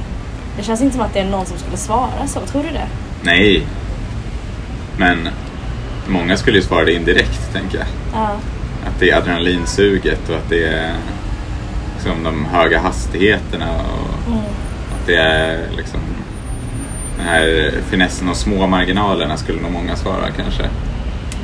Det 0.57 0.63
känns 0.63 0.81
inte 0.81 0.97
som 0.97 1.05
att 1.07 1.15
det 1.15 1.21
är 1.21 1.25
någon 1.25 1.47
som 1.47 1.59
skulle 1.59 1.77
svara 1.77 2.27
så, 2.27 2.41
tror 2.41 2.63
du 2.63 2.69
det? 2.69 2.87
Nej. 3.23 3.67
Men 4.97 5.29
många 6.09 6.37
skulle 6.37 6.57
ju 6.57 6.63
svara 6.63 6.85
det 6.85 6.93
indirekt, 6.93 7.53
tänker 7.53 7.79
jag. 7.79 7.87
Ja. 8.15 8.29
Att 8.87 9.01
det 9.01 9.11
är 9.11 9.17
adrenalinsuget 9.17 10.29
och 10.29 10.35
att 10.37 10.49
det 10.49 10.65
är 10.65 10.95
liksom 11.95 12.25
de 12.25 12.45
höga 12.45 12.81
hastigheterna 12.81 13.67
och 13.71 14.11
Mm. 14.27 14.39
att 14.93 15.07
det 15.07 15.17
är 15.17 15.59
liksom 15.77 16.01
den 17.19 17.27
här 17.27 17.73
finessen 17.91 18.29
och 18.29 18.37
små 18.37 18.67
marginalerna 18.67 19.37
skulle 19.37 19.61
nog 19.63 19.73
många 19.73 19.97
svara 19.97 20.31
kanske. 20.37 20.63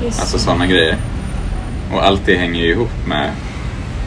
Just. 0.04 0.20
Alltså 0.20 0.38
sådana 0.38 0.66
grejer. 0.66 0.96
Och 1.92 2.06
allt 2.06 2.22
det 2.26 2.36
hänger 2.36 2.60
ju 2.62 2.70
ihop 2.70 2.90
med 3.06 3.30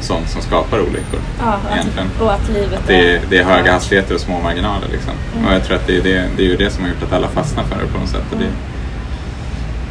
sånt 0.01 0.29
som 0.29 0.41
skapar 0.41 0.79
olyckor. 0.79 1.19
ja, 1.39 1.59
egentligen. 1.73 2.07
och 2.21 2.33
att 2.33 2.47
livet 2.49 2.73
Att 2.79 2.87
det, 2.87 3.11
är, 3.15 3.21
det 3.29 3.37
är 3.37 3.43
höga 3.43 3.67
Ja. 3.67 3.73
hastigheter 3.73 4.15
och 4.15 4.21
små 4.21 4.39
marginaler 4.41 4.87
liksom. 4.91 5.13
Mm. 5.35 5.47
Och 5.47 5.53
jag 5.53 5.63
tror 5.63 5.75
att 5.75 5.87
det 5.87 5.97
är, 5.97 6.03
det, 6.03 6.27
det 6.37 6.43
är 6.43 6.47
ju 6.47 6.55
det 6.57 6.69
som 6.71 6.83
har 6.83 6.89
gjort 6.89 7.03
att 7.03 7.13
alla 7.13 7.27
fastnar 7.27 7.63
för 7.63 7.75
det 7.75 7.87
på 7.93 7.99
något 7.99 8.09
sätt. 8.09 8.23
Och 8.31 8.37
det, 8.37 8.43
Mm. 8.43 8.55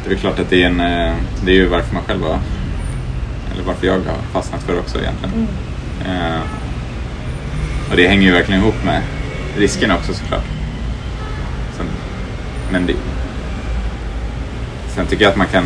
det 0.07 0.13
är 0.13 0.17
klart 0.17 0.39
att 0.39 0.49
det 0.49 0.63
är 0.63 0.67
en, 0.67 0.79
eh, 0.79 1.13
det 1.45 1.51
är 1.51 1.55
ju 1.55 1.67
varför 1.67 1.93
man 1.93 2.03
själv 2.03 2.21
har, 2.23 2.39
eller 3.53 3.63
varför 3.63 3.87
jag 3.87 3.93
har 3.93 4.01
fastnat 4.33 4.63
för 4.63 4.73
det 4.73 4.79
också 4.79 4.97
egentligen. 4.99 5.47
Mm. 6.05 6.15
Eh, 6.33 6.39
och 7.91 7.95
det 7.95 8.07
hänger 8.07 8.23
ju 8.23 8.31
verkligen 8.31 8.61
ihop 8.61 8.83
med 8.85 9.01
riskerna 9.57 9.95
också 9.95 10.13
såklart. 10.13 10.43
Sen, 11.77 11.85
men 12.71 12.85
det, 12.85 12.93
sen 14.95 15.05
tycker 15.05 15.23
jag 15.23 15.31
att 15.31 15.37
man 15.37 15.47
kan, 15.47 15.63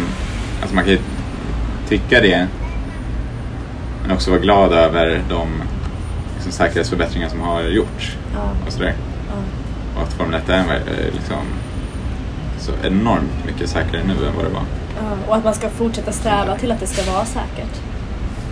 alltså 0.62 0.76
man 0.76 0.84
kan 0.86 0.98
tycka 1.94 2.22
det 2.22 2.48
men 4.02 4.12
också 4.12 4.32
vara 4.32 4.42
glad 4.42 4.74
över 4.74 5.22
de 5.30 5.48
liksom, 6.36 6.52
säkerhetsförbättringar 6.52 7.30
som 7.30 7.42
har 7.42 7.62
gjorts. 7.62 8.18
Ja. 8.34 8.40
Och, 8.68 8.74
sådär. 8.74 8.94
Ja. 9.30 9.36
och 10.02 10.08
att 10.08 10.14
Formel 10.14 10.40
1 10.40 10.50
är 10.50 10.60
eh, 10.60 11.14
liksom, 11.14 11.44
så 12.60 12.72
enormt 12.84 13.46
mycket 13.46 13.70
säkrare 13.70 14.04
nu 14.04 14.14
än 14.14 14.36
vad 14.36 14.46
det 14.46 14.50
var. 14.54 14.62
Ja, 15.02 15.18
och 15.28 15.36
att 15.36 15.44
man 15.44 15.54
ska 15.54 15.70
fortsätta 15.70 16.12
sträva 16.12 16.56
till 16.58 16.72
att 16.72 16.80
det 16.80 16.88
ska 16.88 17.12
vara 17.12 17.26
säkert. 17.26 17.82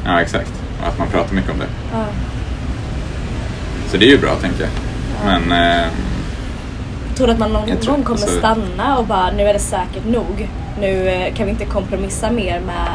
Ja, 0.06 0.22
exakt. 0.22 0.52
Och 0.82 0.88
att 0.88 0.98
man 0.98 1.08
pratar 1.08 1.36
mycket 1.36 1.52
om 1.52 1.60
det. 1.60 1.68
Ja. 1.94 2.06
Så 3.88 3.98
det 3.98 4.06
är 4.06 4.10
ju 4.12 4.18
bra, 4.18 4.36
tänker 4.36 4.62
jag. 4.62 4.72
Men 5.26 5.52
eh, 5.82 5.88
Tror 7.16 7.28
du 7.28 7.34
att 7.34 7.40
man 7.40 7.54
någon 7.54 7.70
Jag 7.70 7.82
tror- 7.82 7.94
gång 7.94 8.04
kommer 8.04 8.22
alltså- 8.22 8.38
stanna 8.38 8.98
och 8.98 9.06
bara 9.06 9.32
nu 9.32 9.44
är 9.44 9.54
det 9.54 9.60
säkert 9.60 10.06
nog. 10.06 10.50
Nu 10.80 11.08
eh, 11.08 11.34
kan 11.34 11.46
vi 11.46 11.52
inte 11.52 11.66
kompromissa 11.66 12.32
mer 12.32 12.60
med, 12.60 12.88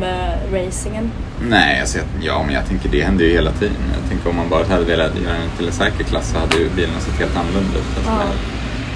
med 0.00 0.38
racingen. 0.52 1.10
nej, 1.48 1.80
alltså, 1.80 1.98
jag- 1.98 2.06
ja, 2.20 2.42
men 2.46 2.54
jag 2.54 2.66
tänker 2.66 2.88
det 2.88 3.02
händer 3.02 3.24
ju 3.24 3.30
hela 3.32 3.50
tiden. 3.52 3.76
Jag 4.00 4.08
tänker 4.08 4.30
om 4.30 4.36
man 4.36 4.48
bara 4.48 4.64
hade 4.64 4.84
velat 4.84 5.16
göra 5.16 5.32
den 5.32 5.50
till 5.56 5.66
en 5.66 5.72
säker 5.72 6.04
klass 6.04 6.30
så 6.32 6.38
hade 6.38 6.56
ju 6.56 6.68
bilarna 6.76 7.00
sett 7.00 7.18
helt 7.18 7.36
annorlunda 7.36 7.78
ut. 7.78 7.84
Alltså, 7.96 8.12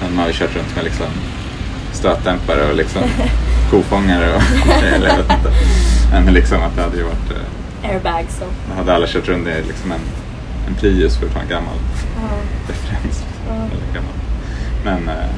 Ja. 0.01 0.07
Man 0.09 0.17
hade 0.19 0.33
kört 0.33 0.55
runt 0.55 0.75
med 0.75 0.83
liksom 0.85 1.05
stötdämpare 1.91 2.69
och 2.69 2.75
liksom 2.75 3.01
kofångare 3.71 4.35
och 4.35 4.41
eller 4.95 5.07
jag 5.07 5.17
vet 5.17 5.31
inte. 5.31 5.51
Men 6.11 6.33
liksom 6.33 6.61
att 6.63 6.75
det 6.75 6.81
hade 6.81 6.97
ju 6.97 7.03
varit... 7.03 7.31
eh, 7.31 7.89
Airbags 7.91 8.41
och... 8.41 8.75
Hade 8.77 8.95
alla 8.95 9.07
kört 9.07 9.27
runt 9.27 9.47
i 9.47 9.63
liksom 9.67 9.91
en, 9.91 9.99
en 10.67 10.75
Prius 10.75 11.17
för 11.17 11.25
att 11.25 11.33
ta 11.33 11.39
en 11.39 11.47
gammal 11.49 11.73
Ja. 12.21 12.37
referens. 12.69 13.23
Ja. 13.47 13.53
Eller 13.55 13.93
gammal. 13.93 14.13
Men... 14.85 15.07
Eh, 15.09 15.23
eh, 15.23 15.29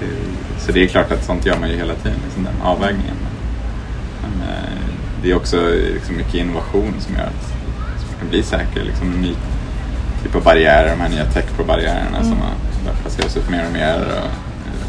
det, 0.00 0.06
så 0.66 0.72
det 0.72 0.82
är 0.84 0.86
klart 0.88 1.12
att 1.12 1.24
sånt 1.24 1.46
gör 1.46 1.58
man 1.58 1.70
ju 1.70 1.76
hela 1.76 1.94
tiden, 1.94 2.18
liksom 2.24 2.44
den 2.44 2.62
avvägningen. 2.62 3.16
Men 4.22 4.48
eh, 4.48 4.80
det 5.22 5.30
är 5.30 5.36
också 5.36 5.56
liksom 5.94 6.16
mycket 6.16 6.34
innovation 6.34 6.94
som 7.00 7.14
gör 7.14 7.22
att 7.22 7.44
sporten 8.06 8.28
blir 8.30 8.42
säker. 8.42 8.82
Liksom 8.84 9.12
en 9.12 9.20
ny 9.20 9.34
typ 10.22 10.34
av 10.34 10.42
barriärer, 10.42 10.90
de 10.90 11.00
här 11.02 11.08
nya 11.08 11.24
tech-pro-barriärerna 11.24 12.18
som 12.22 12.32
Mm. 12.32 12.38
har 12.44 12.84
börjat 12.84 13.00
placeras 13.02 13.36
ut 13.36 13.50
mer 13.50 13.64
och 13.66 13.72
mer. 13.72 13.94
Och, 13.96 14.16
eh, 14.16 14.30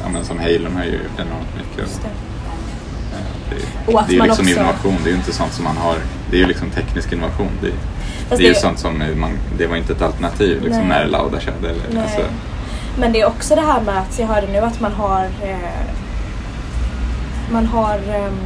ja, 0.04 0.10
men 0.14 0.26
som 0.26 0.40
Halon 0.40 0.76
har 0.76 0.84
ju 0.84 0.92
gjort 0.92 1.18
enormt 1.18 1.54
mycket. 1.58 2.02
Det. 2.02 3.56
Eh, 3.58 3.86
Och 3.86 3.94
Det, 3.94 4.00
det 4.08 4.12
är 4.12 4.14
ju 4.14 4.18
man 4.18 4.28
liksom 4.28 4.46
också- 4.46 4.60
innovation, 4.60 4.96
det 5.04 5.10
är 5.10 5.12
ju 5.12 5.18
inte 5.18 5.34
sånt 5.34 5.54
som 5.54 5.64
man 5.64 5.78
har. 5.78 5.96
Det 6.32 6.38
är 6.38 6.42
ju 6.42 6.48
liksom 6.48 6.70
teknisk 6.70 7.14
innovation. 7.14 7.50
Det, 7.62 7.72
det 8.38 8.44
är 8.44 8.48
ju 8.50 8.54
sånt 8.56 8.80
som 8.80 9.04
man, 9.16 9.32
det 9.58 9.68
var 9.68 9.76
inte 9.76 9.94
ett 9.94 10.02
alternativ 10.02 10.62
liksom, 10.64 10.84
när 10.88 11.06
Lauda 11.06 11.40
körde. 11.40 11.70
Eller, 11.70 12.02
alltså, 12.04 12.22
Men 13.00 13.14
det 13.14 13.22
är 13.22 13.26
också 13.28 13.56
det 13.56 13.62
här 13.62 13.82
med 13.82 13.98
att 13.98 14.20
jag 14.20 14.28
hörde 14.28 14.48
nu 14.48 14.58
att 14.60 14.80
man 14.80 14.91
har 14.93 15.24
eh, 15.43 15.58
man 17.52 17.66
har 17.66 17.93
ehm, 17.95 18.39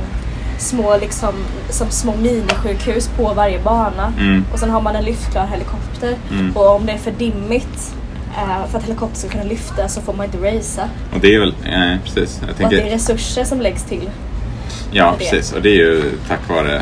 små 0.57 0.97
liksom 0.97 1.33
som 1.69 1.89
små 1.89 2.15
minisjukhus 2.15 3.07
på 3.07 3.33
varje 3.33 3.59
bana 3.59 4.13
Mm. 4.19 4.45
och 4.53 4.59
sen 4.59 4.69
har 4.69 4.81
man 4.81 4.95
en 4.95 5.03
lyftklar 5.03 5.47
helikopter 5.47 6.15
Mm. 6.31 6.51
och 6.57 6.75
om 6.75 6.85
det 6.85 6.91
är 6.91 6.97
för 6.97 7.11
dimmigt 7.11 7.95
eh, 8.37 8.65
för 8.69 8.77
att 8.77 8.83
helikoptern 8.83 9.15
ska 9.19 9.29
kunna 9.29 9.43
lyfta 9.43 9.87
så 9.87 10.01
får 10.01 10.13
man 10.13 10.25
inte 10.25 10.37
racea. 10.37 10.89
och 11.13 11.19
det 11.19 11.35
är 11.35 11.39
väl, 11.39 11.55
eh, 11.65 11.97
precis. 12.03 12.39
Jag 12.41 12.49
Och 12.49 12.51
att 12.51 12.57
det 12.57 12.63
är 12.63 12.69
tänker, 12.79 12.91
resurser 12.95 13.43
som 13.43 13.61
läggs 13.61 13.83
till. 13.83 14.09
Ja, 14.91 15.13
precis. 15.17 15.51
Och 15.53 15.61
det 15.61 15.69
är 15.69 15.75
ju 15.77 16.03
tack 16.27 16.49
vare 16.49 16.81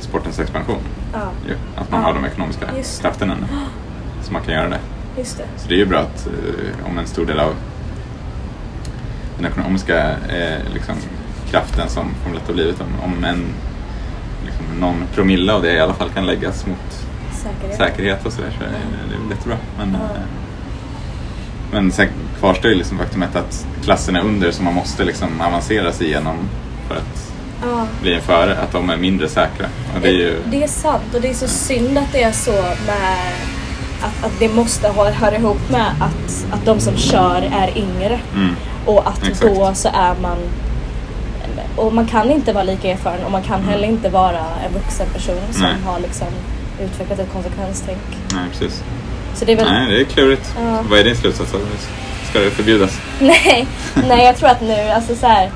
sportens 0.00 0.38
expansion. 0.38 0.78
Ja, 1.12 1.18
att 1.76 1.90
man 1.90 2.00
Ja. 2.00 2.06
har 2.06 2.14
de 2.14 2.24
ekonomiska 2.24 2.66
Just 2.76 3.02
krafterna 3.02 3.34
nu. 3.40 3.46
Så 4.22 4.32
man 4.32 4.42
kan 4.42 4.54
göra 4.54 4.68
det. 4.68 4.78
Just 5.18 5.38
det. 5.38 5.44
Så 5.56 5.68
det 5.68 5.74
är 5.74 5.78
ju 5.78 5.86
bra 5.86 5.98
att 5.98 6.26
eh, 6.26 6.86
om 6.90 6.98
en 6.98 7.06
stor 7.06 7.26
del 7.26 7.40
av 7.40 7.54
den 9.36 9.46
ekonomiska 9.46 10.10
eh, 10.10 10.72
liksom, 10.74 10.94
kraften 11.50 11.88
som 11.88 12.14
Formel 12.22 12.38
1 12.40 12.46
har 12.46 12.54
blivit, 12.54 12.80
om, 12.80 12.86
om 13.12 13.24
en 13.24 13.44
liksom, 14.44 14.64
någon 14.80 15.04
promille 15.14 15.52
av 15.52 15.62
det 15.62 15.72
i 15.72 15.80
alla 15.80 15.94
fall 15.94 16.08
kan 16.10 16.26
läggas 16.26 16.66
mot 16.66 17.06
Säkerhet. 17.42 17.76
säkerhet 17.76 18.26
och 18.26 18.32
sådär 18.32 18.50
så 18.58 18.64
är 18.64 18.68
det, 18.68 18.76
det 19.08 19.26
är 19.26 19.36
jättebra. 19.36 19.56
Men, 19.78 19.92
Ja. 20.00 20.04
eh, 20.16 20.20
men 21.72 21.92
sen 21.92 22.08
kvarstår 22.38 22.70
ju 22.70 22.76
liksom 22.76 22.98
faktumet 22.98 23.36
att 23.36 23.66
klasserna 23.84 24.20
under 24.20 24.50
som 24.50 24.64
man 24.64 24.74
måste 24.74 25.04
liksom 25.04 25.40
avancera 25.40 25.92
sig 25.92 26.06
igenom 26.06 26.36
för 26.88 26.94
att 26.96 27.32
Ja. 27.62 27.86
bli 28.02 28.14
en 28.14 28.20
före, 28.22 28.58
att 28.58 28.72
de 28.72 28.90
är 28.90 28.96
mindre 28.96 29.28
säkra. 29.28 29.66
Och 29.94 30.00
det 30.02 30.08
är 30.08 30.12
ju, 30.12 30.36
Det 30.50 30.62
är 30.62 30.68
sant 30.68 31.14
och 31.14 31.20
det 31.20 31.28
är 31.30 31.34
så 31.34 31.48
synd 31.48 31.98
att 31.98 32.12
det 32.12 32.22
är 32.22 32.32
så 32.32 32.52
med 32.86 33.16
att, 34.02 34.24
att 34.26 34.32
det 34.38 34.48
måste 34.48 34.88
höra 34.92 35.36
ihop 35.36 35.70
med 35.70 35.86
att, 36.00 36.44
att 36.52 36.64
de 36.64 36.80
som 36.80 36.96
kör 36.96 37.50
är 37.52 37.78
yngre 37.78 38.20
mm, 38.34 38.56
och 38.86 39.08
att 39.08 39.22
Exakt. 39.28 39.40
då 39.56 39.74
så 39.74 39.88
är 39.88 40.14
man 40.22 40.36
och 41.76 41.94
man 41.94 42.06
kan 42.06 42.30
inte 42.30 42.52
vara 42.52 42.64
lika 42.64 42.88
erfaren 42.92 43.24
och 43.24 43.30
man 43.32 43.42
kan 43.42 43.62
heller 43.64 43.88
inte 43.88 44.08
vara 44.08 44.38
en 44.66 44.72
vuxen 44.74 45.06
person 45.12 45.38
som 45.52 45.64
Mm. 45.64 45.76
Nej. 45.76 45.92
har 45.92 46.00
liksom 46.00 46.26
utvecklat 46.84 47.18
ett 47.18 47.32
konsekvenstänk. 47.32 47.98
nej 48.32 48.44
precis. 48.50 48.82
Så 49.34 49.44
det 49.44 49.52
är 49.52 49.56
väl... 49.56 49.66
Nej, 49.72 49.86
det 49.94 50.00
är 50.00 50.04
klurigt. 50.04 50.54
Ja. 50.64 50.78
Vad 50.90 50.98
är 50.98 51.04
din 51.04 51.16
slutsats? 51.16 51.50
Ska 52.30 52.38
det 52.38 52.50
förbjudas? 52.50 52.98
Nej, 53.20 53.66
nej 54.08 54.24
jag 54.24 54.36
tror 54.36 54.48
att 54.48 54.60
nu, 54.60 54.88
alltså 54.94 55.14
så 55.14 55.26
här, 55.26 55.50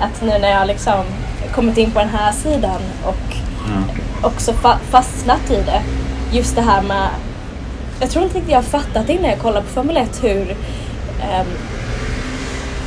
att 0.00 0.22
nu 0.22 0.38
när 0.38 0.50
jag 0.50 0.66
liksom 0.66 1.04
kommit 1.54 1.76
in 1.78 1.90
på 1.90 1.98
den 1.98 2.08
här 2.08 2.32
sidan 2.32 2.80
och 3.04 3.36
Mm. 3.68 3.84
också 4.22 4.52
fa- 4.52 4.78
fastnat 4.90 5.50
i 5.50 5.54
det. 5.66 5.82
Just 6.36 6.54
det 6.56 6.62
här 6.62 6.82
med, 6.82 7.08
jag 8.00 8.10
tror 8.10 8.24
inte 8.24 8.36
riktigt 8.36 8.52
jag 8.52 8.58
har 8.58 8.62
fattat 8.62 9.08
innan 9.10 9.30
jag 9.30 9.38
kollar 9.38 9.60
på 9.60 9.66
Formel 9.68 9.96
1 9.96 10.24
hur 10.24 10.50
ehm, 11.22 11.46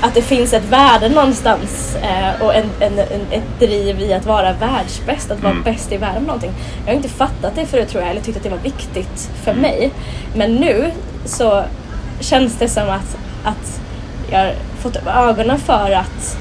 att 0.01 0.13
det 0.13 0.21
finns 0.21 0.53
ett 0.53 0.65
värde 0.69 1.09
någonstans 1.09 1.95
eh, 2.01 2.41
och 2.41 2.55
en, 2.55 2.69
en, 2.79 2.99
en, 2.99 3.21
ett 3.31 3.59
driv 3.59 3.99
i 4.01 4.13
att 4.13 4.25
vara 4.25 4.53
världsbäst, 4.53 5.31
att 5.31 5.41
vara 5.43 5.51
Mm. 5.51 5.63
bäst 5.63 5.91
i 5.91 5.97
världen 5.97 6.23
någonting. 6.23 6.51
Jag 6.85 6.91
har 6.91 6.95
inte 6.97 7.09
fattat 7.09 7.55
det 7.55 7.65
förut 7.65 7.89
tror 7.89 8.01
jag, 8.03 8.11
eller 8.11 8.21
tyckt 8.21 8.37
att 8.37 8.43
det 8.43 8.49
var 8.49 8.57
viktigt 8.57 9.29
för 9.43 9.51
Mm. 9.51 9.61
mig. 9.61 9.91
Men 10.35 10.55
nu 10.55 10.91
så 11.25 11.63
känns 12.19 12.57
det 12.57 12.67
som 12.69 12.89
att, 12.89 13.17
att 13.43 13.81
jag 14.31 14.39
har 14.39 14.53
fått 14.79 14.95
upp 14.95 15.07
ögonen 15.07 15.59
för 15.59 15.91
att 15.91 16.37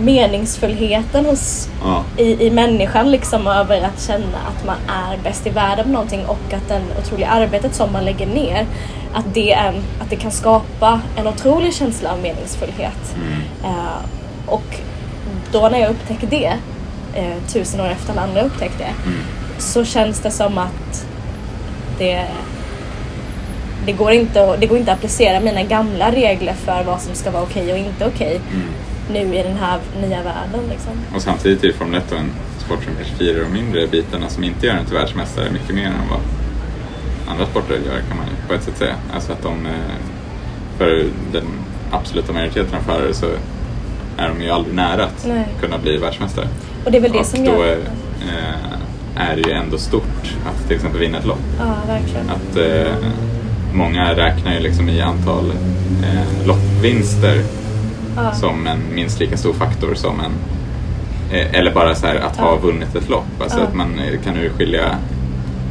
meningsfullheten 0.00 1.26
hos 1.26 1.68
Ja. 1.84 2.04
i, 2.16 2.46
i 2.46 2.50
människan 2.50 3.10
liksom 3.10 3.46
över 3.46 3.80
att 3.82 4.02
känna 4.06 4.38
att 4.48 4.66
man 4.66 4.76
är 4.88 5.16
bäst 5.24 5.46
i 5.46 5.50
världen 5.50 5.84
på 5.84 5.90
någonting 5.90 6.26
och 6.26 6.52
att 6.52 6.68
det 6.68 6.80
otroliga 7.02 7.28
arbetet 7.28 7.74
som 7.74 7.92
man 7.92 8.04
lägger 8.04 8.26
ner 8.26 8.66
att 9.14 9.24
det, 9.34 9.52
är, 9.52 9.68
att 10.00 10.10
det 10.10 10.16
kan 10.16 10.30
skapa 10.30 11.00
en 11.16 11.26
otrolig 11.26 11.74
känsla 11.74 12.12
av 12.12 12.18
meningsfullhet. 12.18 13.14
Mm. 13.16 13.40
Eh, 13.64 14.06
och 14.46 14.76
då 15.52 15.68
när 15.68 15.78
jag 15.78 15.90
upptäcker 15.90 16.26
det, 16.26 16.52
eh, 17.14 17.36
tusen 17.48 17.80
år 17.80 17.88
efter 17.88 18.12
alla 18.12 18.22
andra 18.22 18.42
upptäckt 18.42 18.78
det, 18.78 18.84
Mm. 19.06 19.18
så 19.58 19.84
känns 19.84 20.20
det 20.20 20.30
som 20.30 20.58
att 20.58 21.06
det, 21.98 22.24
det, 23.86 23.92
går 23.92 24.12
inte, 24.12 24.50
att- 24.50 24.60
det 24.60 24.66
går 24.66 24.78
inte 24.78 24.92
att 24.92 24.98
applicera 24.98 25.40
mina 25.40 25.62
gamla 25.62 26.10
regler 26.12 26.54
för 26.54 26.82
vad 26.84 27.00
som 27.00 27.14
ska 27.14 27.30
vara 27.30 27.42
okej 27.42 27.72
och 27.72 27.78
inte 27.78 28.06
okej 28.06 28.40
Mm. 28.54 28.68
Nu 29.12 29.34
i 29.34 29.42
den 29.42 29.56
här 29.56 29.78
nya 30.00 30.22
världen. 30.22 30.60
Liksom. 30.70 30.92
Och 31.14 31.22
samtidigt 31.22 31.64
är 31.64 31.72
Formel 31.72 32.00
1 32.00 32.12
en 32.12 32.30
sport 32.58 32.84
som 32.84 32.92
kanske 32.96 33.14
firar 33.14 33.40
de 33.44 33.52
mindre 33.52 33.86
bitarna 33.86 34.28
som 34.28 34.44
inte 34.44 34.66
gör 34.66 34.74
en 34.74 34.84
till 34.84 34.94
världsmästare 34.94 35.50
mycket 35.50 35.74
mer 35.74 35.86
än 35.86 36.08
vad 36.10 36.20
andra 37.32 37.46
sporter 37.46 37.74
gör 37.74 38.00
kan 38.08 38.16
man 38.16 38.26
ju 38.26 38.48
på 38.48 38.54
ett 38.54 38.62
sätt 38.62 38.78
säga. 38.78 38.94
Alltså 39.14 39.32
att 39.32 39.42
de, 39.42 39.66
eh, 39.66 39.72
för 40.78 41.04
den 41.32 41.44
absoluta 41.90 42.32
majoriteten 42.32 42.74
av 42.74 42.82
förare 42.82 43.14
så 43.14 43.26
är 44.16 44.28
de 44.28 44.42
ju 44.42 44.50
aldrig 44.50 44.74
nära 44.74 45.04
att 45.04 45.26
Nej. 45.28 45.48
kunna 45.60 45.78
bli 45.78 45.96
världsmästare. 45.96 46.48
Och 46.84 46.90
det 46.90 46.96
är 46.98 47.02
väl 47.02 47.12
det 47.12 47.18
och 47.18 47.26
som 47.26 47.44
då 47.44 47.50
gör... 47.50 47.78
eh, 48.20 49.30
är 49.30 49.36
det 49.36 49.42
ju 49.42 49.52
ändå 49.52 49.78
stort 49.78 50.36
att 50.46 50.66
till 50.66 50.76
exempel 50.76 51.00
vinna 51.00 51.18
ett 51.18 51.26
lopp. 51.26 51.38
Ja, 51.58 51.74
verkligen. 51.86 52.30
Att 52.30 52.56
eh, 52.56 52.94
många 53.74 54.14
räknar 54.16 54.52
ju 54.54 54.60
liksom 54.60 54.88
i 54.88 55.00
antal 55.00 55.52
eh, 56.02 56.46
loppvinster 56.46 57.42
Ja. 58.16 58.32
som 58.34 58.66
en 58.66 58.78
minst 58.94 59.20
lika 59.20 59.36
stor 59.36 59.52
faktor 59.52 59.94
som 59.94 60.20
en 60.20 60.32
eh, 61.38 61.54
eller 61.54 61.72
bara 61.74 61.94
så 61.94 62.06
här 62.06 62.14
att 62.16 62.36
ha 62.36 62.56
vunnit 62.56 62.94
ett 62.94 63.08
lopp. 63.08 63.26
Alltså 63.42 63.58
att 63.60 63.74
man 63.74 63.98
eh, 63.98 64.20
kan 64.24 64.36
urskilja 64.36 64.96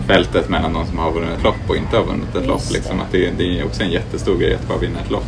fältet 0.08 0.50
mellan 0.50 0.74
de 0.74 0.86
som 0.86 0.98
har 0.98 1.12
vunnit 1.12 1.30
ett 1.38 1.44
lopp 1.44 1.56
och 1.68 1.76
inte 1.76 1.98
har 1.98 2.04
vunnit 2.04 2.30
ett 2.30 2.36
Just 2.36 2.48
lopp. 2.48 2.62
det. 2.68 2.74
Liksom. 2.74 3.00
Att 3.00 3.12
det, 3.12 3.30
det 3.38 3.60
är 3.60 3.66
också 3.66 3.84
en 3.84 3.92
jättestor 3.92 4.38
grej 4.38 4.56
att 4.56 4.68
bara 4.68 4.78
vinna 4.78 5.00
ett 5.00 5.12
lopp. 5.12 5.26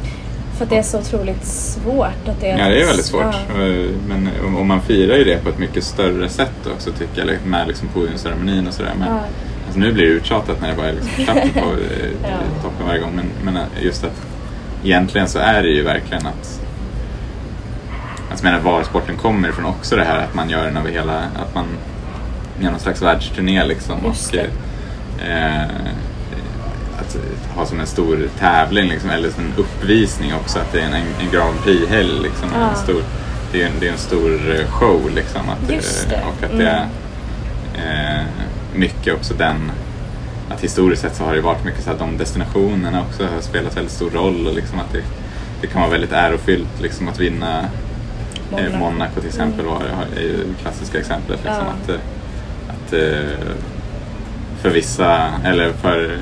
För 0.58 0.64
att 0.64 0.70
det 0.70 0.78
är 0.78 0.84
så 0.84 1.00
otroligt 1.00 1.46
svårt. 1.46 2.28
Att 2.28 2.42
det 2.42 2.48
är 2.50 2.60
Ja, 2.60 2.70
det 2.70 2.82
är 2.82 2.86
väldigt 2.86 3.06
svårt. 3.06 3.36
Ja. 3.56 3.64
Eh, 3.64 3.90
Men 4.08 4.30
om 4.58 4.68
man 4.68 4.82
firar 4.82 5.16
ju 5.16 5.24
det 5.24 5.44
på 5.44 5.50
ett 5.50 5.60
mycket 5.60 5.84
större 5.84 6.30
sätt 6.30 6.68
också 6.76 6.92
tycker 6.92 7.26
jag, 7.28 7.46
med 7.46 7.68
liksom 7.68 7.88
podiumceremonin 7.88 8.68
och 8.68 8.74
sådär. 8.74 8.92
Men 9.00 9.08
Ja. 9.08 9.20
alltså, 9.66 9.80
nu 9.80 9.94
blir 9.94 10.04
det 10.06 10.12
uttjatat 10.12 10.62
när 10.62 10.70
det 10.70 10.76
bara 10.76 10.88
är 10.88 10.94
liksom 10.94 11.12
Chappen 11.26 11.50
på 11.50 11.60
Ja. 12.24 12.30
toppen 12.64 12.88
varje 12.88 13.00
gång. 13.02 13.12
Men, 13.16 13.54
men 13.54 13.64
just 13.82 14.04
att 14.04 14.22
egentligen 14.84 15.28
så 15.28 15.40
är 15.40 15.64
det 15.64 15.70
ju 15.70 15.84
verkligen 15.84 16.26
att 16.26 16.62
Jag 18.44 18.52
menar 18.52 18.60
var 18.60 18.84
sporten 18.84 19.18
kommer 19.18 19.50
ifrån 19.50 19.66
också 19.66 19.96
det 19.96 20.04
här 20.04 20.18
att 20.18 20.34
man 20.34 20.50
gör 20.50 20.66
den 20.66 20.78
över 20.78 20.90
hela, 20.92 21.18
att 21.20 21.56
man 21.56 21.66
gör 22.62 22.72
någon 22.72 22.80
slags 22.80 23.02
världsturné 23.02 23.66
liksom. 23.66 24.06
Och, 24.06 24.36
eh, 25.26 25.62
att 27.00 27.18
ha 27.56 27.66
som 27.66 27.80
en 27.80 27.88
stor 27.88 28.30
tävling 28.40 28.90
liksom, 28.90 29.10
eller 29.10 29.30
som 29.30 29.44
en 29.44 29.54
uppvisning 29.58 30.34
också, 30.34 30.60
att 30.60 30.72
det 30.74 30.80
är 30.82 30.86
en, 30.86 30.94
en 30.94 31.32
Grand 31.32 31.60
Prix-helg 31.64 32.20
liksom. 32.24 32.50
Ja. 32.54 32.70
En 32.70 32.76
stor, 32.76 33.04
det, 33.52 33.62
är 33.62 33.68
en, 33.68 33.72
det 33.80 33.88
är 33.88 33.92
en 33.92 33.98
stor 33.98 34.56
eh, 34.60 34.68
show 34.68 35.12
liksom. 35.16 35.42
Att, 35.50 35.72
Just 35.72 36.10
det. 36.10 36.16
eh, 36.16 36.28
Och 36.28 36.44
att 36.44 36.58
det 36.58 36.68
är 36.68 38.18
eh, 38.20 38.26
mycket 38.76 39.14
också 39.14 39.34
den 39.34 39.72
att 40.50 40.62
historiskt 40.64 41.02
sett 41.02 41.16
så 41.16 41.24
har 41.24 41.36
det 41.36 41.42
varit 41.42 41.64
mycket 41.66 41.84
så 41.84 41.92
att 41.92 42.00
de 42.00 42.18
destinationerna 42.18 43.02
också 43.02 43.24
har 43.24 43.42
spelat 43.42 43.78
väldigt 43.78 43.94
stor 43.94 44.10
roll 44.10 44.48
och 44.48 44.54
liksom 44.56 44.80
att 44.80 44.92
det, 44.94 45.02
det 45.62 45.68
kan 45.68 45.82
vara 45.82 45.92
väldigt 45.92 46.12
ärofyllt 46.12 46.82
liksom 46.82 47.08
att 47.08 47.20
vinna 47.20 47.66
Monaco, 48.52 48.70
Monaco. 48.70 48.76
eh, 48.76 48.80
Monaco 48.92 49.20
till 49.20 49.30
exempel 49.30 49.66
var, 49.66 49.82
är 50.18 50.22
ju 50.22 50.38
det 50.38 50.62
klassiska 50.62 51.00
exemplet. 51.00 51.40
Liksom, 51.44 51.64
Ja. 51.68 51.74
att, 51.84 51.90
eh, 51.90 51.96
att 52.70 52.94
eh, 52.94 53.48
för 54.62 54.70
vissa, 54.70 55.28
eller 55.46 55.72
för 55.74 56.18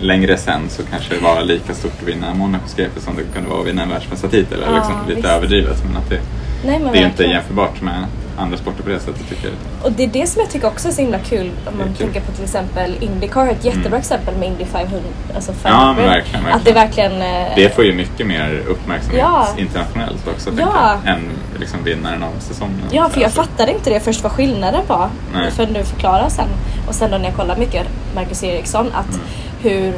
längre 0.00 0.36
sen 0.36 0.60
så 0.68 0.82
kanske 0.82 1.14
det 1.14 1.20
var 1.20 1.42
lika 1.42 1.74
stort 1.74 1.92
att 2.02 2.08
vinna 2.08 2.34
Monacos 2.34 2.74
GP 2.76 3.00
som 3.00 3.16
det 3.16 3.22
kunde 3.34 3.48
vara 3.50 3.60
att 3.60 3.66
vinna 3.66 3.82
en 3.82 3.88
världsmästartitel. 3.88 4.58
Ja, 4.66 4.74
liksom, 4.76 4.94
lite 5.08 5.16
visst. 5.16 5.28
överdrivet 5.28 5.84
men 5.86 5.96
att 5.96 6.10
det, 6.10 6.20
Nej, 6.66 6.78
men 6.80 6.92
det 6.92 6.98
är 6.98 7.06
inte 7.06 7.24
jämförbart 7.24 7.80
med 7.82 8.04
andra 8.38 8.56
sporter 8.58 8.82
på 8.82 8.88
det 8.88 9.00
sättet 9.00 9.28
tycker 9.28 9.44
jag. 9.48 9.54
Och 9.86 9.92
det 9.92 10.02
är 10.04 10.08
det 10.08 10.26
som 10.26 10.40
jag 10.40 10.50
tycker 10.50 10.66
också 10.68 10.88
är 10.88 10.92
så 10.92 11.00
himla 11.00 11.18
kul 11.18 11.50
om 11.66 11.78
man 11.78 11.94
tänker 11.94 12.20
på 12.20 12.32
till 12.32 12.44
exempel 12.44 12.94
Indycar, 13.00 13.46
ett 13.46 13.64
jättebra 13.64 13.86
Mm. 13.86 13.98
exempel 14.00 14.34
med 14.36 14.48
Indy 14.48 14.64
500. 14.64 14.98
Alltså 15.34 15.52
Ja, 15.52 15.68
500. 15.70 15.94
men 15.96 16.06
verkligen, 16.06 16.46
Att 16.46 16.64
det 16.64 16.72
verkligen... 16.72 17.12
eh, 17.22 17.52
Det 17.56 17.74
får 17.74 17.84
ju 17.84 17.92
mycket 17.94 18.26
mer 18.26 18.62
uppmärksamhet 18.68 19.20
Ja. 19.22 19.46
internationellt 19.58 20.28
också 20.28 20.50
Ja. 20.58 20.98
jag, 21.04 21.12
än 21.14 21.20
liksom 21.60 21.84
vinnaren 21.84 22.22
av 22.22 22.32
säsongen. 22.40 22.80
Ja, 22.90 23.08
för 23.08 23.20
jag 23.20 23.24
Alltså, 23.26 23.42
fattade 23.42 23.72
inte 23.72 23.90
det 23.90 24.00
först 24.00 24.22
vad 24.22 24.32
skillnaden 24.32 24.80
var. 24.86 25.08
Nej. 25.34 25.50
För 25.50 25.66
du 25.66 25.84
förklarar 25.84 26.28
sen. 26.28 26.48
Och 26.88 26.94
sen 26.94 27.10
då 27.10 27.18
när 27.18 27.24
jag 27.24 27.34
kollar 27.36 27.56
mycket 27.56 27.86
Marcus 28.14 28.44
Eriksson 28.44 28.86
att 28.94 29.14
Mm. 29.14 29.26
hur 29.62 29.94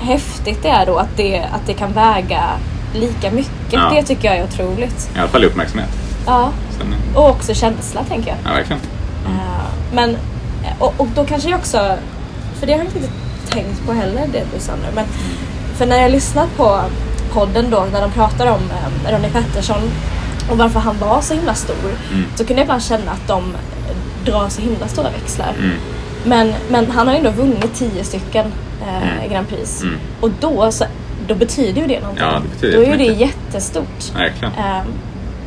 häftigt 0.00 0.62
det 0.62 0.68
är 0.68 0.86
då 0.86 0.96
att 0.96 1.16
det, 1.16 1.38
att 1.38 1.66
det 1.66 1.72
kan 1.74 1.92
väga 1.92 2.42
lika 2.94 3.30
mycket. 3.30 3.52
Ja. 3.72 3.90
Det 3.94 4.02
tycker 4.02 4.28
jag 4.28 4.36
är 4.38 4.44
otroligt. 4.44 5.10
I 5.16 5.18
alla 5.18 5.28
fall 5.28 5.42
i 5.44 5.46
uppmärksamhet. 5.46 5.88
Ja. 6.26 6.52
Sen, 6.78 6.94
Och 7.14 7.28
också 7.30 7.54
känsla 7.54 8.04
tänker 8.04 8.28
jag. 8.28 8.38
ja, 8.44 8.56
verkligen. 8.56 8.82
Eh, 9.26 9.64
men, 9.92 10.16
och, 10.78 10.94
och 10.96 11.06
då 11.14 11.24
kanske 11.24 11.50
jag 11.50 11.58
också, 11.58 11.96
för 12.58 12.66
det 12.66 12.72
har 12.72 12.78
jag 12.78 12.86
inte 12.86 13.08
tänkt 13.50 13.86
på 13.86 13.92
heller 13.92 14.26
det 14.32 14.44
du 14.54 14.60
sa 14.60 14.72
nu. 14.72 14.88
Men, 14.94 15.04
för 15.76 15.86
när 15.86 15.96
jag 16.02 16.10
lyssnat 16.10 16.56
på 16.56 16.80
podden 17.32 17.70
då 17.70 17.86
när 17.92 18.00
de 18.00 18.10
pratar 18.10 18.46
om 18.46 18.60
eh, 18.60 19.12
Ronnie 19.12 19.30
Pettersson 19.30 19.82
och 20.50 20.58
varför 20.58 20.80
han 20.80 20.98
var 20.98 21.20
så 21.20 21.34
himla 21.34 21.54
stor. 21.54 21.90
Mm. 22.12 22.24
Så 22.36 22.44
kunde 22.44 22.60
jag 22.60 22.64
ibland 22.64 22.82
känna 22.82 23.10
att 23.12 23.26
de 23.28 23.42
drar 24.24 24.48
så 24.48 24.62
himla 24.62 24.88
stora 24.88 25.10
växlar. 25.10 25.54
Mm. 25.58 25.76
Men, 26.24 26.52
men 26.70 26.90
han 26.90 27.06
har 27.06 27.14
ju 27.14 27.18
ändå 27.18 27.30
vunnit 27.30 27.74
tio 27.74 28.04
stycken 28.04 28.46
eh, 28.82 29.12
Mm. 29.12 29.30
Grand 29.32 29.48
Prix. 29.48 29.82
Mm. 29.82 29.94
Och 30.20 30.30
då, 30.40 30.72
så, 30.72 30.84
då 31.28 31.34
betyder 31.34 31.80
ju 31.82 31.86
det 31.86 32.00
någonting. 32.00 32.24
Ja, 32.24 32.32
det 32.42 32.48
betyder 32.54 32.76
då 32.78 32.82
är 32.84 32.90
ju 32.90 32.96
det 32.96 33.20
jättestort. 33.20 34.14
Verkligen. 34.16 34.54
Eh, 34.54 34.82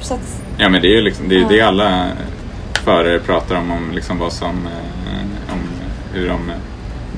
så 0.02 0.14
att, 0.14 0.42
Ja 0.58 0.70
men 0.70 0.82
det 0.82 0.88
är 0.88 0.96
ju 0.96 1.02
liksom, 1.02 1.30
det, 1.30 1.36
är 1.36 1.50
det 1.50 1.62
alla 1.62 2.08
förare 2.74 3.20
pratar 3.20 3.56
om, 3.56 3.72
om 3.72 3.92
liksom 3.92 4.20
vad 4.20 4.34
som, 4.34 4.68
eh, 4.68 5.54
om 5.54 5.60
hur 6.14 6.28
de 6.28 6.52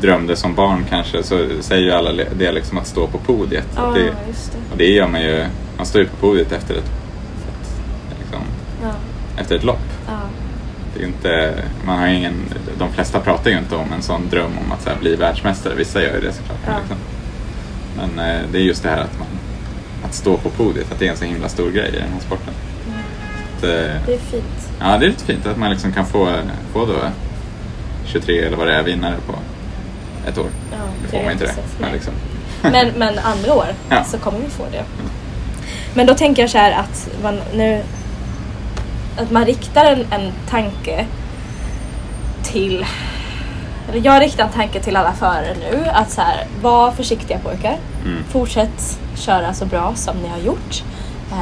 drömde 0.01 0.35
som 0.35 0.55
barn 0.55 0.85
kanske, 0.89 1.23
så 1.23 1.47
säger 1.61 1.83
ju 1.83 1.91
alla 1.91 2.11
det 2.37 2.51
liksom 2.51 2.77
att 2.77 2.87
stå 2.87 3.07
på 3.07 3.17
podiet. 3.17 3.67
ja, 3.75 3.91
det, 3.95 4.27
just 4.27 4.51
det. 4.51 4.57
och 4.71 4.77
det 4.77 4.91
gör 4.91 5.07
man 5.07 5.21
ju, 5.21 5.45
man 5.77 5.85
står 5.85 6.01
ju 6.01 6.07
på 6.07 6.15
podiet 6.15 6.51
efter 6.51 6.73
ett, 6.73 6.83
ett 6.83 8.19
liksom, 8.19 8.41
Ja. 8.83 8.91
efter 9.41 9.55
ett 9.55 9.63
lopp. 9.63 9.89
Ja. 10.07 10.19
Det 10.95 11.03
är 11.03 11.07
inte, 11.07 11.53
man 11.85 11.99
har 11.99 12.07
ingen, 12.07 12.33
de 12.77 12.93
flesta 12.93 13.19
pratar 13.19 13.51
ju 13.51 13.57
inte 13.57 13.75
om 13.75 13.93
en 13.93 14.01
sån 14.01 14.29
dröm 14.29 14.51
om 14.65 14.71
att 14.71 14.81
så 14.81 14.89
här, 14.89 14.97
bli 14.99 15.15
världsmästare. 15.15 15.75
Vissa 15.75 16.01
gör 16.01 16.13
ju 16.13 16.21
det 16.21 16.33
såklart. 16.33 16.59
Ja. 16.67 16.73
Liksom. 16.79 16.97
Men 17.97 18.29
eh, 18.29 18.41
det 18.51 18.57
är 18.57 18.61
just 18.61 18.83
det 18.83 18.89
här 18.89 19.01
att, 19.01 19.19
man, 19.19 19.27
att 20.03 20.13
stå 20.13 20.37
på 20.37 20.49
podiet, 20.49 20.91
att 20.91 20.99
det 20.99 21.07
är 21.07 21.11
en 21.11 21.17
så 21.17 21.25
himla 21.25 21.49
stor 21.49 21.71
grej 21.71 21.89
i 21.89 21.97
den 21.97 22.11
här 22.13 22.19
sporten. 22.19 22.53
Att, 23.57 23.63
eh, 23.63 23.69
Det 23.69 24.13
är 24.13 24.17
fint. 24.31 24.69
ja, 24.79 24.97
det 24.97 25.05
är 25.05 25.09
lite 25.09 25.25
fint 25.25 25.45
att 25.45 25.57
man 25.57 25.69
liksom 25.71 25.91
kan 25.93 26.05
få, 26.05 26.29
få 26.73 26.85
då 26.85 26.93
23 28.05 28.39
eller 28.45 28.57
vad 28.57 28.67
det 28.67 28.73
är 28.75 28.83
vinnare 28.83 29.15
på 29.27 29.33
ett 30.29 30.37
år. 30.37 30.47
Ja, 30.71 30.77
det 31.03 31.07
får 31.17 31.23
man 31.23 31.31
inte 31.31 31.45
det. 31.45 31.53
Men, 31.79 31.91
liksom. 31.91 32.13
Men, 32.61 32.87
men 32.97 33.19
andra 33.19 33.53
år 33.53 33.67
Ja. 33.89 34.03
så 34.03 34.17
kommer 34.17 34.39
vi 34.39 34.49
få 34.49 34.63
det. 34.71 34.83
Men 35.93 36.05
då 36.07 36.13
tänker 36.15 36.41
jag 36.43 36.49
så 36.51 36.57
här 36.57 36.71
att 36.71 37.09
man 37.23 37.39
nu 37.53 37.83
att 39.17 39.31
man 39.31 39.45
riktar 39.45 39.85
en, 39.85 40.05
en 40.11 40.31
tanke 40.49 41.05
till 42.43 42.85
eller 43.89 44.05
jag 44.05 44.21
riktar 44.21 44.43
en 44.43 44.49
tanke 44.51 44.79
till 44.83 44.95
alla 44.95 45.13
förare 45.13 45.55
nu 45.59 45.85
att 45.93 46.11
så 46.11 46.21
här, 46.21 46.45
var 46.61 46.91
försiktiga 46.91 47.39
pojkar. 47.39 47.77
Mm. 48.05 48.23
Fortsätt 48.29 48.99
köra 49.15 49.53
så 49.53 49.65
bra 49.65 49.93
som 49.95 50.17
ni 50.17 50.27
har 50.27 50.37
gjort. 50.37 50.83
Och 51.29 51.37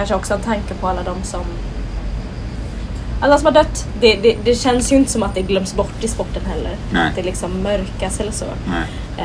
kanske 0.00 0.14
också 0.14 0.34
en 0.34 0.40
tanke 0.40 0.74
på 0.74 0.88
alla 0.88 1.02
de 1.02 1.22
som 1.22 1.40
alla 3.20 3.38
som 3.38 3.46
har 3.46 3.52
dött. 3.52 3.86
Det, 4.00 4.14
det, 4.22 4.36
det 4.44 4.54
känns 4.54 4.92
ju 4.92 4.96
inte 4.96 5.10
som 5.12 5.22
att 5.22 5.34
det 5.34 5.42
glöms 5.42 5.74
bort 5.74 6.04
i 6.04 6.08
sporten 6.08 6.42
heller. 6.46 6.76
Nej. 6.92 7.08
Att 7.08 7.14
det 7.16 7.22
liksom 7.22 7.62
mörkas 7.62 8.20
eller 8.20 8.32
så. 8.32 8.44
Eh, 9.18 9.24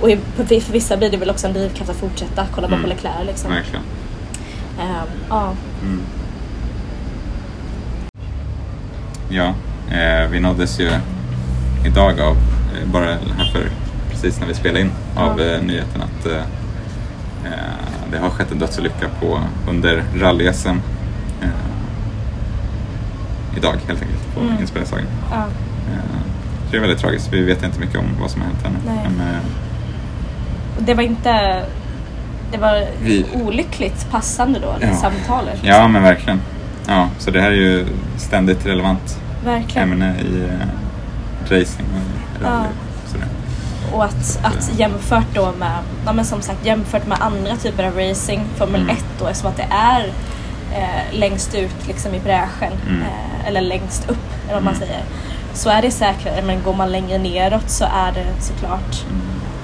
och 0.00 0.10
i- 0.10 0.18
för 0.36 0.72
vissa 0.72 0.96
blir 0.96 1.10
det 1.10 1.16
väl 1.16 1.30
också 1.30 1.46
en 1.46 1.52
drivkraft 1.52 1.90
att 1.90 1.96
fortsätta. 1.96 2.46
Kolla 2.54 2.68
bara 2.68 2.76
Mm. 2.76 2.82
på 2.82 2.88
Leclerc 2.96 3.26
liksom. 3.26 3.50
Verkligen. 3.50 3.82
Eh, 4.80 5.02
ja. 5.28 5.52
Mm. 5.82 6.00
Ja, 9.30 9.54
eh, 9.96 10.28
vi 10.30 10.40
nåddes 10.40 10.80
ju 10.80 10.90
idag 11.86 12.20
av, 12.20 12.36
eh, 12.36 12.88
bara 12.92 13.04
här 13.04 13.50
för 13.52 13.68
precis 14.10 14.40
när 14.40 14.46
vi 14.46 14.54
spelade 14.54 14.80
in, 14.80 14.90
av 15.16 15.40
Ja. 15.40 15.44
eh, 15.46 15.62
nyheten 15.62 16.02
att 16.02 16.26
eh, 16.26 16.42
det 18.12 18.18
har 18.18 18.30
skett 18.30 18.52
en 18.52 18.58
dödsolycka 18.58 19.08
på, 19.20 19.40
under 19.68 20.02
rally-SM 20.16 20.78
eh, 21.42 21.48
idag 23.56 23.72
helt 23.88 24.02
enkelt, 24.02 24.34
på 24.34 24.40
Mm. 24.40 24.60
inspelningsdagen. 24.60 25.06
ja. 25.30 25.36
Eh, 25.92 26.20
det 26.70 26.76
är 26.76 26.80
väldigt 26.80 26.98
tragiskt. 26.98 27.28
Vi 27.32 27.42
vet 27.44 27.62
inte 27.62 27.80
mycket 27.80 27.96
om 27.98 28.04
vad 28.20 28.30
som 28.30 28.40
har 28.40 28.48
hänt 28.48 28.64
ännu. 28.66 28.78
Men, 29.18 29.28
eh, 29.28 29.40
Och 30.76 30.82
det 30.82 30.94
var 30.94 31.02
inte... 31.02 31.62
Det 32.52 32.58
var 32.58 32.86
Vi- 33.02 33.26
olyckligt 33.34 34.10
passande 34.10 34.58
då, 34.60 34.74
Ja. 34.80 34.94
samtalet. 34.96 35.58
ja, 35.62 35.88
men 35.88 36.02
verkligen. 36.02 36.40
Ja, 36.86 37.08
så 37.18 37.30
det 37.30 37.40
här 37.40 37.50
är 37.50 37.54
ju 37.54 37.86
ständigt 38.16 38.66
relevant 38.66 39.20
Verkligen. 39.44 39.92
ämne 39.92 40.14
i 40.20 40.42
eh, 40.44 41.50
racing 41.50 41.86
och 41.94 42.42
rally. 42.44 42.54
Ja. 42.56 42.64
Och 43.92 44.04
att, 44.04 44.38
att 44.42 44.70
jämfört 44.78 45.34
då 45.34 45.52
med, 45.58 45.78
ja 46.06 46.12
men 46.12 46.24
som 46.24 46.42
sagt 46.42 46.66
jämfört 46.66 47.06
med 47.06 47.18
andra 47.20 47.56
typer 47.56 47.84
av 47.84 47.94
racing, 47.96 48.40
Formel 48.56 48.80
Mm. 48.80 48.96
1 48.96 49.04
då 49.18 49.26
eftersom 49.26 49.50
att 49.50 49.56
det 49.56 49.66
är 49.70 50.12
eh, 50.72 51.18
längst 51.18 51.54
ut 51.54 51.86
liksom 51.86 52.14
i 52.14 52.20
bräschen, 52.20 52.72
Mm. 52.88 53.02
eh, 53.02 53.46
eller 53.48 53.60
längst 53.60 54.10
upp 54.10 54.26
eller 54.44 54.54
vad 54.54 54.62
man 54.64 54.74
Mm. 54.74 54.88
säger. 54.88 55.02
Så 55.54 55.70
är 55.70 55.82
det 55.82 55.90
säkrare, 55.90 56.42
men 56.42 56.62
går 56.62 56.74
man 56.74 56.92
längre 56.92 57.18
neråt 57.18 57.70
så 57.70 57.84
är 57.84 58.12
det 58.12 58.26
såklart 58.42 59.04
Mm. 59.10 59.20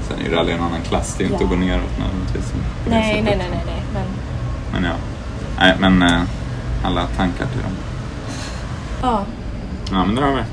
Sen 0.09 0.19
är 0.19 0.23
ju 0.31 0.35
rally 0.37 0.53
en 0.53 0.61
annan 0.61 0.81
klass, 0.89 1.15
det 1.19 1.25
är 1.25 1.27
ju 1.29 1.33
inte 1.33 1.45
Ja. 1.45 1.51
att 1.51 1.59
gå 1.59 1.65
neråt 1.67 1.99
nödvändigtvis. 1.99 2.53
Nej, 2.89 3.23
nej, 3.23 3.37
nej, 3.37 3.49
nej, 3.51 3.63
nej. 3.67 3.83
Men, 3.93 4.03
Men 4.73 4.91
ja, 4.91 4.97
nej 5.59 5.75
men 5.79 6.03
eh, 6.03 6.23
alla 6.85 7.07
tankar 7.17 7.47
till 7.47 7.61
dem. 7.63 7.73
ja, 9.03 9.23
Ja 9.91 10.05
men 10.05 10.15
där 10.15 10.23
har 10.23 10.31
vi 10.31 10.37
det. 10.37 10.45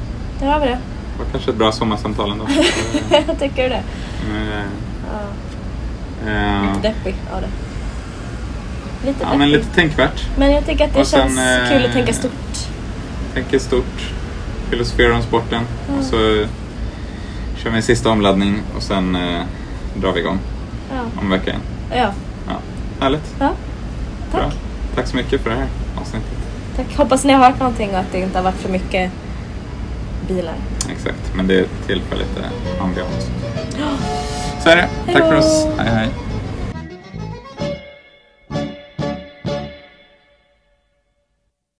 där 0.45 0.51
har 0.51 0.59
vi 0.59 0.65
det. 0.65 0.77
Det 1.17 1.23
var 1.23 1.31
kanske 1.31 1.51
ett 1.51 1.57
bra 1.57 1.71
sommarsamtal 1.71 2.31
ändå. 2.31 2.45
Tycker 3.39 3.63
du 3.63 3.69
det? 3.69 3.83
Eh, 4.31 4.63
Ja. 5.07 6.31
eh, 6.31 6.61
Lite 6.75 6.87
deppig 6.87 7.15
av 7.33 7.41
det. 7.41 7.47
Lite 9.07 9.19
Ja 9.19 9.25
deppig. 9.25 9.39
men 9.39 9.49
lite 9.51 9.65
tänkvärt. 9.75 10.27
Men 10.37 10.51
jag 10.51 10.65
tycker 10.65 10.85
att 10.85 10.93
det 10.93 10.99
Och 10.99 11.07
sen, 11.07 11.19
känns 11.35 11.39
eh, 11.39 11.69
kul 11.69 11.85
att 11.85 11.93
tänka 11.93 12.13
stort. 12.13 12.31
Tänker 13.33 13.59
stort. 13.59 14.11
Filosoferar 14.69 15.11
om 15.15 15.21
sporten. 15.21 15.63
Ja. 15.87 15.93
Och 15.99 16.03
så 16.05 16.17
kör 17.57 17.69
vi 17.69 17.75
en 17.75 17.83
sista 17.83 18.09
omladdning 18.09 18.61
och 18.75 18.83
sen 18.83 19.15
eh, 19.15 19.41
drar 19.95 20.11
vi 20.13 20.19
igång 20.19 20.39
Ja. 20.91 20.99
om 21.19 21.25
en 21.25 21.29
vecka 21.29 21.49
igen. 21.49 21.61
ja. 21.91 22.11
Ja, 22.47 22.53
härligt. 22.99 23.35
ja. 23.39 23.51
Tack. 24.31 24.41
Bra. 24.41 24.51
Tack 24.95 25.07
så 25.07 25.15
mycket 25.15 25.41
för 25.41 25.49
det 25.49 25.55
här 25.55 25.67
avsnittet. 26.01 26.29
Tack. 26.75 26.97
Hoppas 26.97 27.23
ni 27.25 27.33
har 27.33 27.45
hört 27.49 27.59
någonting 27.59 27.89
och 27.89 27.97
att 27.99 28.11
det 28.11 28.19
inte 28.19 28.37
har 28.37 28.43
varit 28.43 28.55
för 28.59 28.69
mycket 28.69 29.11
bilar. 30.27 30.55
Exakt, 30.89 31.35
men 31.35 31.47
det 31.47 31.65
tillför 31.87 32.15
lite 32.15 32.49
ambiance. 32.81 33.27
Så 34.63 34.69
är 34.69 34.75
det. 34.75 34.89
Tack 35.13 35.23
för 35.23 35.35
oss. 35.35 35.67
Hej 35.77 35.89
hej. 35.89 36.09